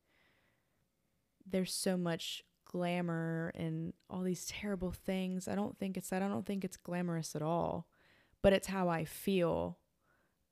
there's 1.46 1.74
so 1.74 1.98
much 1.98 2.44
glamour 2.66 3.52
and 3.56 3.94
all 4.10 4.22
these 4.22 4.46
terrible 4.46 4.92
things. 4.92 5.48
I 5.48 5.56
don't 5.56 5.78
think 5.78 5.98
it's 5.98 6.10
that. 6.10 6.22
I 6.22 6.28
don't 6.28 6.46
think 6.46 6.64
it's 6.64 6.78
glamorous 6.78 7.36
at 7.36 7.42
all, 7.42 7.88
but 8.42 8.54
it's 8.54 8.68
how 8.68 8.90
I 8.90 9.06
feel. 9.06 9.78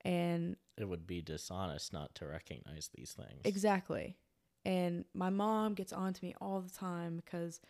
And 0.10 0.56
it 0.76 0.90
would 0.90 1.06
be 1.06 1.22
dishonest 1.22 1.94
not 1.94 2.16
to 2.16 2.26
recognize 2.26 2.90
these 2.96 3.14
things. 3.14 3.42
Exactly. 3.44 4.18
And 4.66 5.06
my 5.14 5.30
mom 5.30 5.76
gets 5.76 5.94
on 5.94 6.14
to 6.14 6.26
me 6.26 6.34
all 6.42 6.62
the 6.62 6.72
time 6.72 7.18
because 7.18 7.62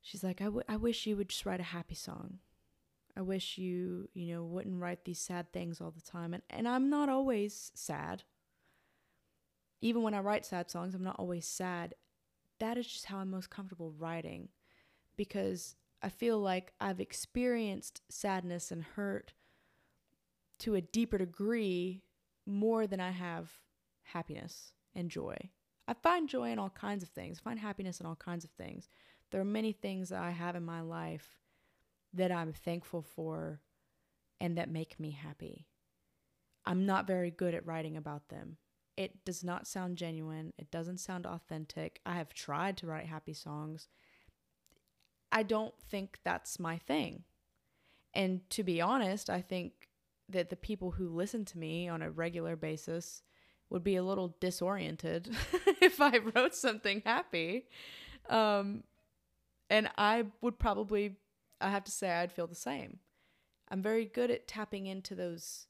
she's 0.00 0.24
like, 0.24 0.40
I, 0.40 0.46
w- 0.46 0.64
I 0.68 0.76
wish 0.76 1.06
you 1.06 1.16
would 1.16 1.28
just 1.28 1.46
write 1.46 1.60
a 1.60 1.64
happy 1.64 1.94
song. 1.94 2.38
I 3.16 3.22
wish 3.22 3.56
you, 3.56 4.08
you 4.14 4.34
know, 4.34 4.42
wouldn't 4.42 4.80
write 4.80 5.04
these 5.04 5.20
sad 5.20 5.52
things 5.52 5.80
all 5.80 5.92
the 5.92 6.00
time. 6.00 6.34
And, 6.34 6.42
and 6.50 6.66
I'm 6.66 6.90
not 6.90 7.08
always 7.08 7.70
sad. 7.76 8.24
Even 9.80 10.02
when 10.02 10.14
I 10.14 10.20
write 10.20 10.44
sad 10.44 10.72
songs, 10.72 10.96
I'm 10.96 11.04
not 11.04 11.20
always 11.20 11.46
sad. 11.46 11.94
That 12.58 12.78
is 12.78 12.86
just 12.88 13.06
how 13.06 13.18
I'm 13.18 13.30
most 13.30 13.48
comfortable 13.48 13.92
writing 13.96 14.48
because 15.16 15.76
I 16.02 16.08
feel 16.08 16.40
like 16.40 16.72
I've 16.80 17.00
experienced 17.00 18.02
sadness 18.10 18.72
and 18.72 18.82
hurt 18.82 19.34
to 20.60 20.74
a 20.74 20.80
deeper 20.80 21.18
degree 21.18 22.02
more 22.46 22.86
than 22.86 23.00
I 23.00 23.10
have 23.10 23.50
happiness 24.02 24.72
and 24.94 25.10
joy. 25.10 25.36
I 25.86 25.94
find 25.94 26.28
joy 26.28 26.50
in 26.50 26.58
all 26.58 26.70
kinds 26.70 27.02
of 27.02 27.08
things, 27.08 27.40
I 27.40 27.48
find 27.48 27.58
happiness 27.58 28.00
in 28.00 28.06
all 28.06 28.16
kinds 28.16 28.44
of 28.44 28.50
things. 28.50 28.88
There 29.30 29.40
are 29.40 29.44
many 29.44 29.72
things 29.72 30.08
that 30.08 30.22
I 30.22 30.30
have 30.30 30.56
in 30.56 30.64
my 30.64 30.80
life 30.80 31.38
that 32.12 32.32
I'm 32.32 32.52
thankful 32.52 33.02
for 33.02 33.60
and 34.40 34.56
that 34.58 34.70
make 34.70 34.98
me 34.98 35.10
happy. 35.10 35.66
I'm 36.66 36.86
not 36.86 37.06
very 37.06 37.30
good 37.30 37.54
at 37.54 37.66
writing 37.66 37.96
about 37.96 38.28
them. 38.28 38.56
It 38.96 39.24
does 39.24 39.42
not 39.44 39.66
sound 39.66 39.96
genuine. 39.96 40.52
It 40.58 40.70
doesn't 40.70 40.98
sound 40.98 41.26
authentic. 41.26 42.00
I 42.04 42.14
have 42.14 42.34
tried 42.34 42.76
to 42.78 42.86
write 42.86 43.06
happy 43.06 43.32
songs. 43.32 43.88
I 45.32 45.42
don't 45.42 45.74
think 45.88 46.18
that's 46.24 46.58
my 46.58 46.76
thing. 46.76 47.24
And 48.12 48.48
to 48.50 48.64
be 48.64 48.80
honest, 48.80 49.30
I 49.30 49.40
think 49.40 49.89
that 50.30 50.50
the 50.50 50.56
people 50.56 50.92
who 50.92 51.08
listen 51.08 51.44
to 51.46 51.58
me 51.58 51.88
on 51.88 52.02
a 52.02 52.10
regular 52.10 52.56
basis 52.56 53.22
would 53.68 53.84
be 53.84 53.96
a 53.96 54.02
little 54.02 54.36
disoriented 54.40 55.30
if 55.80 56.00
I 56.00 56.18
wrote 56.18 56.54
something 56.54 57.02
happy. 57.04 57.66
Um, 58.28 58.84
and 59.70 59.88
I 59.96 60.26
would 60.40 60.58
probably 60.58 61.16
I 61.60 61.70
have 61.70 61.84
to 61.84 61.92
say 61.92 62.10
I'd 62.10 62.32
feel 62.32 62.46
the 62.46 62.54
same. 62.54 62.98
I'm 63.68 63.82
very 63.82 64.04
good 64.04 64.30
at 64.30 64.48
tapping 64.48 64.86
into 64.86 65.14
those 65.14 65.66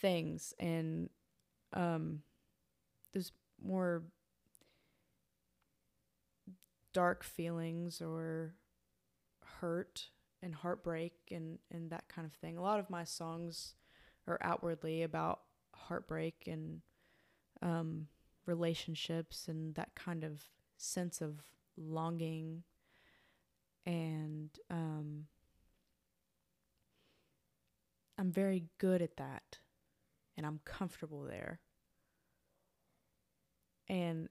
things 0.00 0.52
and 0.58 1.10
um 1.72 2.22
those 3.14 3.32
more 3.62 4.04
dark 6.92 7.22
feelings 7.22 8.00
or 8.00 8.54
hurt 9.60 10.08
and 10.42 10.54
heartbreak 10.54 11.12
and 11.30 11.58
and 11.70 11.90
that 11.90 12.08
kind 12.08 12.26
of 12.26 12.32
thing. 12.32 12.56
A 12.56 12.62
lot 12.62 12.80
of 12.80 12.90
my 12.90 13.04
songs 13.04 13.74
are 14.28 14.38
outwardly 14.40 15.02
about 15.02 15.40
heartbreak 15.74 16.44
and 16.46 16.82
um 17.62 18.06
relationships 18.46 19.48
and 19.48 19.74
that 19.74 19.94
kind 19.94 20.22
of 20.22 20.44
sense 20.76 21.20
of 21.20 21.40
longing 21.76 22.62
and 23.88 24.50
um, 24.70 25.24
I'm 28.18 28.30
very 28.30 28.64
good 28.76 29.00
at 29.00 29.16
that, 29.16 29.60
and 30.36 30.44
I'm 30.44 30.60
comfortable 30.66 31.22
there. 31.22 31.60
And 33.88 34.28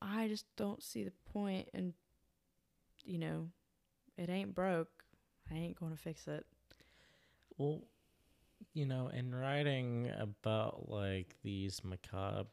I 0.00 0.28
just 0.28 0.46
don't 0.56 0.84
see 0.84 1.02
the 1.02 1.12
point, 1.32 1.68
and 1.74 1.94
you 3.04 3.18
know, 3.18 3.48
it 4.16 4.28
ain't 4.28 4.54
broke. 4.54 5.02
I 5.50 5.54
ain't 5.54 5.80
gonna 5.80 5.96
fix 5.96 6.28
it. 6.28 6.46
Well, 7.58 7.82
you 8.76 8.84
know, 8.84 9.08
in 9.08 9.34
writing 9.34 10.10
about 10.20 10.88
like 10.88 11.34
these 11.42 11.82
macabre 11.82 12.50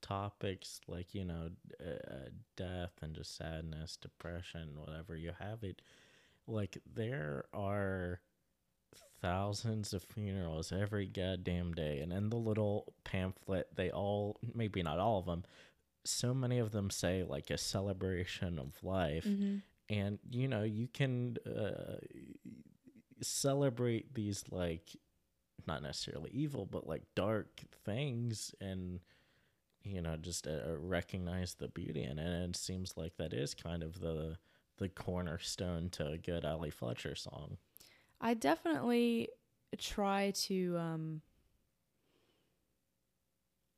topics 0.00 0.82
like 0.86 1.14
you 1.14 1.24
know 1.24 1.48
uh, 1.80 2.28
death 2.58 2.92
and 3.00 3.14
just 3.14 3.38
sadness 3.38 3.96
depression 3.96 4.68
whatever 4.76 5.16
you 5.16 5.30
have 5.40 5.64
it 5.64 5.80
like 6.46 6.76
there 6.94 7.46
are 7.54 8.20
thousands 9.22 9.94
of 9.94 10.02
funerals 10.02 10.72
every 10.72 11.06
goddamn 11.06 11.72
day 11.72 12.00
and 12.00 12.12
in 12.12 12.28
the 12.28 12.36
little 12.36 12.92
pamphlet 13.04 13.66
they 13.76 13.90
all 13.90 14.36
maybe 14.54 14.82
not 14.82 14.98
all 14.98 15.20
of 15.20 15.24
them 15.24 15.42
so 16.04 16.34
many 16.34 16.58
of 16.58 16.70
them 16.70 16.90
say 16.90 17.24
like 17.26 17.48
a 17.48 17.56
celebration 17.56 18.58
of 18.58 18.74
life 18.82 19.24
mm-hmm. 19.24 19.56
and 19.88 20.18
you 20.30 20.46
know 20.46 20.64
you 20.64 20.86
can 20.86 21.38
uh, 21.46 21.96
celebrate 23.22 24.12
these 24.12 24.44
like 24.50 24.90
not 25.66 25.82
necessarily 25.82 26.30
evil 26.32 26.66
but 26.70 26.86
like 26.86 27.02
dark 27.14 27.62
things 27.84 28.54
and 28.60 29.00
you 29.82 30.00
know 30.00 30.16
just 30.16 30.46
uh, 30.46 30.76
recognize 30.78 31.54
the 31.54 31.68
beauty 31.68 32.02
in 32.02 32.18
it 32.18 32.42
and 32.42 32.54
it 32.54 32.58
seems 32.58 32.96
like 32.96 33.16
that 33.16 33.32
is 33.32 33.54
kind 33.54 33.82
of 33.82 34.00
the 34.00 34.36
the 34.78 34.88
cornerstone 34.88 35.88
to 35.90 36.08
a 36.08 36.18
good 36.18 36.44
Ally 36.44 36.70
Fletcher 36.70 37.14
song. 37.14 37.58
I 38.20 38.34
definitely 38.34 39.28
try 39.78 40.32
to 40.34 40.76
um 40.78 41.20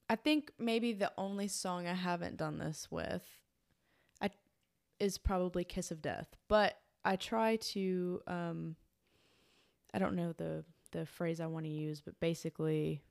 I 0.08 0.16
think 0.16 0.52
maybe 0.58 0.92
the 0.92 1.12
only 1.18 1.48
song 1.48 1.86
I 1.86 1.94
haven't 1.94 2.36
done 2.36 2.58
this 2.58 2.88
with 2.90 3.24
I 4.20 4.30
is 5.00 5.18
probably 5.18 5.64
Kiss 5.64 5.90
of 5.90 6.00
Death, 6.00 6.36
but 6.48 6.78
I 7.04 7.16
try 7.16 7.56
to 7.56 8.22
um 8.26 8.76
I 9.92 9.98
don't 9.98 10.16
know 10.16 10.32
the 10.32 10.64
the 10.96 11.06
phrase 11.06 11.40
I 11.40 11.46
want 11.46 11.66
to 11.66 11.70
use, 11.70 12.00
but 12.00 12.18
basically 12.20 13.02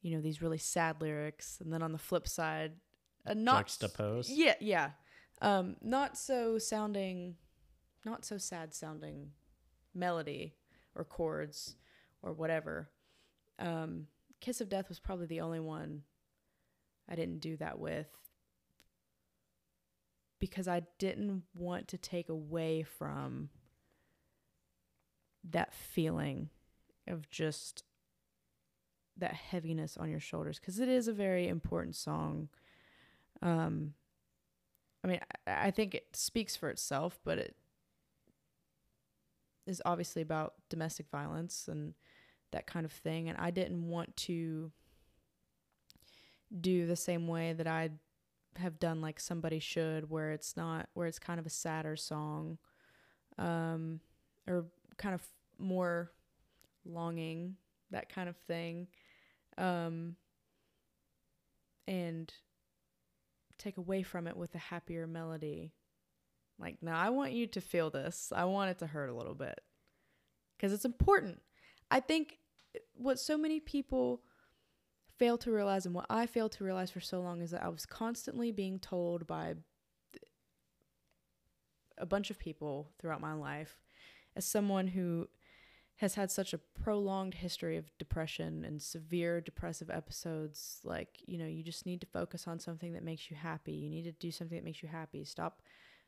you 0.00 0.14
know 0.14 0.22
these 0.22 0.40
really 0.40 0.58
sad 0.58 1.00
lyrics 1.00 1.58
and 1.60 1.72
then 1.72 1.82
on 1.82 1.90
the 1.90 1.98
flip 1.98 2.28
side 2.28 2.70
a 3.26 3.34
not 3.34 3.66
juxtapose 3.66 4.26
yeah 4.28 4.54
yeah. 4.60 4.90
Um 5.42 5.76
not 5.82 6.16
so 6.16 6.58
sounding 6.58 7.34
not 8.04 8.24
so 8.24 8.38
sad 8.38 8.72
sounding 8.74 9.32
melody 9.94 10.54
or 10.94 11.04
chords 11.04 11.74
or 12.22 12.32
whatever. 12.32 12.90
Um 13.58 14.06
kiss 14.40 14.60
of 14.60 14.68
death 14.68 14.88
was 14.88 14.98
probably 14.98 15.26
the 15.26 15.40
only 15.40 15.60
one 15.60 16.02
i 17.08 17.14
didn't 17.14 17.40
do 17.40 17.56
that 17.56 17.78
with 17.78 18.06
because 20.38 20.68
i 20.68 20.82
didn't 20.98 21.42
want 21.54 21.88
to 21.88 21.98
take 21.98 22.28
away 22.28 22.82
from 22.82 23.48
that 25.50 25.74
feeling 25.74 26.50
of 27.08 27.28
just 27.30 27.84
that 29.16 29.34
heaviness 29.34 29.96
on 29.96 30.10
your 30.10 30.20
shoulders 30.20 30.58
because 30.58 30.78
it 30.78 30.88
is 30.88 31.08
a 31.08 31.12
very 31.12 31.48
important 31.48 31.96
song. 31.96 32.48
Um, 33.42 33.94
I 35.02 35.08
mean, 35.08 35.20
I, 35.46 35.66
I 35.68 35.70
think 35.70 35.94
it 35.94 36.14
speaks 36.14 36.56
for 36.56 36.68
itself, 36.70 37.18
but 37.24 37.38
it 37.38 37.56
is 39.66 39.82
obviously 39.84 40.22
about 40.22 40.54
domestic 40.68 41.08
violence 41.10 41.68
and 41.68 41.94
that 42.52 42.66
kind 42.66 42.86
of 42.86 42.92
thing. 42.92 43.28
And 43.28 43.36
I 43.38 43.50
didn't 43.50 43.88
want 43.88 44.16
to 44.16 44.72
do 46.60 46.86
the 46.86 46.96
same 46.96 47.28
way 47.28 47.52
that 47.52 47.66
I 47.66 47.90
have 48.56 48.78
done, 48.78 49.00
like 49.00 49.20
somebody 49.20 49.58
should, 49.58 50.10
where 50.10 50.32
it's 50.32 50.56
not, 50.56 50.88
where 50.94 51.06
it's 51.06 51.18
kind 51.18 51.38
of 51.38 51.46
a 51.46 51.50
sadder 51.50 51.96
song, 51.96 52.58
um, 53.36 54.00
or 54.48 54.66
kind 54.96 55.14
of 55.14 55.22
more 55.58 56.10
longing, 56.88 57.56
that 57.90 58.08
kind 58.08 58.28
of 58.28 58.36
thing 58.46 58.88
um, 59.58 60.16
and 61.86 62.32
take 63.58 63.76
away 63.76 64.02
from 64.02 64.26
it 64.26 64.36
with 64.36 64.54
a 64.54 64.58
happier 64.58 65.06
melody. 65.06 65.72
Like, 66.58 66.76
now 66.80 66.98
I 66.98 67.10
want 67.10 67.32
you 67.32 67.46
to 67.48 67.60
feel 67.60 67.90
this. 67.90 68.32
I 68.34 68.44
want 68.44 68.70
it 68.70 68.78
to 68.78 68.86
hurt 68.86 69.10
a 69.10 69.14
little 69.14 69.34
bit 69.34 69.60
because 70.56 70.72
it's 70.72 70.84
important. 70.84 71.40
I 71.90 72.00
think 72.00 72.38
what 72.94 73.18
so 73.18 73.36
many 73.36 73.60
people 73.60 74.22
fail 75.18 75.36
to 75.38 75.50
realize 75.50 75.86
and 75.86 75.94
what 75.94 76.06
I 76.08 76.26
failed 76.26 76.52
to 76.52 76.64
realize 76.64 76.90
for 76.90 77.00
so 77.00 77.20
long 77.20 77.42
is 77.42 77.50
that 77.50 77.64
I 77.64 77.68
was 77.68 77.86
constantly 77.86 78.52
being 78.52 78.78
told 78.78 79.26
by 79.26 79.54
a 81.96 82.06
bunch 82.06 82.30
of 82.30 82.38
people 82.38 82.90
throughout 83.00 83.20
my 83.20 83.34
life 83.34 83.80
as 84.36 84.44
someone 84.44 84.86
who 84.86 85.28
has 85.98 86.14
had 86.14 86.30
such 86.30 86.52
a 86.54 86.58
prolonged 86.58 87.34
history 87.34 87.76
of 87.76 87.90
depression 87.98 88.64
and 88.64 88.80
severe 88.80 89.40
depressive 89.40 89.90
episodes 89.90 90.78
like 90.84 91.20
you 91.26 91.36
know 91.36 91.46
you 91.46 91.64
just 91.64 91.86
need 91.86 92.00
to 92.00 92.06
focus 92.06 92.46
on 92.46 92.60
something 92.60 92.92
that 92.92 93.02
makes 93.02 93.30
you 93.30 93.36
happy. 93.36 93.72
You 93.72 93.90
need 93.90 94.04
to 94.04 94.12
do 94.12 94.30
something 94.30 94.56
that 94.56 94.64
makes 94.64 94.82
you 94.82 94.88
happy. 94.88 95.24
Stop 95.24 95.60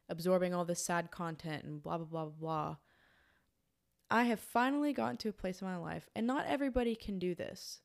absorbing 0.09 0.55
all 0.55 0.65
this 0.65 0.83
sad 0.83 1.11
content 1.11 1.65
and 1.65 1.83
blah 1.83 1.99
blah 1.99 2.07
blah 2.07 2.25
blah 2.25 2.39
blah. 2.39 2.77
I 4.13 4.25
have 4.25 4.41
finally 4.41 4.93
gotten 4.93 5.17
to 5.19 5.29
a 5.29 5.33
place 5.33 5.61
in 5.61 5.67
my 5.67 5.77
life 5.77 6.09
and 6.15 6.27
not 6.27 6.47
everybody 6.47 6.95
can 6.95 7.19
do 7.19 7.35
this. 7.35 7.81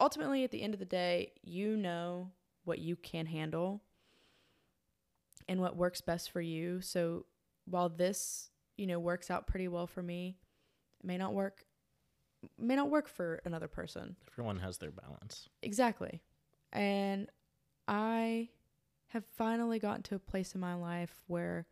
Ultimately 0.00 0.42
at 0.42 0.50
the 0.50 0.62
end 0.62 0.72
of 0.72 0.80
the 0.80 0.86
day 0.86 1.32
you 1.42 1.76
know 1.76 2.30
what 2.64 2.78
you 2.78 2.96
can 2.96 3.26
handle 3.26 3.82
and 5.48 5.60
what 5.60 5.76
works 5.76 6.00
best 6.00 6.30
for 6.30 6.40
you. 6.40 6.80
So 6.80 7.26
while 7.66 7.90
this 7.90 8.48
you 8.78 8.86
know 8.86 8.98
works 8.98 9.30
out 9.30 9.46
pretty 9.46 9.68
well 9.68 9.86
for 9.86 10.02
me 10.02 10.38
it 11.00 11.06
may 11.06 11.16
not 11.16 11.32
work 11.32 11.64
may 12.58 12.74
not 12.74 12.88
work 12.88 13.08
for 13.08 13.40
another 13.44 13.68
person. 13.68 14.16
Everyone 14.32 14.58
has 14.60 14.78
their 14.78 14.90
balance. 14.90 15.48
Exactly. 15.62 16.22
And 16.72 17.28
I 17.86 18.48
have 19.08 19.24
finally 19.24 19.78
gotten 19.78 20.02
to 20.04 20.14
a 20.14 20.20
place 20.20 20.54
in 20.54 20.60
my 20.60 20.74
life 20.74 21.22
where 21.26 21.66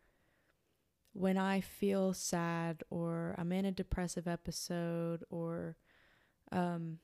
when 1.13 1.37
I 1.37 1.61
feel 1.61 2.13
sad 2.13 2.83
or 2.89 3.35
I'm 3.37 3.51
in 3.51 3.65
a 3.65 3.71
depressive 3.71 4.27
episode 4.27 5.23
or 5.29 5.77
um, 6.51 6.99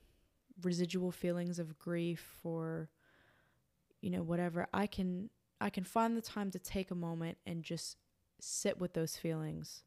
residual 0.61 1.11
feelings 1.11 1.59
of 1.59 1.79
grief 1.79 2.39
or 2.43 2.89
you 4.01 4.09
know 4.09 4.23
whatever 4.23 4.67
I 4.73 4.87
can 4.87 5.29
I 5.59 5.69
can 5.69 5.83
find 5.83 6.15
the 6.15 6.21
time 6.21 6.51
to 6.51 6.59
take 6.59 6.91
a 6.91 6.95
moment 6.95 7.37
and 7.45 7.63
just 7.63 7.97
sit 8.39 8.79
with 8.79 8.93
those 8.93 9.15
feelings 9.17 9.83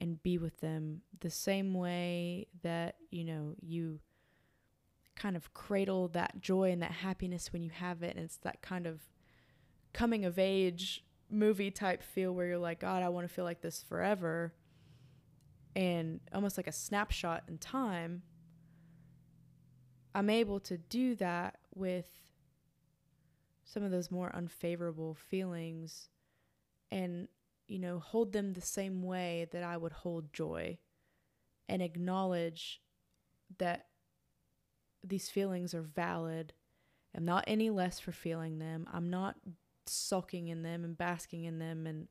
and 0.00 0.22
be 0.22 0.38
with 0.38 0.60
them 0.60 1.02
the 1.20 1.30
same 1.30 1.74
way 1.74 2.46
that, 2.62 2.96
you 3.10 3.24
know, 3.24 3.54
you 3.60 4.00
kind 5.14 5.36
of 5.36 5.54
cradle 5.54 6.08
that 6.08 6.40
joy 6.40 6.70
and 6.70 6.82
that 6.82 6.92
happiness 6.92 7.52
when 7.52 7.62
you 7.62 7.70
have 7.70 8.02
it. 8.02 8.16
And 8.16 8.24
it's 8.24 8.36
that 8.38 8.62
kind 8.62 8.86
of 8.86 9.00
coming 9.92 10.24
of 10.24 10.38
age 10.38 11.04
movie 11.30 11.70
type 11.70 12.02
feel 12.02 12.32
where 12.32 12.46
you're 12.46 12.58
like, 12.58 12.80
God, 12.80 13.02
I 13.02 13.08
want 13.08 13.26
to 13.26 13.32
feel 13.32 13.44
like 13.44 13.62
this 13.62 13.82
forever. 13.82 14.52
And 15.74 16.20
almost 16.32 16.56
like 16.56 16.66
a 16.66 16.72
snapshot 16.72 17.44
in 17.48 17.58
time, 17.58 18.22
I'm 20.14 20.30
able 20.30 20.60
to 20.60 20.78
do 20.78 21.14
that 21.16 21.58
with 21.74 22.06
some 23.64 23.82
of 23.82 23.90
those 23.90 24.10
more 24.10 24.34
unfavorable 24.34 25.14
feelings 25.14 26.08
and 26.90 27.28
you 27.66 27.78
know, 27.78 27.98
hold 27.98 28.32
them 28.32 28.52
the 28.52 28.60
same 28.60 29.02
way 29.02 29.46
that 29.52 29.62
I 29.62 29.76
would 29.76 29.92
hold 29.92 30.32
joy 30.32 30.78
and 31.68 31.82
acknowledge 31.82 32.80
that 33.58 33.86
these 35.02 35.30
feelings 35.30 35.74
are 35.74 35.82
valid. 35.82 36.52
I'm 37.14 37.24
not 37.24 37.44
any 37.46 37.70
less 37.70 37.98
for 37.98 38.12
feeling 38.12 38.58
them. 38.58 38.86
I'm 38.92 39.10
not 39.10 39.36
sulking 39.86 40.48
in 40.48 40.62
them 40.62 40.84
and 40.84 40.98
basking 40.98 41.44
in 41.44 41.58
them 41.58 41.86
and 41.86 42.08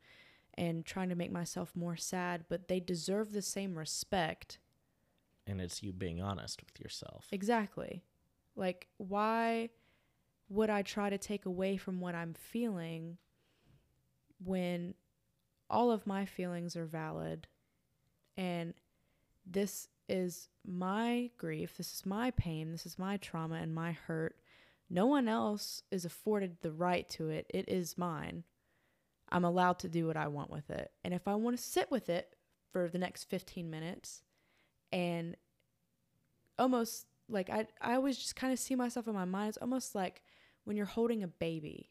and 0.57 0.85
trying 0.85 1.09
to 1.09 1.15
make 1.15 1.33
myself 1.33 1.75
more 1.75 1.97
sad, 1.97 2.45
but 2.47 2.69
they 2.69 2.79
deserve 2.79 3.33
the 3.33 3.41
same 3.41 3.77
respect. 3.77 4.57
And 5.45 5.59
it's 5.59 5.83
you 5.83 5.91
being 5.91 6.21
honest 6.21 6.61
with 6.65 6.79
yourself. 6.79 7.27
Exactly. 7.31 8.03
Like 8.55 8.87
why 8.97 9.69
would 10.47 10.69
I 10.69 10.81
try 10.81 11.09
to 11.09 11.17
take 11.17 11.45
away 11.45 11.75
from 11.75 11.99
what 11.99 12.15
I'm 12.15 12.33
feeling 12.33 13.17
when 14.43 14.93
all 15.69 15.91
of 15.91 16.07
my 16.07 16.25
feelings 16.25 16.75
are 16.75 16.85
valid 16.85 17.47
and 18.37 18.73
this 19.45 19.87
is 20.07 20.49
my 20.65 21.29
grief, 21.37 21.77
this 21.77 21.93
is 21.93 22.05
my 22.05 22.31
pain, 22.31 22.71
this 22.71 22.85
is 22.85 22.99
my 22.99 23.17
trauma 23.17 23.55
and 23.55 23.73
my 23.73 23.91
hurt. 23.91 24.37
No 24.89 25.05
one 25.05 25.27
else 25.27 25.83
is 25.91 26.05
afforded 26.05 26.57
the 26.61 26.71
right 26.71 27.07
to 27.09 27.29
it. 27.29 27.47
It 27.49 27.67
is 27.67 27.97
mine. 27.97 28.43
I'm 29.29 29.43
allowed 29.43 29.79
to 29.79 29.89
do 29.89 30.05
what 30.05 30.17
I 30.17 30.27
want 30.27 30.51
with 30.51 30.69
it. 30.69 30.91
And 31.03 31.13
if 31.13 31.27
I 31.27 31.35
want 31.35 31.57
to 31.57 31.63
sit 31.63 31.89
with 31.89 32.09
it 32.09 32.35
for 32.71 32.87
the 32.87 32.99
next 32.99 33.23
15 33.25 33.69
minutes 33.69 34.21
and 34.91 35.35
almost 36.59 37.07
like 37.27 37.49
I 37.49 37.67
I 37.81 37.95
always 37.95 38.17
just 38.17 38.35
kind 38.35 38.53
of 38.53 38.59
see 38.59 38.75
myself 38.75 39.07
in 39.07 39.13
my 39.13 39.25
mind 39.25 39.49
it's 39.49 39.57
almost 39.57 39.95
like 39.95 40.21
when 40.63 40.77
you're 40.77 40.85
holding 40.85 41.23
a 41.23 41.27
baby 41.27 41.89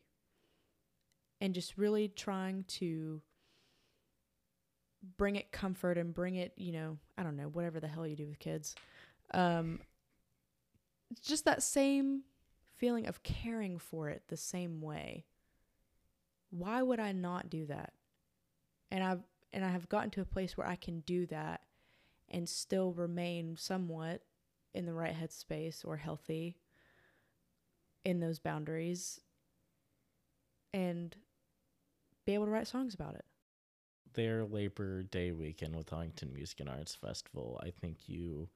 and 1.40 1.54
just 1.54 1.76
really 1.76 2.08
trying 2.08 2.64
to 2.64 3.20
bring 5.16 5.36
it 5.36 5.52
comfort 5.52 5.98
and 5.98 6.14
bring 6.14 6.36
it, 6.36 6.52
you 6.56 6.72
know, 6.72 6.98
I 7.16 7.22
don't 7.22 7.36
know, 7.36 7.48
whatever 7.48 7.80
the 7.80 7.88
hell 7.88 8.06
you 8.06 8.16
do 8.16 8.26
with 8.26 8.38
kids. 8.38 8.74
Um, 9.32 9.80
just 11.22 11.44
that 11.44 11.62
same 11.62 12.22
feeling 12.76 13.06
of 13.06 13.22
caring 13.22 13.78
for 13.78 14.08
it 14.08 14.22
the 14.28 14.36
same 14.36 14.80
way. 14.80 15.24
Why 16.50 16.82
would 16.82 17.00
I 17.00 17.12
not 17.12 17.50
do 17.50 17.66
that? 17.66 17.92
And 18.90 19.02
I've 19.02 19.22
and 19.52 19.64
I 19.64 19.68
have 19.68 19.88
gotten 19.88 20.10
to 20.10 20.20
a 20.20 20.26
place 20.26 20.56
where 20.56 20.66
I 20.66 20.74
can 20.76 21.00
do 21.00 21.26
that 21.26 21.60
and 22.28 22.48
still 22.48 22.92
remain 22.92 23.56
somewhat 23.56 24.22
in 24.74 24.84
the 24.84 24.92
right 24.92 25.14
headspace 25.14 25.84
or 25.84 25.96
healthy 25.96 26.56
in 28.04 28.18
those 28.18 28.40
boundaries 28.40 29.20
and 30.72 31.14
be 32.26 32.34
able 32.34 32.46
to 32.46 32.50
write 32.50 32.66
songs 32.66 32.94
about 32.94 33.14
it 33.14 33.24
their 34.14 34.44
Labor 34.44 35.02
Day 35.02 35.32
weekend 35.32 35.76
with 35.76 35.90
Huntington 35.90 36.32
Music 36.32 36.60
and 36.60 36.68
Arts 36.68 36.94
Festival, 36.94 37.60
I 37.62 37.70
think 37.70 38.08
you 38.08 38.48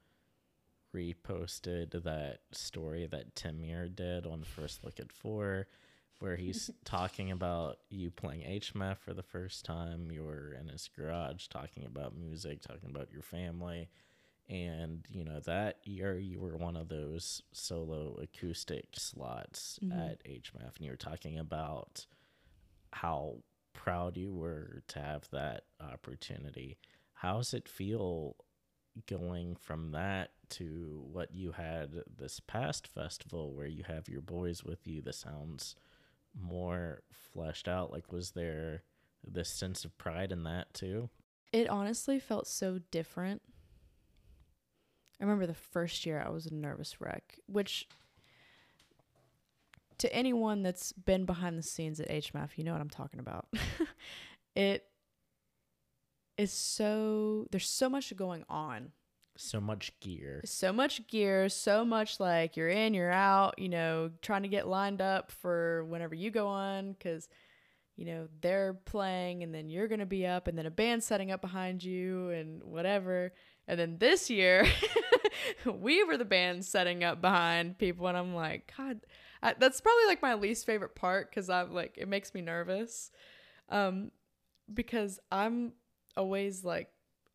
reposted 0.94 2.02
that 2.04 2.38
story 2.52 3.06
that 3.06 3.36
Tim 3.36 3.60
Muir 3.60 3.88
did 3.88 4.26
on 4.26 4.42
First 4.42 4.84
Look 4.84 4.98
at 4.98 5.12
Four, 5.12 5.66
where 6.20 6.36
he's 6.36 6.70
talking 6.84 7.30
about 7.30 7.78
you 7.90 8.10
playing 8.10 8.42
HMF 8.42 8.98
for 8.98 9.14
the 9.14 9.22
first 9.22 9.64
time. 9.64 10.10
You 10.10 10.24
were 10.24 10.56
in 10.58 10.68
his 10.68 10.88
garage 10.96 11.48
talking 11.48 11.84
about 11.84 12.16
music, 12.16 12.62
talking 12.62 12.90
about 12.90 13.12
your 13.12 13.22
family. 13.22 13.88
And, 14.48 15.04
you 15.10 15.24
know, 15.24 15.40
that 15.40 15.76
year 15.84 16.18
you 16.18 16.40
were 16.40 16.56
one 16.56 16.74
of 16.74 16.88
those 16.88 17.42
solo 17.52 18.18
acoustic 18.22 18.86
slots 18.94 19.78
mm-hmm. 19.84 19.98
at 19.98 20.24
HMF, 20.24 20.76
and 20.76 20.86
you 20.86 20.90
were 20.90 20.96
talking 20.96 21.38
about 21.38 22.06
how 22.92 23.36
proud 23.72 24.16
you 24.16 24.34
were 24.34 24.82
to 24.88 24.98
have 24.98 25.28
that 25.30 25.64
opportunity. 25.80 26.78
How 27.14 27.38
does 27.38 27.54
it 27.54 27.68
feel 27.68 28.36
going 29.06 29.56
from 29.56 29.92
that 29.92 30.30
to 30.50 31.04
what 31.12 31.34
you 31.34 31.52
had 31.52 32.02
this 32.16 32.40
past 32.40 32.86
festival 32.86 33.52
where 33.52 33.66
you 33.66 33.84
have 33.86 34.08
your 34.08 34.20
boys 34.20 34.64
with 34.64 34.86
you 34.86 35.02
that 35.02 35.14
sounds 35.14 35.74
more 36.38 37.02
fleshed 37.12 37.68
out? 37.68 37.92
Like, 37.92 38.12
was 38.12 38.32
there 38.32 38.82
this 39.26 39.50
sense 39.50 39.84
of 39.84 39.96
pride 39.98 40.32
in 40.32 40.44
that 40.44 40.72
too? 40.74 41.10
It 41.52 41.68
honestly 41.68 42.18
felt 42.18 42.46
so 42.46 42.80
different. 42.90 43.42
I 45.20 45.24
remember 45.24 45.46
the 45.46 45.54
first 45.54 46.06
year 46.06 46.22
I 46.24 46.30
was 46.30 46.46
a 46.46 46.54
nervous 46.54 47.00
wreck, 47.00 47.38
which 47.46 47.88
to 49.98 50.12
anyone 50.14 50.62
that's 50.62 50.92
been 50.92 51.24
behind 51.24 51.58
the 51.58 51.62
scenes 51.62 52.00
at 52.00 52.08
HMF, 52.08 52.50
you 52.56 52.64
know 52.64 52.72
what 52.72 52.80
I'm 52.80 52.90
talking 52.90 53.20
about. 53.20 53.46
it 54.56 54.84
is 56.36 56.52
so 56.52 57.46
there's 57.50 57.68
so 57.68 57.88
much 57.88 58.14
going 58.16 58.44
on. 58.48 58.92
So 59.36 59.60
much 59.60 59.92
gear. 60.00 60.40
So 60.44 60.72
much 60.72 61.06
gear, 61.06 61.48
so 61.48 61.84
much 61.84 62.18
like 62.18 62.56
you're 62.56 62.68
in, 62.68 62.92
you're 62.92 63.10
out, 63.10 63.56
you 63.58 63.68
know, 63.68 64.10
trying 64.20 64.42
to 64.42 64.48
get 64.48 64.66
lined 64.66 65.00
up 65.00 65.30
for 65.30 65.84
whenever 65.84 66.14
you 66.14 66.30
go 66.30 66.48
on 66.48 66.94
cuz 66.94 67.28
you 67.98 68.04
know, 68.04 68.28
they're 68.40 68.74
playing 68.74 69.42
and 69.42 69.52
then 69.52 69.68
you're 69.68 69.88
going 69.88 69.98
to 69.98 70.06
be 70.06 70.24
up 70.24 70.46
and 70.46 70.56
then 70.56 70.66
a 70.66 70.70
band 70.70 71.02
setting 71.02 71.32
up 71.32 71.40
behind 71.40 71.82
you 71.82 72.30
and 72.30 72.62
whatever. 72.62 73.32
And 73.66 73.78
then 73.78 73.98
this 73.98 74.30
year, 74.30 74.64
we 75.66 76.04
were 76.04 76.16
the 76.16 76.24
band 76.24 76.64
setting 76.64 77.02
up 77.02 77.20
behind 77.20 77.76
people 77.76 78.06
and 78.06 78.16
I'm 78.16 78.36
like, 78.36 78.72
god, 78.76 79.00
I, 79.42 79.54
that's 79.58 79.80
probably 79.80 80.06
like 80.06 80.22
my 80.22 80.34
least 80.34 80.66
favorite 80.66 80.94
part 80.94 81.30
because 81.30 81.48
I'm 81.48 81.72
like 81.72 81.94
it 81.96 82.08
makes 82.08 82.34
me 82.34 82.40
nervous, 82.40 83.10
um, 83.68 84.10
because 84.72 85.20
I'm 85.30 85.72
always 86.16 86.64
like 86.64 86.90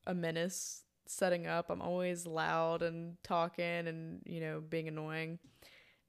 a 0.06 0.14
menace 0.14 0.84
setting 1.06 1.48
up. 1.48 1.70
I'm 1.70 1.82
always 1.82 2.26
loud 2.26 2.82
and 2.82 3.18
talking 3.24 3.88
and 3.88 4.22
you 4.26 4.42
know 4.42 4.62
being 4.62 4.88
annoying, 4.88 5.40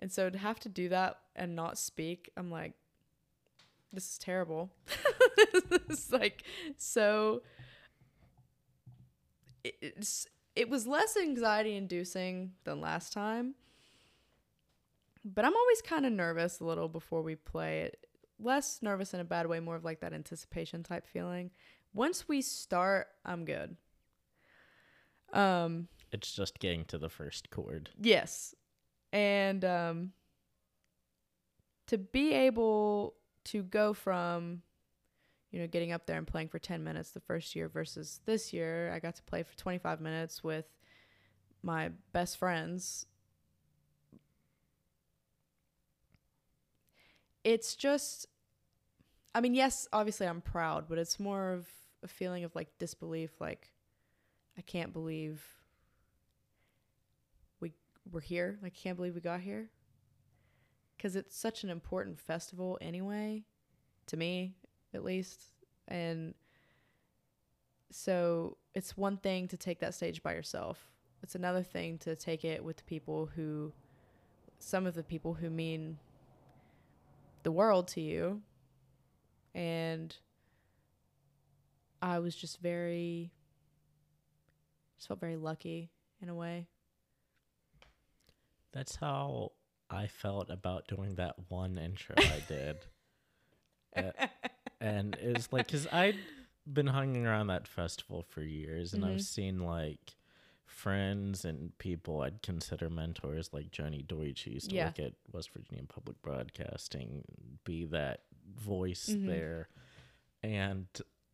and 0.00 0.10
so 0.10 0.30
to 0.30 0.38
have 0.38 0.60
to 0.60 0.68
do 0.68 0.88
that 0.88 1.18
and 1.36 1.54
not 1.54 1.78
speak, 1.78 2.30
I'm 2.36 2.50
like, 2.50 2.72
this 3.92 4.12
is 4.12 4.18
terrible. 4.18 4.70
is 5.88 6.12
like 6.12 6.44
so. 6.76 7.42
It's 9.62 10.26
it 10.56 10.68
was 10.68 10.86
less 10.86 11.16
anxiety 11.16 11.76
inducing 11.76 12.52
than 12.64 12.80
last 12.80 13.12
time. 13.12 13.54
But 15.24 15.44
I'm 15.44 15.56
always 15.56 15.82
kind 15.82 16.04
of 16.04 16.12
nervous 16.12 16.60
a 16.60 16.64
little 16.64 16.88
before 16.88 17.22
we 17.22 17.34
play 17.34 17.82
it. 17.82 18.06
Less 18.38 18.80
nervous 18.82 19.14
in 19.14 19.20
a 19.20 19.24
bad 19.24 19.46
way, 19.46 19.60
more 19.60 19.76
of 19.76 19.84
like 19.84 20.00
that 20.00 20.12
anticipation 20.12 20.82
type 20.82 21.06
feeling. 21.06 21.50
Once 21.94 22.28
we 22.28 22.42
start, 22.42 23.06
I'm 23.24 23.44
good. 23.44 23.76
Um 25.32 25.88
It's 26.12 26.32
just 26.32 26.58
getting 26.58 26.84
to 26.86 26.98
the 26.98 27.08
first 27.08 27.50
chord. 27.50 27.90
Yes. 28.00 28.54
And 29.12 29.64
um 29.64 30.12
to 31.86 31.98
be 31.98 32.32
able 32.32 33.14
to 33.44 33.62
go 33.62 33.92
from 33.94 34.62
you 35.50 35.60
know 35.60 35.66
getting 35.66 35.92
up 35.92 36.06
there 36.06 36.18
and 36.18 36.26
playing 36.26 36.48
for 36.48 36.58
10 36.58 36.82
minutes 36.82 37.10
the 37.10 37.20
first 37.20 37.54
year 37.54 37.68
versus 37.68 38.20
this 38.26 38.52
year 38.52 38.92
I 38.92 38.98
got 38.98 39.14
to 39.16 39.22
play 39.22 39.42
for 39.42 39.56
25 39.56 40.00
minutes 40.00 40.42
with 40.42 40.66
my 41.62 41.90
best 42.12 42.38
friends 42.38 43.06
it's 47.44 47.76
just 47.76 48.26
I 49.34 49.40
mean 49.40 49.54
yes 49.54 49.86
obviously 49.92 50.26
I'm 50.26 50.40
proud 50.40 50.86
but 50.88 50.98
it's 50.98 51.20
more 51.20 51.52
of 51.52 51.68
a 52.02 52.08
feeling 52.08 52.44
of 52.44 52.54
like 52.54 52.68
disbelief 52.78 53.40
like 53.40 53.70
I 54.56 54.62
can't 54.62 54.92
believe 54.92 55.44
we 57.60 57.72
we're 58.10 58.20
here. 58.20 58.58
Like, 58.62 58.74
can't 58.74 58.96
believe 58.96 59.14
we 59.14 59.20
got 59.20 59.40
here. 59.40 59.68
Because 60.96 61.16
it's 61.16 61.36
such 61.36 61.64
an 61.64 61.70
important 61.70 62.18
festival 62.18 62.78
anyway, 62.80 63.42
to 64.06 64.16
me 64.16 64.54
at 64.94 65.04
least. 65.04 65.42
And 65.88 66.34
so 67.90 68.56
it's 68.74 68.96
one 68.96 69.16
thing 69.16 69.48
to 69.48 69.56
take 69.56 69.80
that 69.80 69.94
stage 69.94 70.22
by 70.22 70.34
yourself. 70.34 70.90
It's 71.22 71.34
another 71.34 71.62
thing 71.62 71.98
to 71.98 72.14
take 72.14 72.44
it 72.44 72.62
with 72.62 72.86
people 72.86 73.30
who, 73.34 73.72
some 74.58 74.86
of 74.86 74.94
the 74.94 75.02
people 75.02 75.34
who 75.34 75.50
mean 75.50 75.98
the 77.44 77.52
world 77.52 77.88
to 77.88 78.00
you. 78.00 78.42
And 79.54 80.14
I 82.02 82.18
was 82.18 82.34
just 82.34 82.60
very, 82.60 83.30
just 84.96 85.06
felt 85.08 85.20
very 85.20 85.36
lucky 85.36 85.90
in 86.20 86.28
a 86.28 86.34
way. 86.34 86.66
That's 88.72 88.96
how 88.96 89.52
I 89.88 90.08
felt 90.08 90.50
about 90.50 90.88
doing 90.88 91.14
that 91.14 91.36
one 91.48 91.78
intro 91.78 92.16
I 92.18 92.42
did. 92.48 92.76
Uh, 93.96 94.26
and 94.80 95.14
it's 95.20 95.52
like, 95.52 95.66
because 95.68 95.86
I'd 95.92 96.16
been 96.70 96.88
hanging 96.88 97.26
around 97.26 97.46
that 97.48 97.68
festival 97.68 98.24
for 98.28 98.42
years 98.42 98.92
and 98.94 99.04
Mhm. 99.04 99.12
I've 99.14 99.20
seen 99.20 99.60
like 99.60 100.16
friends 100.64 101.44
and 101.44 101.76
people 101.78 102.22
I'd 102.22 102.42
consider 102.42 102.88
mentors 102.90 103.50
like 103.52 103.70
Joni 103.70 104.06
Deutsch, 104.06 104.44
who 104.44 104.52
used 104.52 104.70
to 104.70 104.76
Yeah. 104.76 104.86
work 104.86 104.98
at 104.98 105.12
West 105.32 105.50
Virginia 105.52 105.84
Public 105.86 106.20
Broadcasting, 106.22 107.24
be 107.64 107.84
that 107.86 108.24
voice 108.56 109.08
Mhm. 109.10 109.26
there. 109.26 109.68
And 110.42 110.86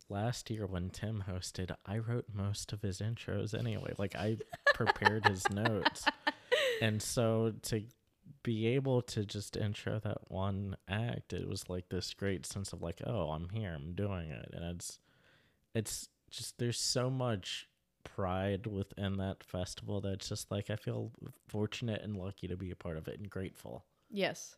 last 0.09 0.51
year 0.51 0.67
when 0.67 0.91
Tim 0.91 1.25
hosted, 1.27 1.75
I 1.87 1.99
wrote 1.99 2.27
most 2.33 2.73
of 2.73 2.83
his 2.83 3.01
intros 3.01 3.59
anyway. 3.59 3.95
Like 3.99 4.15
I 4.17 4.39
prepared 4.75 5.25
his 5.25 5.49
notes. 5.51 6.05
And 6.81 7.03
so 7.03 7.53
to 7.63 7.85
be 8.43 8.67
able 8.69 9.03
to 9.03 9.25
just 9.25 9.57
intro 9.57 9.99
that 10.01 10.31
one 10.31 10.77
act, 10.89 11.33
it 11.33 11.49
was 11.49 11.69
like 11.69 11.89
this 11.89 12.15
great 12.15 12.47
sense 12.47 12.73
of 12.73 12.81
like, 12.83 13.03
oh, 13.07 13.31
I'm 13.31 13.49
here, 13.51 13.73
I'm 13.75 13.95
doing 13.95 14.31
it. 14.31 14.51
And 14.53 14.65
it's 14.65 14.99
it's 15.75 16.09
just 16.31 16.59
there's 16.59 16.81
so 16.81 17.11
much 17.11 17.69
pride 18.15 18.67
within 18.67 19.17
that 19.19 19.43
festival 19.43 20.01
that's 20.01 20.29
just 20.29 20.51
like 20.51 20.71
I 20.71 20.77
feel 20.77 21.13
fortunate 21.49 22.03
and 22.03 22.17
lucky 22.17 22.49
to 22.49 22.57
be 22.57 22.71
a 22.71 22.77
part 22.77 22.97
of 22.97 23.09
it 23.09 23.19
and 23.19 23.31
grateful. 23.31 23.85
Yes. 24.11 24.57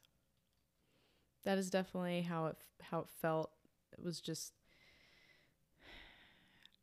That 1.44 1.59
is 1.59 1.70
definitely 1.70 2.22
how 2.22 2.46
it 2.46 2.57
how 2.82 3.00
it 3.00 3.09
felt. 3.20 3.50
It 3.92 4.03
was 4.03 4.20
just 4.20 4.53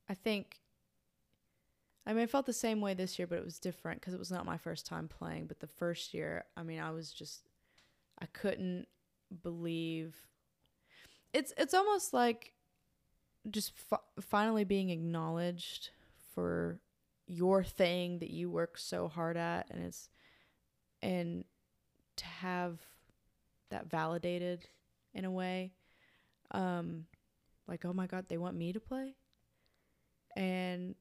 I 0.08 0.14
think 0.14 0.58
I 2.06 2.14
mean, 2.14 2.24
I 2.24 2.28
felt 2.28 2.48
the 2.48 2.54
same 2.54 2.82
way 2.82 2.96
this 2.96 3.20
year, 3.20 3.28
but 3.28 3.38
it 3.38 3.46
was 3.46 3.60
different 3.60 4.02
because 4.02 4.16
it 4.16 4.20
was 4.20 4.32
not 4.32 4.46
my 4.46 4.58
first 4.58 4.88
time 4.88 5.08
playing. 5.08 5.46
But 5.46 5.60
the 5.60 5.68
first 5.68 6.12
year, 6.12 6.46
I 6.58 6.64
mean, 6.64 6.80
I 6.80 6.90
was 6.90 7.12
just, 7.12 7.50
I 8.20 8.26
couldn't 8.26 8.88
believe. 9.44 10.16
It's 11.34 11.54
it's 11.56 11.76
almost 11.76 12.12
like 12.12 12.54
just 13.52 13.74
fi- 13.78 13.98
finally 14.20 14.64
being 14.64 14.90
acknowledged 14.90 15.92
for 16.34 16.80
your 17.28 17.64
thing 17.64 18.20
that 18.20 18.30
you 18.30 18.50
work 18.50 18.78
so 18.78 19.08
hard 19.08 19.38
at, 19.38 19.68
and 19.70 19.84
it's 19.84 20.10
and 21.02 21.46
to 22.18 22.26
have 22.26 22.80
that 23.70 23.90
validated 23.90 24.68
in 25.14 25.26
a 25.26 25.32
way, 25.32 25.74
um, 26.52 27.06
like 27.68 27.86
oh 27.86 27.94
my 27.94 28.08
god, 28.08 28.26
they 28.28 28.38
want 28.38 28.56
me 28.56 28.74
to 28.74 28.80
play, 28.80 29.16
and 30.36 30.96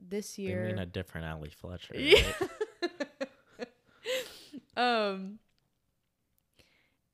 this 0.00 0.38
year 0.38 0.62
They 0.62 0.68
mean 0.72 0.78
a 0.78 0.86
different 0.86 1.26
Allie 1.26 1.50
Fletcher. 1.50 1.94
yeah. 1.96 2.22
right? 2.40 3.68
um 4.76 5.38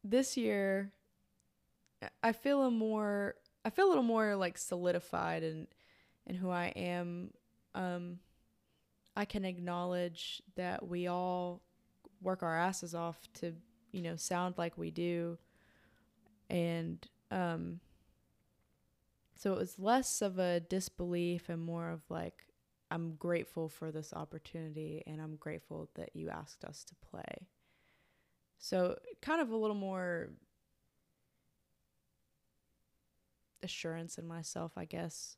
this 0.05 0.37
year 0.37 0.93
I 2.23 2.33
feel 2.33 2.63
a 2.63 2.71
more 2.71 3.35
I 3.65 3.71
feel 3.71 3.87
a 3.87 3.89
little 3.89 4.05
more 4.05 4.37
like 4.37 4.59
solidified 4.59 5.43
and 5.43 5.67
and 6.27 6.37
who 6.37 6.51
I 6.51 6.67
am. 6.77 7.31
Um 7.77 8.19
I 9.15 9.25
can 9.25 9.45
acknowledge 9.45 10.43
that 10.57 10.87
we 10.87 11.07
all 11.07 11.63
work 12.21 12.43
our 12.43 12.59
asses 12.59 12.95
off 12.95 13.19
to, 13.35 13.55
you 13.93 14.03
know, 14.03 14.17
sound 14.17 14.57
like 14.59 14.77
we 14.77 14.91
do. 14.91 15.39
And 16.51 17.07
um 17.31 17.81
so 19.37 19.53
it 19.53 19.59
was 19.59 19.79
less 19.79 20.23
of 20.23 20.39
a 20.39 20.61
disbelief 20.61 21.49
and 21.49 21.63
more 21.63 21.91
of 21.91 22.01
like 22.09 22.47
I'm 22.91 23.15
grateful 23.17 23.69
for 23.69 23.91
this 23.91 24.13
opportunity 24.13 25.03
and 25.07 25.21
I'm 25.21 25.37
grateful 25.37 25.91
that 25.95 26.11
you 26.15 26.31
asked 26.31 26.65
us 26.65 26.85
to 26.85 26.95
play. 27.11 27.49
So, 28.59 28.97
kind 29.21 29.41
of 29.41 29.51
a 29.51 29.57
little 29.57 29.77
more 29.77 30.31
assurance 33.63 34.19
in 34.19 34.27
myself, 34.27 34.73
I 34.77 34.85
guess. 34.85 35.37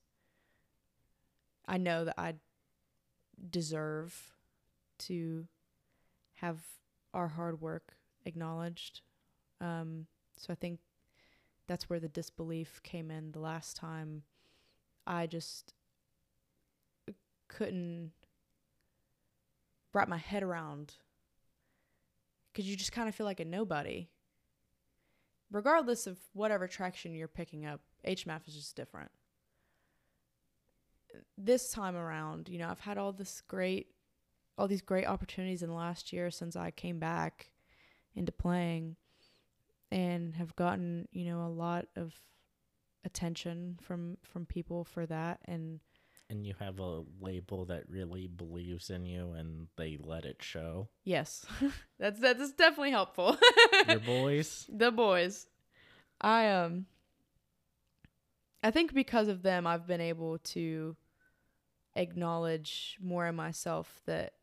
I 1.69 1.77
know 1.77 2.05
that 2.07 2.15
I 2.19 2.35
deserve 3.51 4.35
to 5.01 5.47
have 6.35 6.59
our 7.15 7.29
hard 7.29 7.61
work 7.61 7.95
acknowledged. 8.25 9.03
Um, 9.61 10.07
so, 10.37 10.53
I 10.53 10.57
think 10.57 10.81
that's 11.67 11.91
where 11.91 12.01
the 12.01 12.09
disbelief 12.09 12.81
came 12.83 13.11
in 13.11 13.33
the 13.33 13.41
last 13.41 13.77
time. 13.77 14.23
I 15.07 15.27
just 15.27 15.75
couldn't 17.49 18.13
wrap 19.93 20.09
my 20.09 20.17
head 20.17 20.43
around 20.43 20.95
because 22.53 22.69
you 22.69 22.77
just 22.77 22.93
kind 22.93 23.09
of 23.09 23.15
feel 23.15 23.27
like 23.27 23.41
a 23.41 23.45
nobody. 23.45 24.09
Regardless 25.51 26.07
of 26.07 26.19
whatever 26.35 26.69
traction 26.69 27.15
you're 27.15 27.29
picking 27.29 27.65
up, 27.65 27.81
HMAF 28.07 28.47
is 28.47 28.55
just 28.55 28.77
different. 28.77 29.11
This 31.37 31.71
time 31.71 31.97
around, 31.97 32.49
you 32.49 32.59
know, 32.59 32.69
I've 32.69 32.81
had 32.81 32.99
all 32.99 33.13
this 33.13 33.43
great, 33.49 33.89
all 34.57 34.69
these 34.69 34.83
great 34.83 35.07
opportunities 35.07 35.63
in 35.63 35.69
the 35.69 35.75
last 35.75 36.13
year 36.13 36.31
since 36.31 36.57
I 36.57 36.71
came 36.71 36.99
back 36.99 37.51
into 38.15 38.33
playing 38.33 38.97
and 39.91 40.35
have 40.37 40.55
gotten, 40.57 41.09
you 41.13 41.25
know, 41.25 41.47
a 41.47 41.49
lot 41.49 41.87
of 41.97 42.15
attention 43.05 43.79
from 43.81 44.19
from 44.23 44.45
people 44.45 44.85
for 44.85 45.07
that 45.07 45.39
and 45.47 45.81
and 46.31 46.47
you 46.47 46.55
have 46.59 46.79
a 46.79 47.03
label 47.21 47.65
that 47.65 47.89
really 47.89 48.27
believes 48.27 48.91
in 48.91 49.07
you 49.07 49.33
and 49.33 49.69
they 49.77 49.97
let 49.99 50.25
it 50.25 50.43
show. 50.43 50.89
Yes, 51.05 51.47
that's 51.99 52.21
that's 52.21 52.53
definitely 52.53 52.91
helpful. 52.91 53.39
Your 53.89 54.01
boys. 54.07 54.67
the 54.69 54.91
boys, 54.91 55.47
I 56.21 56.51
um, 56.51 56.87
I 58.63 58.71
think 58.71 58.93
because 58.93 59.29
of 59.29 59.43
them, 59.43 59.67
I've 59.67 59.87
been 59.87 60.01
able 60.01 60.39
to 60.39 60.97
acknowledge 61.95 62.97
more 63.01 63.27
in 63.27 63.35
myself 63.35 64.01
that 64.07 64.35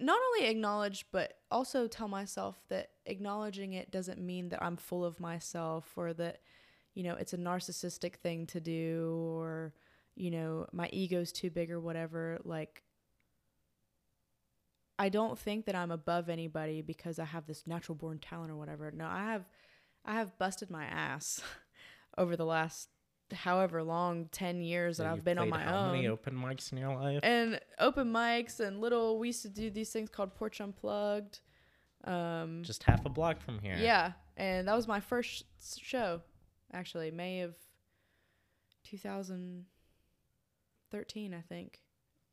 not 0.00 0.18
only 0.28 0.48
acknowledge 0.48 1.06
but 1.12 1.34
also 1.50 1.86
tell 1.86 2.08
myself 2.08 2.56
that 2.68 2.90
acknowledging 3.04 3.74
it 3.74 3.90
doesn't 3.90 4.20
mean 4.20 4.48
that 4.48 4.62
I'm 4.62 4.76
full 4.76 5.04
of 5.04 5.20
myself 5.20 5.92
or 5.96 6.14
that 6.14 6.40
you 6.94 7.02
know 7.02 7.14
it's 7.14 7.34
a 7.34 7.38
narcissistic 7.38 8.14
thing 8.16 8.46
to 8.46 8.60
do 8.60 9.18
or 9.34 9.74
you 10.14 10.30
know 10.30 10.66
my 10.72 10.88
ego's 10.92 11.32
too 11.32 11.50
big 11.50 11.70
or 11.70 11.80
whatever 11.80 12.38
like 12.44 12.82
I 14.98 15.08
don't 15.10 15.38
think 15.38 15.66
that 15.66 15.74
I'm 15.74 15.90
above 15.90 16.28
anybody 16.28 16.80
because 16.80 17.18
I 17.18 17.24
have 17.24 17.46
this 17.46 17.66
natural 17.66 17.96
born 17.96 18.18
talent 18.18 18.50
or 18.50 18.56
whatever. 18.56 18.90
No, 18.90 19.06
I 19.06 19.24
have 19.24 19.44
I 20.04 20.14
have 20.14 20.38
busted 20.38 20.70
my 20.70 20.84
ass 20.84 21.42
over 22.18 22.36
the 22.36 22.44
last 22.46 22.88
however 23.32 23.82
long, 23.82 24.28
10 24.30 24.60
years 24.62 24.98
that 24.98 25.04
Yeah, 25.04 25.12
I've 25.14 25.24
been 25.24 25.38
on 25.38 25.48
my 25.48 25.60
how 25.62 25.86
own. 25.86 25.92
many 25.92 26.06
open 26.06 26.34
mics 26.34 26.70
in 26.72 26.78
your 26.78 26.94
life? 26.94 27.20
and 27.24 27.58
open 27.80 28.12
mics 28.12 28.60
and 28.60 28.80
little, 28.80 29.18
we 29.18 29.28
used 29.28 29.42
to 29.42 29.48
do 29.48 29.68
these 29.70 29.90
things 29.90 30.08
called 30.10 30.34
Porch 30.36 30.60
Unplugged. 30.60 31.40
Um, 32.04 32.62
Just 32.62 32.84
half 32.84 33.04
a 33.04 33.08
block 33.08 33.40
from 33.40 33.58
here. 33.58 33.76
yeah. 33.78 34.12
And 34.36 34.68
that 34.68 34.76
was 34.76 34.86
my 34.86 35.00
first 35.00 35.44
show, 35.80 36.20
actually, 36.72 37.10
May 37.10 37.40
of 37.40 37.56
2013, 38.84 41.34
I 41.34 41.40
think. 41.48 41.80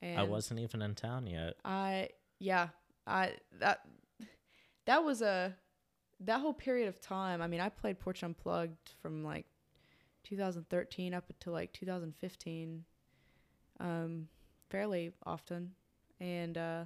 And 0.01 0.19
I 0.19 0.23
wasn't 0.23 0.59
even 0.59 0.81
in 0.81 0.95
town 0.95 1.27
yet. 1.27 1.53
I 1.63 2.09
yeah, 2.39 2.67
I 3.07 3.35
that 3.59 3.85
that 4.85 5.01
was 5.03 5.21
a 5.21 5.55
that 6.19 6.41
whole 6.41 6.53
period 6.53 6.89
of 6.89 6.99
time. 6.99 7.41
I 7.41 7.47
mean, 7.47 7.61
I 7.61 7.69
played 7.69 7.99
Porch 8.01 8.21
Unplugged 8.21 8.95
from 9.01 9.23
like 9.23 9.45
2013 10.23 11.13
up 11.13 11.25
until 11.29 11.53
like 11.53 11.73
2015, 11.73 12.83
um, 13.79 14.27
fairly 14.69 15.11
often, 15.25 15.71
and 16.19 16.57
uh, 16.57 16.85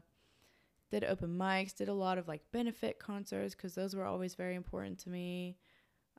did 0.91 1.03
open 1.03 1.37
mics. 1.37 1.75
Did 1.75 1.89
a 1.89 1.93
lot 1.93 2.17
of 2.17 2.27
like 2.27 2.41
benefit 2.51 2.99
concerts 2.99 3.55
because 3.55 3.75
those 3.75 3.95
were 3.95 4.05
always 4.05 4.35
very 4.35 4.55
important 4.55 4.99
to 4.99 5.09
me. 5.09 5.57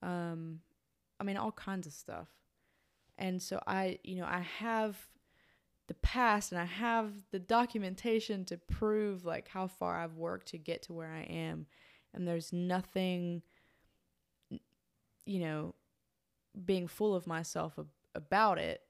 Um, 0.02 0.60
I 1.20 1.24
mean, 1.24 1.36
all 1.36 1.52
kinds 1.52 1.86
of 1.86 1.92
stuff, 1.92 2.28
and 3.16 3.42
so 3.42 3.60
I, 3.66 3.98
you 4.04 4.16
know, 4.16 4.26
I 4.26 4.46
have 4.58 4.96
the 5.88 5.94
past 5.94 6.52
and 6.52 6.60
I 6.60 6.66
have 6.66 7.10
the 7.32 7.38
documentation 7.38 8.44
to 8.44 8.58
prove 8.58 9.24
like 9.24 9.48
how 9.48 9.66
far 9.66 9.98
I've 9.98 10.16
worked 10.16 10.48
to 10.48 10.58
get 10.58 10.82
to 10.82 10.92
where 10.92 11.10
I 11.10 11.22
am. 11.22 11.66
And 12.14 12.28
there's 12.28 12.52
nothing, 12.52 13.42
you 14.50 15.40
know, 15.40 15.74
being 16.64 16.86
full 16.86 17.14
of 17.14 17.26
myself 17.26 17.74
ab- 17.78 17.88
about 18.14 18.58
it. 18.58 18.82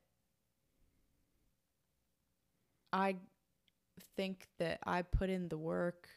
I 2.92 3.16
think 4.16 4.46
that 4.58 4.78
I 4.84 5.02
put 5.02 5.30
in 5.30 5.48
the 5.48 5.58
work 5.58 6.08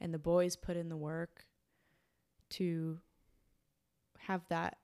and 0.00 0.12
the 0.12 0.18
boys 0.18 0.56
put 0.56 0.76
in 0.76 0.88
the 0.88 0.96
work 0.96 1.46
to 2.50 2.98
have 4.18 4.42
that 4.48 4.78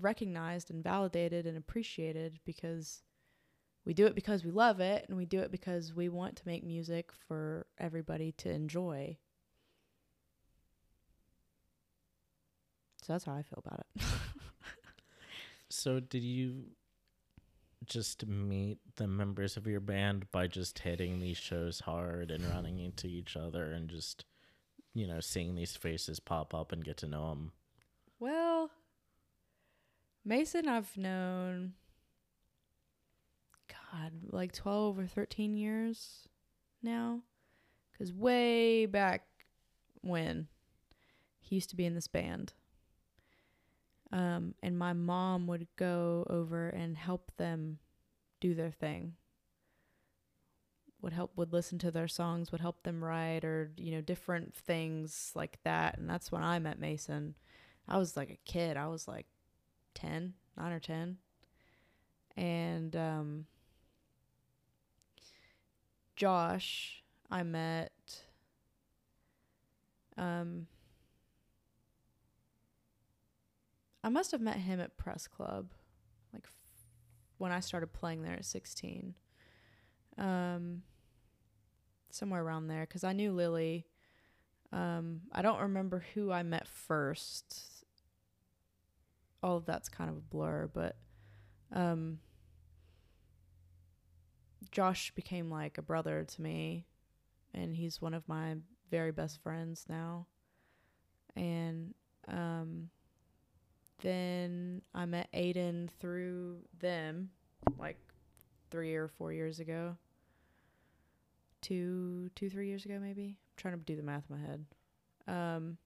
recognized 0.00 0.70
and 0.70 0.82
validated 0.82 1.46
and 1.46 1.56
appreciated 1.56 2.38
because 2.44 3.02
we 3.84 3.94
do 3.94 4.06
it 4.06 4.14
because 4.14 4.44
we 4.44 4.50
love 4.50 4.80
it 4.80 5.06
and 5.08 5.16
we 5.16 5.24
do 5.24 5.40
it 5.40 5.50
because 5.50 5.94
we 5.94 6.08
want 6.08 6.36
to 6.36 6.46
make 6.46 6.64
music 6.64 7.12
for 7.12 7.66
everybody 7.78 8.32
to 8.32 8.50
enjoy. 8.50 9.16
So 13.06 13.12
that's 13.12 13.24
how 13.24 13.34
I 13.34 13.42
feel 13.42 13.62
about 13.64 13.80
it. 13.80 14.02
So 15.68 15.98
did 15.98 16.22
you 16.22 16.62
just 17.84 18.26
meet 18.26 18.78
the 18.96 19.06
members 19.06 19.56
of 19.56 19.66
your 19.66 19.80
band 19.80 20.30
by 20.30 20.46
just 20.46 20.78
hitting 20.78 21.18
these 21.18 21.36
shows 21.36 21.80
hard 21.80 22.30
and 22.30 22.44
running 22.44 22.78
into 22.84 23.08
each 23.08 23.36
other 23.36 23.72
and 23.72 23.88
just 23.88 24.24
you 24.94 25.06
know 25.06 25.20
seeing 25.20 25.54
these 25.54 25.76
faces 25.76 26.20
pop 26.20 26.54
up 26.54 26.70
and 26.72 26.84
get 26.84 26.96
to 26.98 27.06
know 27.08 27.30
them? 27.30 27.52
well, 28.20 28.70
Mason, 30.24 30.68
I've 30.68 30.96
known, 30.96 31.74
God, 33.68 34.12
like 34.30 34.52
12 34.52 34.98
or 35.00 35.06
13 35.06 35.56
years 35.56 36.28
now. 36.82 37.20
Because 37.92 38.12
way 38.12 38.86
back 38.86 39.26
when 40.00 40.48
he 41.40 41.54
used 41.54 41.70
to 41.70 41.76
be 41.76 41.86
in 41.86 41.94
this 41.94 42.08
band. 42.08 42.52
Um, 44.12 44.54
and 44.62 44.78
my 44.78 44.92
mom 44.92 45.46
would 45.48 45.66
go 45.76 46.26
over 46.30 46.68
and 46.68 46.96
help 46.96 47.32
them 47.36 47.78
do 48.40 48.54
their 48.54 48.70
thing. 48.70 49.14
Would 51.02 51.12
help, 51.12 51.32
would 51.36 51.52
listen 51.52 51.78
to 51.80 51.90
their 51.90 52.08
songs, 52.08 52.52
would 52.52 52.60
help 52.60 52.82
them 52.82 53.04
write, 53.04 53.44
or 53.44 53.72
you 53.76 53.92
know, 53.92 54.00
different 54.00 54.54
things 54.54 55.32
like 55.34 55.58
that. 55.64 55.98
And 55.98 56.08
that's 56.08 56.32
when 56.32 56.42
I 56.42 56.58
met 56.58 56.78
Mason. 56.78 57.34
I 57.88 57.98
was 57.98 58.16
like 58.16 58.30
a 58.30 58.50
kid. 58.50 58.76
I 58.76 58.86
was 58.88 59.06
like 59.06 59.26
10, 59.94 60.34
9 60.56 60.72
or 60.72 60.80
10. 60.80 61.18
And 62.36 62.96
um, 62.96 63.46
Josh, 66.16 67.02
I 67.30 67.42
met 67.42 67.92
um, 70.16 70.66
I 74.06 74.08
must 74.08 74.30
have 74.30 74.40
met 74.40 74.58
him 74.58 74.78
at 74.78 74.96
press 74.96 75.26
club, 75.26 75.72
like 76.32 76.44
f- 76.44 76.52
when 77.38 77.50
I 77.50 77.58
started 77.58 77.88
playing 77.88 78.22
there 78.22 78.34
at 78.34 78.44
16. 78.44 79.16
Um, 80.16 80.82
somewhere 82.12 82.40
around 82.40 82.68
there, 82.68 82.82
because 82.82 83.02
I 83.02 83.12
knew 83.12 83.32
Lily. 83.32 83.84
Um, 84.72 85.22
I 85.32 85.42
don't 85.42 85.60
remember 85.60 86.04
who 86.14 86.30
I 86.30 86.44
met 86.44 86.68
first. 86.68 87.84
All 89.42 89.56
of 89.56 89.66
that's 89.66 89.88
kind 89.88 90.08
of 90.08 90.18
a 90.18 90.20
blur, 90.20 90.70
but 90.72 90.94
um, 91.72 92.20
Josh 94.70 95.10
became 95.16 95.50
like 95.50 95.78
a 95.78 95.82
brother 95.82 96.22
to 96.22 96.42
me, 96.42 96.86
and 97.52 97.74
he's 97.74 98.00
one 98.00 98.14
of 98.14 98.28
my 98.28 98.54
very 98.88 99.10
best 99.10 99.42
friends 99.42 99.84
now. 99.88 100.28
And 101.34 101.92
um, 102.28 102.90
then 104.02 104.82
I 104.94 105.06
met 105.06 105.28
Aiden 105.32 105.88
through 106.00 106.58
them, 106.78 107.30
like 107.78 107.98
three 108.70 108.94
or 108.94 109.08
four 109.08 109.32
years 109.32 109.60
ago. 109.60 109.96
Two, 111.62 112.30
two, 112.34 112.50
three 112.50 112.68
years 112.68 112.84
ago, 112.84 112.98
maybe. 113.00 113.38
I'm 113.38 113.56
trying 113.56 113.74
to 113.74 113.80
do 113.80 113.96
the 113.96 114.02
math 114.02 114.24
in 114.30 114.36
my 114.36 114.46
head. 114.46 114.64
Um, 115.26 115.78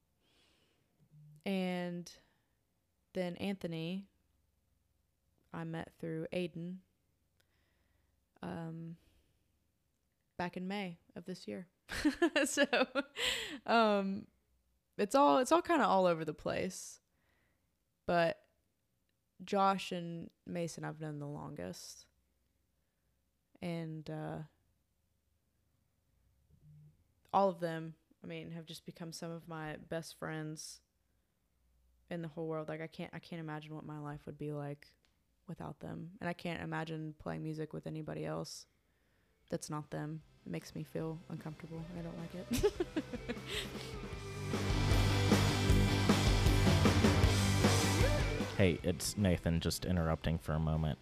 and 1.46 2.10
then 3.14 3.36
Anthony, 3.36 4.06
I 5.54 5.64
met 5.64 5.90
through 5.98 6.26
Aiden. 6.32 6.76
Um, 8.42 8.96
back 10.36 10.56
in 10.56 10.66
May 10.66 10.98
of 11.16 11.24
this 11.26 11.46
year. 11.46 11.66
so, 12.46 12.64
um, 13.66 14.26
it's 14.96 15.14
all 15.14 15.38
it's 15.38 15.52
all 15.52 15.62
kind 15.62 15.82
of 15.82 15.88
all 15.88 16.06
over 16.06 16.24
the 16.24 16.34
place. 16.34 17.00
But 18.10 18.38
Josh 19.44 19.92
and 19.92 20.30
Mason 20.44 20.82
I've 20.82 21.00
known 21.00 21.20
the 21.20 21.28
longest. 21.28 22.06
And 23.62 24.10
uh 24.10 24.38
all 27.32 27.48
of 27.48 27.60
them, 27.60 27.94
I 28.24 28.26
mean, 28.26 28.50
have 28.50 28.66
just 28.66 28.84
become 28.84 29.12
some 29.12 29.30
of 29.30 29.46
my 29.46 29.76
best 29.88 30.18
friends 30.18 30.80
in 32.10 32.20
the 32.20 32.26
whole 32.26 32.48
world. 32.48 32.68
Like 32.68 32.80
I 32.80 32.88
can't 32.88 33.12
I 33.14 33.20
can't 33.20 33.38
imagine 33.38 33.76
what 33.76 33.86
my 33.86 34.00
life 34.00 34.22
would 34.26 34.38
be 34.38 34.50
like 34.50 34.88
without 35.46 35.78
them. 35.78 36.10
And 36.20 36.28
I 36.28 36.32
can't 36.32 36.60
imagine 36.60 37.14
playing 37.20 37.44
music 37.44 37.72
with 37.72 37.86
anybody 37.86 38.26
else 38.26 38.66
that's 39.50 39.70
not 39.70 39.88
them. 39.92 40.22
It 40.44 40.50
makes 40.50 40.74
me 40.74 40.82
feel 40.82 41.20
uncomfortable. 41.28 41.80
I 41.96 42.02
don't 42.02 42.18
like 42.18 42.34
it. 42.64 42.72
Hey, 48.60 48.78
it's 48.82 49.16
Nathan 49.16 49.58
just 49.60 49.86
interrupting 49.86 50.36
for 50.36 50.52
a 50.52 50.60
moment. 50.60 50.98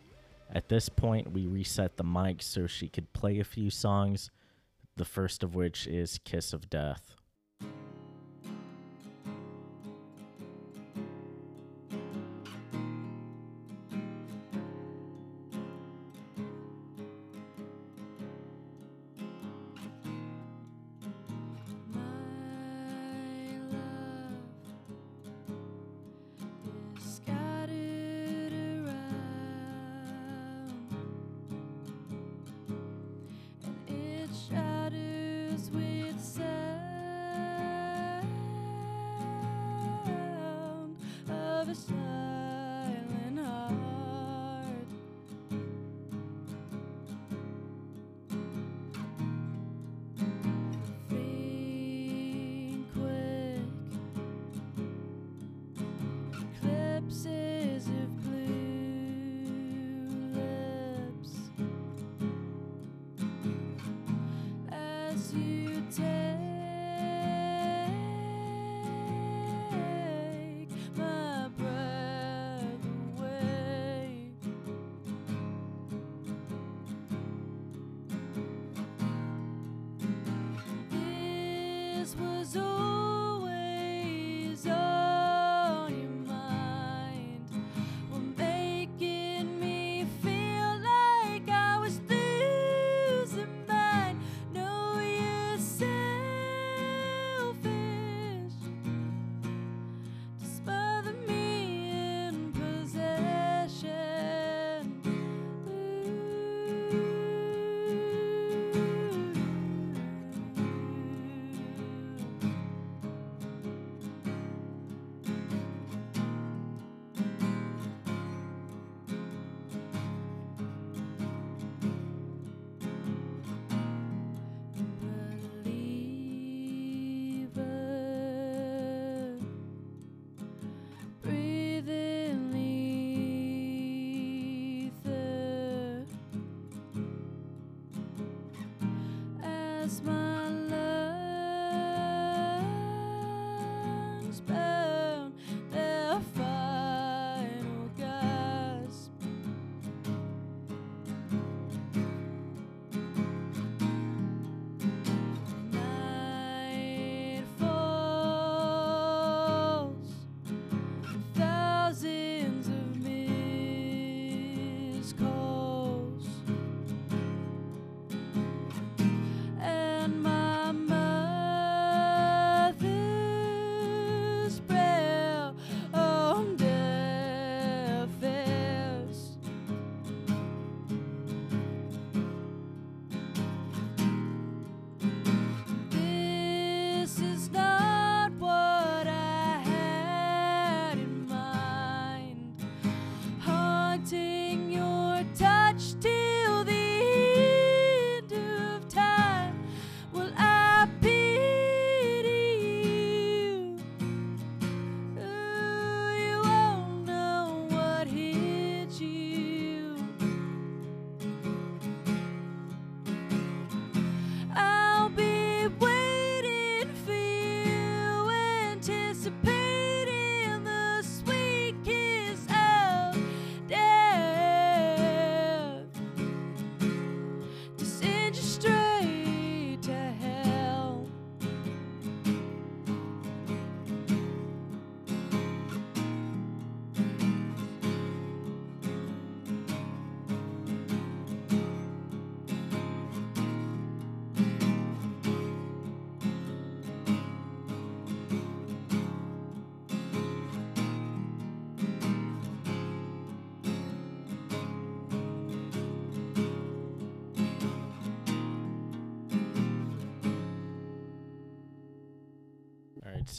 At 0.49 0.69
this 0.69 0.89
point, 0.89 1.33
we 1.33 1.49
reset 1.49 1.97
the 1.97 2.05
mic 2.05 2.41
so 2.41 2.69
she 2.69 2.87
could 2.87 3.13
play 3.13 3.41
a 3.41 3.45
few 3.45 3.69
songs, 3.69 4.31
the 4.97 5.05
first 5.05 5.43
of 5.43 5.57
which 5.57 5.85
is 5.89 6.21
Kiss 6.25 6.53
of 6.53 6.71
Death. 6.71 7.17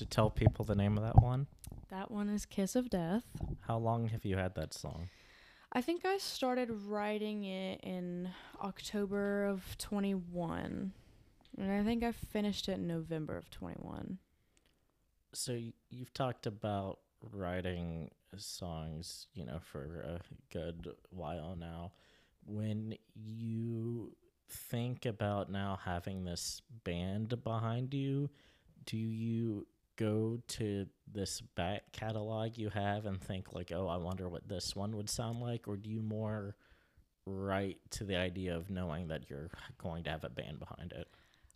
Tell 0.10 0.30
people 0.30 0.66
the 0.66 0.76
name 0.76 0.98
of 0.98 1.04
that 1.04 1.22
one. 1.22 1.48
That 1.90 2.12
one 2.12 2.30
is 2.30 2.46
Kiss 2.46 2.76
of 2.76 2.90
Death. 2.90 3.24
How 3.62 3.78
long 3.78 4.10
have 4.10 4.26
you 4.26 4.38
had 4.38 4.56
that 4.56 4.74
song? 4.74 5.10
I 5.72 5.82
think 5.82 6.06
I 6.06 6.18
started 6.18 6.70
writing 6.88 7.44
it 7.46 7.82
in 7.84 8.30
October 8.62 9.46
of 9.46 9.78
21. 9.78 10.94
And 11.58 11.72
I 11.72 11.84
think 11.84 12.04
I 12.04 12.12
finished 12.12 12.70
it 12.70 12.74
in 12.74 12.88
November 12.88 13.38
of 13.38 13.50
21. 13.52 14.18
So 15.34 15.54
y- 15.54 15.74
you've 15.90 16.14
talked 16.14 16.46
about 16.48 17.00
writing 17.34 18.12
songs, 18.38 19.28
you 19.34 19.46
know, 19.46 19.60
for 19.60 20.02
a 20.02 20.20
good 20.52 20.90
while 21.10 21.56
now. 21.60 21.92
When 22.46 22.96
you 23.14 24.16
think 24.48 25.06
about 25.06 25.52
now 25.52 25.80
having 25.84 26.24
this 26.24 26.62
band 26.84 27.44
behind 27.44 27.94
you, 27.94 28.30
do 28.86 28.98
you 28.98 29.68
go 30.00 30.40
to 30.48 30.86
this 31.12 31.42
back 31.56 31.92
catalog 31.92 32.58
you 32.58 32.70
have 32.70 33.06
and 33.06 33.22
think 33.22 33.54
like, 33.54 33.72
"Oh, 33.74 33.88
I 33.88 33.98
wonder 33.98 34.30
what 34.30 34.48
this 34.48 34.76
one 34.76 34.96
would 34.96 35.10
sound 35.10 35.40
like," 35.40 35.68
or 35.68 35.76
do 35.76 35.90
you 35.90 36.02
more 36.02 36.56
write 37.26 37.80
to 37.92 38.06
the 38.06 38.16
idea 38.16 38.56
of 38.56 38.70
knowing 38.70 39.10
that 39.10 39.30
you're 39.30 39.50
going 39.78 40.04
to 40.06 40.10
have 40.10 40.24
a 40.24 40.30
band 40.30 40.60
behind 40.60 40.94
it? 40.94 41.08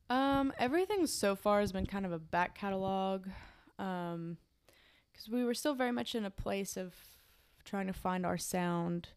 Um, 0.09 0.51
everything 0.59 1.07
so 1.07 1.35
far 1.35 1.61
has 1.61 1.71
been 1.71 1.85
kind 1.85 2.05
of 2.05 2.11
a 2.11 2.19
back 2.19 2.55
catalog. 2.55 3.27
Um, 3.79 4.37
because 5.11 5.29
we 5.29 5.43
were 5.43 5.53
still 5.53 5.75
very 5.75 5.91
much 5.91 6.15
in 6.15 6.25
a 6.25 6.31
place 6.31 6.75
of 6.75 6.93
trying 7.63 7.87
to 7.87 7.93
find 7.93 8.25
our 8.25 8.37
sound. 8.37 9.09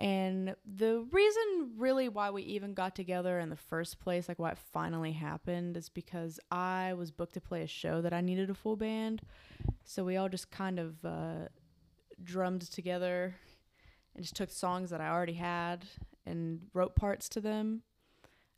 And 0.00 0.56
the 0.66 1.06
reason, 1.12 1.72
really, 1.76 2.08
why 2.08 2.30
we 2.30 2.42
even 2.42 2.74
got 2.74 2.96
together 2.96 3.38
in 3.38 3.48
the 3.48 3.56
first 3.56 4.00
place, 4.00 4.28
like 4.28 4.40
why 4.40 4.50
it 4.50 4.58
finally 4.72 5.12
happened, 5.12 5.76
is 5.76 5.88
because 5.88 6.40
I 6.50 6.94
was 6.94 7.12
booked 7.12 7.34
to 7.34 7.40
play 7.40 7.62
a 7.62 7.68
show 7.68 8.00
that 8.02 8.12
I 8.12 8.20
needed 8.20 8.50
a 8.50 8.54
full 8.54 8.76
band. 8.76 9.22
So 9.84 10.04
we 10.04 10.16
all 10.16 10.28
just 10.28 10.50
kind 10.50 10.80
of 10.80 11.04
uh, 11.04 11.48
drummed 12.22 12.62
together 12.62 13.36
and 14.14 14.24
just 14.24 14.34
took 14.34 14.50
songs 14.50 14.90
that 14.90 15.00
I 15.00 15.08
already 15.08 15.34
had 15.34 15.86
and 16.26 16.62
wrote 16.72 16.96
parts 16.96 17.28
to 17.30 17.40
them. 17.40 17.82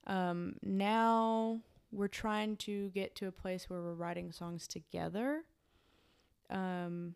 Um, 0.06 0.56
now 0.62 1.60
we're 1.92 2.08
trying 2.08 2.56
to 2.58 2.90
get 2.90 3.14
to 3.16 3.26
a 3.26 3.32
place 3.32 3.68
where 3.68 3.82
we're 3.82 3.94
writing 3.94 4.32
songs 4.32 4.66
together. 4.66 5.42
Um, 6.48 7.14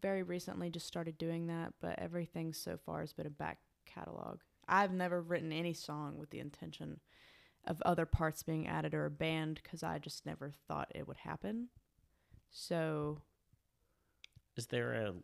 very 0.00 0.22
recently 0.22 0.70
just 0.70 0.86
started 0.86 1.18
doing 1.18 1.46
that, 1.48 1.74
but 1.80 1.98
everything 1.98 2.52
so 2.52 2.76
far 2.76 3.00
has 3.00 3.12
been 3.12 3.26
a 3.26 3.30
back 3.30 3.58
catalog. 3.86 4.40
I've 4.68 4.92
never 4.92 5.20
written 5.20 5.52
any 5.52 5.74
song 5.74 6.18
with 6.18 6.30
the 6.30 6.40
intention 6.40 7.00
of 7.66 7.82
other 7.82 8.06
parts 8.06 8.42
being 8.42 8.66
added 8.66 8.94
or 8.94 9.06
a 9.06 9.10
band 9.10 9.60
because 9.62 9.82
I 9.82 9.98
just 9.98 10.26
never 10.26 10.52
thought 10.68 10.92
it 10.94 11.08
would 11.08 11.18
happen. 11.18 11.68
So 12.50 13.22
Is 14.56 14.66
there 14.66 14.92
a 14.92 15.14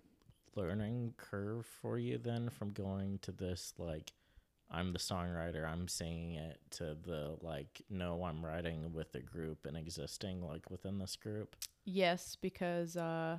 learning 0.57 1.15
curve 1.17 1.67
for 1.81 1.99
you 1.99 2.19
then 2.19 2.51
from 2.51 2.73
going 2.73 3.19
to 3.23 3.33
this 3.33 3.73
like 3.79 4.13
I'm 4.71 4.93
the 4.93 4.99
songwriter, 4.99 5.67
I'm 5.67 5.89
singing 5.89 6.35
it 6.37 6.61
to 6.73 6.97
the 7.03 7.37
like 7.41 7.83
no, 7.91 8.25
I'm 8.25 8.45
writing 8.45 8.93
with 8.93 9.15
a 9.15 9.21
group 9.21 9.67
and 9.67 9.77
existing 9.77 10.43
like 10.47 10.71
within 10.71 10.99
this 10.99 11.17
group? 11.17 11.57
Yes, 11.85 12.37
because 12.41 12.97
uh, 12.97 13.39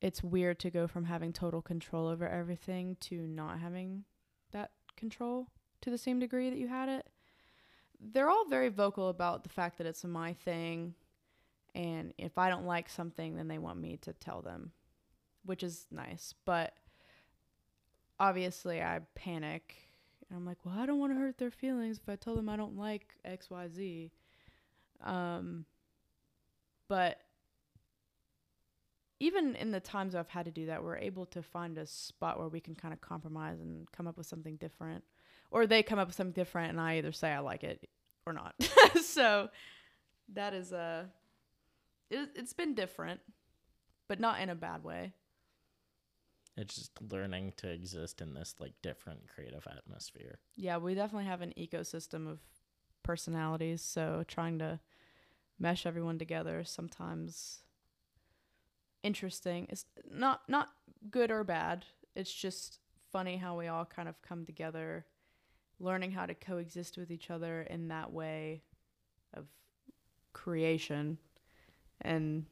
it's 0.00 0.22
weird 0.22 0.58
to 0.60 0.70
go 0.70 0.86
from 0.86 1.04
having 1.04 1.32
total 1.32 1.60
control 1.60 2.08
over 2.08 2.26
everything 2.26 2.96
to 3.00 3.26
not 3.26 3.60
having 3.60 4.04
that 4.52 4.70
control 4.96 5.48
to 5.82 5.90
the 5.90 5.98
same 5.98 6.18
degree 6.18 6.50
that 6.50 6.58
you 6.58 6.68
had 6.68 6.88
it. 6.88 7.06
They're 8.00 8.30
all 8.30 8.46
very 8.48 8.68
vocal 8.68 9.08
about 9.08 9.42
the 9.42 9.50
fact 9.50 9.78
that 9.78 9.86
it's 9.86 10.04
my 10.04 10.32
thing, 10.32 10.94
and 11.74 12.14
if 12.16 12.38
I 12.38 12.48
don't 12.48 12.66
like 12.66 12.88
something, 12.88 13.36
then 13.36 13.48
they 13.48 13.58
want 13.58 13.78
me 13.78 13.98
to 14.02 14.12
tell 14.14 14.40
them, 14.40 14.72
which 15.44 15.62
is 15.62 15.86
nice. 15.90 16.34
But 16.46 16.72
obviously, 18.18 18.80
I 18.80 19.00
panic, 19.14 19.76
and 20.28 20.36
I'm 20.38 20.46
like, 20.46 20.64
well, 20.64 20.78
I 20.78 20.86
don't 20.86 20.98
want 20.98 21.12
to 21.12 21.18
hurt 21.18 21.36
their 21.36 21.50
feelings 21.50 21.98
if 21.98 22.08
I 22.08 22.16
tell 22.16 22.36
them 22.36 22.48
I 22.48 22.56
don't 22.56 22.78
like 22.78 23.14
X, 23.22 23.50
Y, 23.50 23.68
Z. 23.68 24.12
Um, 25.04 25.66
but 26.88 27.20
even 29.20 29.54
in 29.54 29.70
the 29.70 29.80
times 29.80 30.14
I've 30.14 30.30
had 30.30 30.46
to 30.46 30.50
do 30.50 30.66
that, 30.66 30.82
we're 30.82 30.96
able 30.96 31.26
to 31.26 31.42
find 31.42 31.76
a 31.76 31.86
spot 31.86 32.38
where 32.38 32.48
we 32.48 32.58
can 32.58 32.74
kind 32.74 32.94
of 32.94 33.02
compromise 33.02 33.60
and 33.60 33.90
come 33.92 34.08
up 34.08 34.16
with 34.16 34.26
something 34.26 34.56
different, 34.56 35.04
or 35.50 35.66
they 35.66 35.82
come 35.82 35.98
up 35.98 36.08
with 36.08 36.16
something 36.16 36.32
different, 36.32 36.70
and 36.70 36.80
I 36.80 36.96
either 36.96 37.12
say 37.12 37.30
I 37.30 37.40
like 37.40 37.62
it 37.62 37.86
or 38.26 38.32
not. 38.32 38.54
so 39.04 39.50
that 40.32 40.54
is 40.54 40.72
a 40.72 41.10
it, 42.10 42.30
it's 42.34 42.54
been 42.54 42.74
different, 42.74 43.20
but 44.08 44.18
not 44.18 44.40
in 44.40 44.48
a 44.48 44.54
bad 44.54 44.82
way. 44.82 45.12
It's 46.56 46.74
just 46.74 46.92
learning 47.10 47.52
to 47.58 47.70
exist 47.70 48.20
in 48.20 48.34
this 48.34 48.54
like 48.58 48.72
different 48.82 49.28
creative 49.32 49.66
atmosphere. 49.70 50.38
Yeah, 50.56 50.78
we 50.78 50.94
definitely 50.94 51.26
have 51.26 51.42
an 51.42 51.52
ecosystem 51.58 52.26
of 52.26 52.40
personalities, 53.02 53.82
so 53.82 54.24
trying 54.26 54.58
to 54.60 54.80
mesh 55.58 55.84
everyone 55.84 56.18
together 56.18 56.64
sometimes 56.64 57.58
interesting. 59.02 59.66
It's 59.68 59.84
not 60.10 60.42
not 60.48 60.68
good 61.10 61.30
or 61.30 61.44
bad. 61.44 61.84
It's 62.14 62.32
just 62.32 62.80
funny 63.12 63.36
how 63.36 63.56
we 63.56 63.68
all 63.68 63.84
kind 63.84 64.08
of 64.08 64.20
come 64.22 64.44
together, 64.44 65.06
learning 65.78 66.12
how 66.12 66.26
to 66.26 66.34
coexist 66.34 66.96
with 66.96 67.10
each 67.10 67.30
other 67.30 67.62
in 67.62 67.88
that 67.88 68.12
way 68.12 68.62
of 69.34 69.46
creation 70.32 71.18
and 72.00 72.46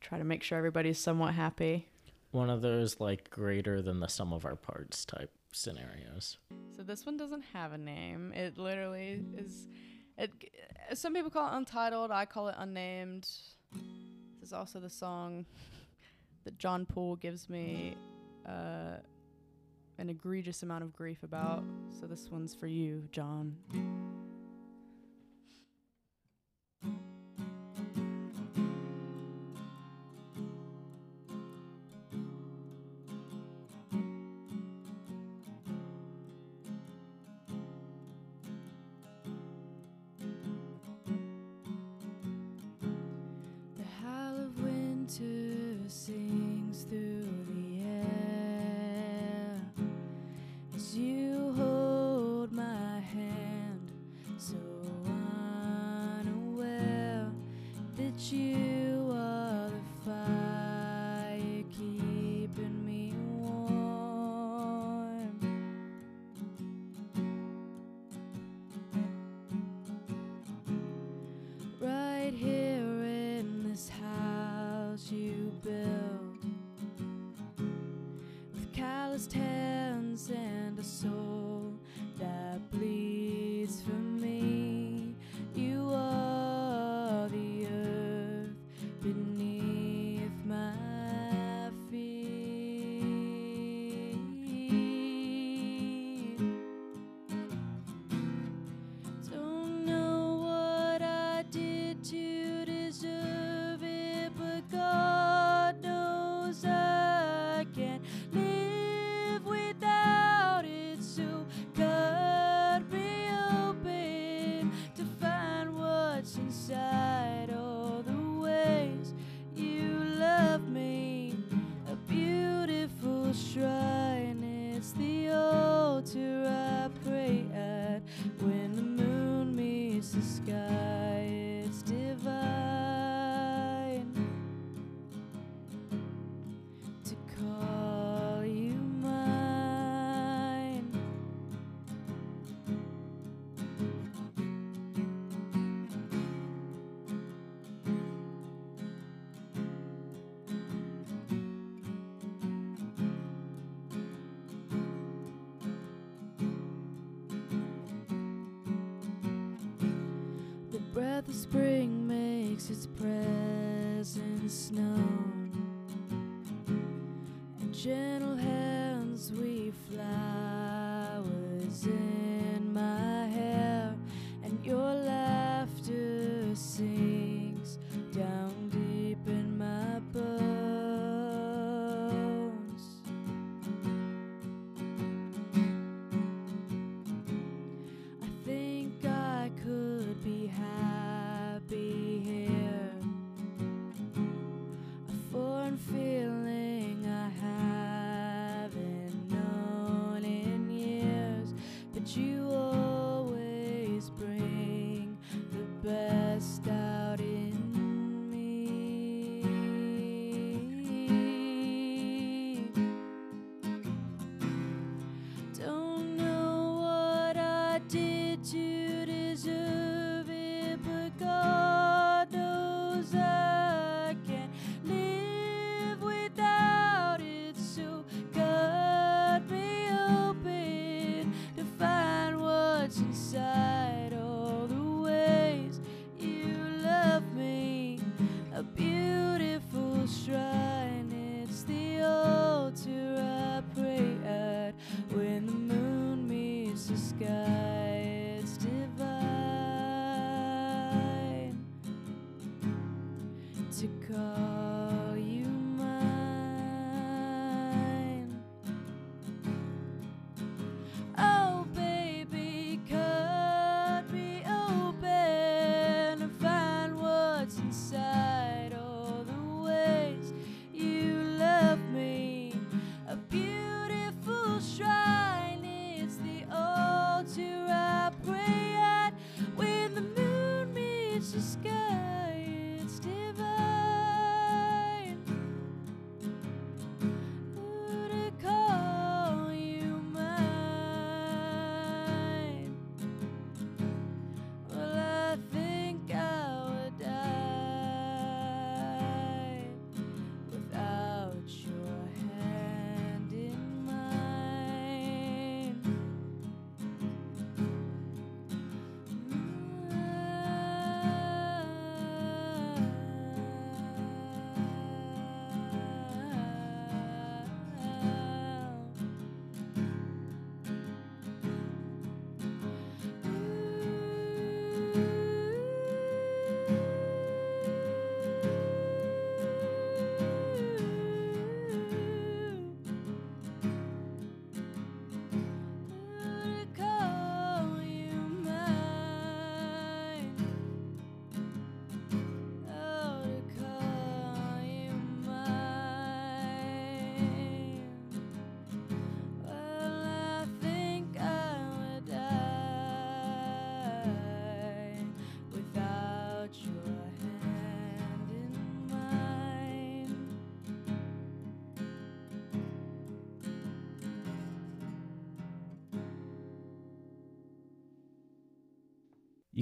try 0.00 0.18
to 0.18 0.24
make 0.24 0.42
sure 0.42 0.58
everybody's 0.58 0.98
somewhat 0.98 1.34
happy. 1.34 1.88
One 2.30 2.50
of 2.50 2.62
those 2.62 3.00
like 3.00 3.30
greater 3.30 3.80
than 3.80 4.00
the 4.00 4.08
sum 4.08 4.32
of 4.32 4.44
our 4.44 4.56
parts 4.56 5.04
type 5.04 5.30
scenarios. 5.52 6.38
So 6.76 6.82
this 6.82 7.06
one 7.06 7.16
doesn't 7.16 7.44
have 7.52 7.72
a 7.72 7.78
name. 7.78 8.32
It 8.32 8.58
literally 8.58 9.22
is. 9.36 9.68
It. 10.18 10.30
Some 10.94 11.14
people 11.14 11.30
call 11.30 11.52
it 11.52 11.56
untitled. 11.56 12.10
I 12.10 12.26
call 12.26 12.48
it 12.48 12.56
unnamed. 12.58 13.28
This 14.44 14.50
is 14.50 14.58
also 14.58 14.78
the 14.78 14.90
song 14.90 15.46
that 16.44 16.58
John 16.58 16.84
Paul 16.84 17.16
gives 17.16 17.48
me 17.48 17.96
uh, 18.46 18.98
an 19.96 20.10
egregious 20.10 20.62
amount 20.62 20.84
of 20.84 20.94
grief 20.94 21.22
about. 21.22 21.64
So 21.98 22.04
this 22.04 22.28
one's 22.30 22.54
for 22.54 22.66
you, 22.66 23.08
John. 23.10 23.56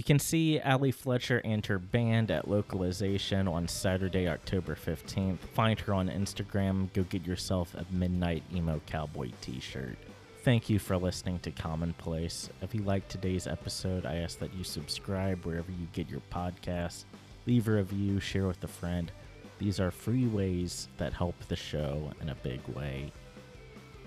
You 0.02 0.04
can 0.04 0.18
see 0.18 0.58
Ally 0.58 0.90
Fletcher 0.90 1.40
and 1.44 1.64
her 1.66 1.78
band 1.78 2.32
at 2.32 2.48
Localization 2.48 3.46
on 3.46 3.68
Saturday, 3.68 4.26
October 4.26 4.74
15th. 4.74 5.38
Find 5.54 5.78
her 5.78 5.94
on 5.94 6.08
Instagram. 6.08 6.92
Go 6.92 7.04
get 7.04 7.24
yourself 7.24 7.72
a 7.76 7.86
Midnight 7.88 8.42
Emo 8.52 8.80
Cowboy 8.84 9.30
t 9.40 9.60
shirt. 9.60 9.96
Thank 10.42 10.68
you 10.68 10.80
for 10.80 10.96
listening 10.96 11.38
to 11.38 11.52
Commonplace. 11.52 12.50
If 12.62 12.74
you 12.74 12.82
liked 12.82 13.10
today's 13.10 13.46
episode, 13.46 14.04
I 14.04 14.16
ask 14.16 14.40
that 14.40 14.52
you 14.54 14.64
subscribe 14.64 15.46
wherever 15.46 15.70
you 15.70 15.86
get 15.92 16.10
your 16.10 16.22
podcasts, 16.32 17.04
leave 17.46 17.68
a 17.68 17.74
review, 17.74 18.18
share 18.18 18.48
with 18.48 18.64
a 18.64 18.66
friend. 18.66 19.12
These 19.60 19.78
are 19.78 19.92
free 19.92 20.26
ways 20.26 20.88
that 20.96 21.12
help 21.12 21.36
the 21.46 21.54
show 21.54 22.10
in 22.20 22.30
a 22.30 22.34
big 22.34 22.60
way. 22.74 23.12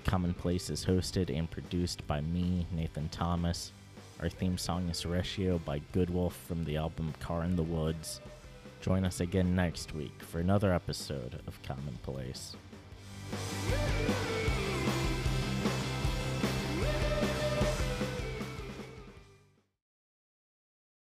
Commonplace 0.04 0.70
is 0.70 0.86
hosted 0.86 1.34
and 1.34 1.50
produced 1.50 2.06
by 2.06 2.20
me, 2.20 2.68
Nathan 2.74 3.08
Thomas. 3.08 3.72
Our 4.22 4.30
theme 4.30 4.58
song 4.58 4.88
is 4.90 5.06
Ratio 5.06 5.58
by 5.60 5.82
Goodwolf 5.94 6.32
from 6.32 6.64
the 6.64 6.78
album 6.78 7.14
Car 7.20 7.44
in 7.44 7.58
the 7.58 7.64
Woods. 7.64 8.22
Join 8.80 9.04
us 9.04 9.20
again 9.20 9.56
next 9.56 9.94
week 9.94 10.14
for 10.20 10.40
another 10.40 10.74
episode 10.74 11.42
of 11.48 11.62
Commonplace. 11.64 12.56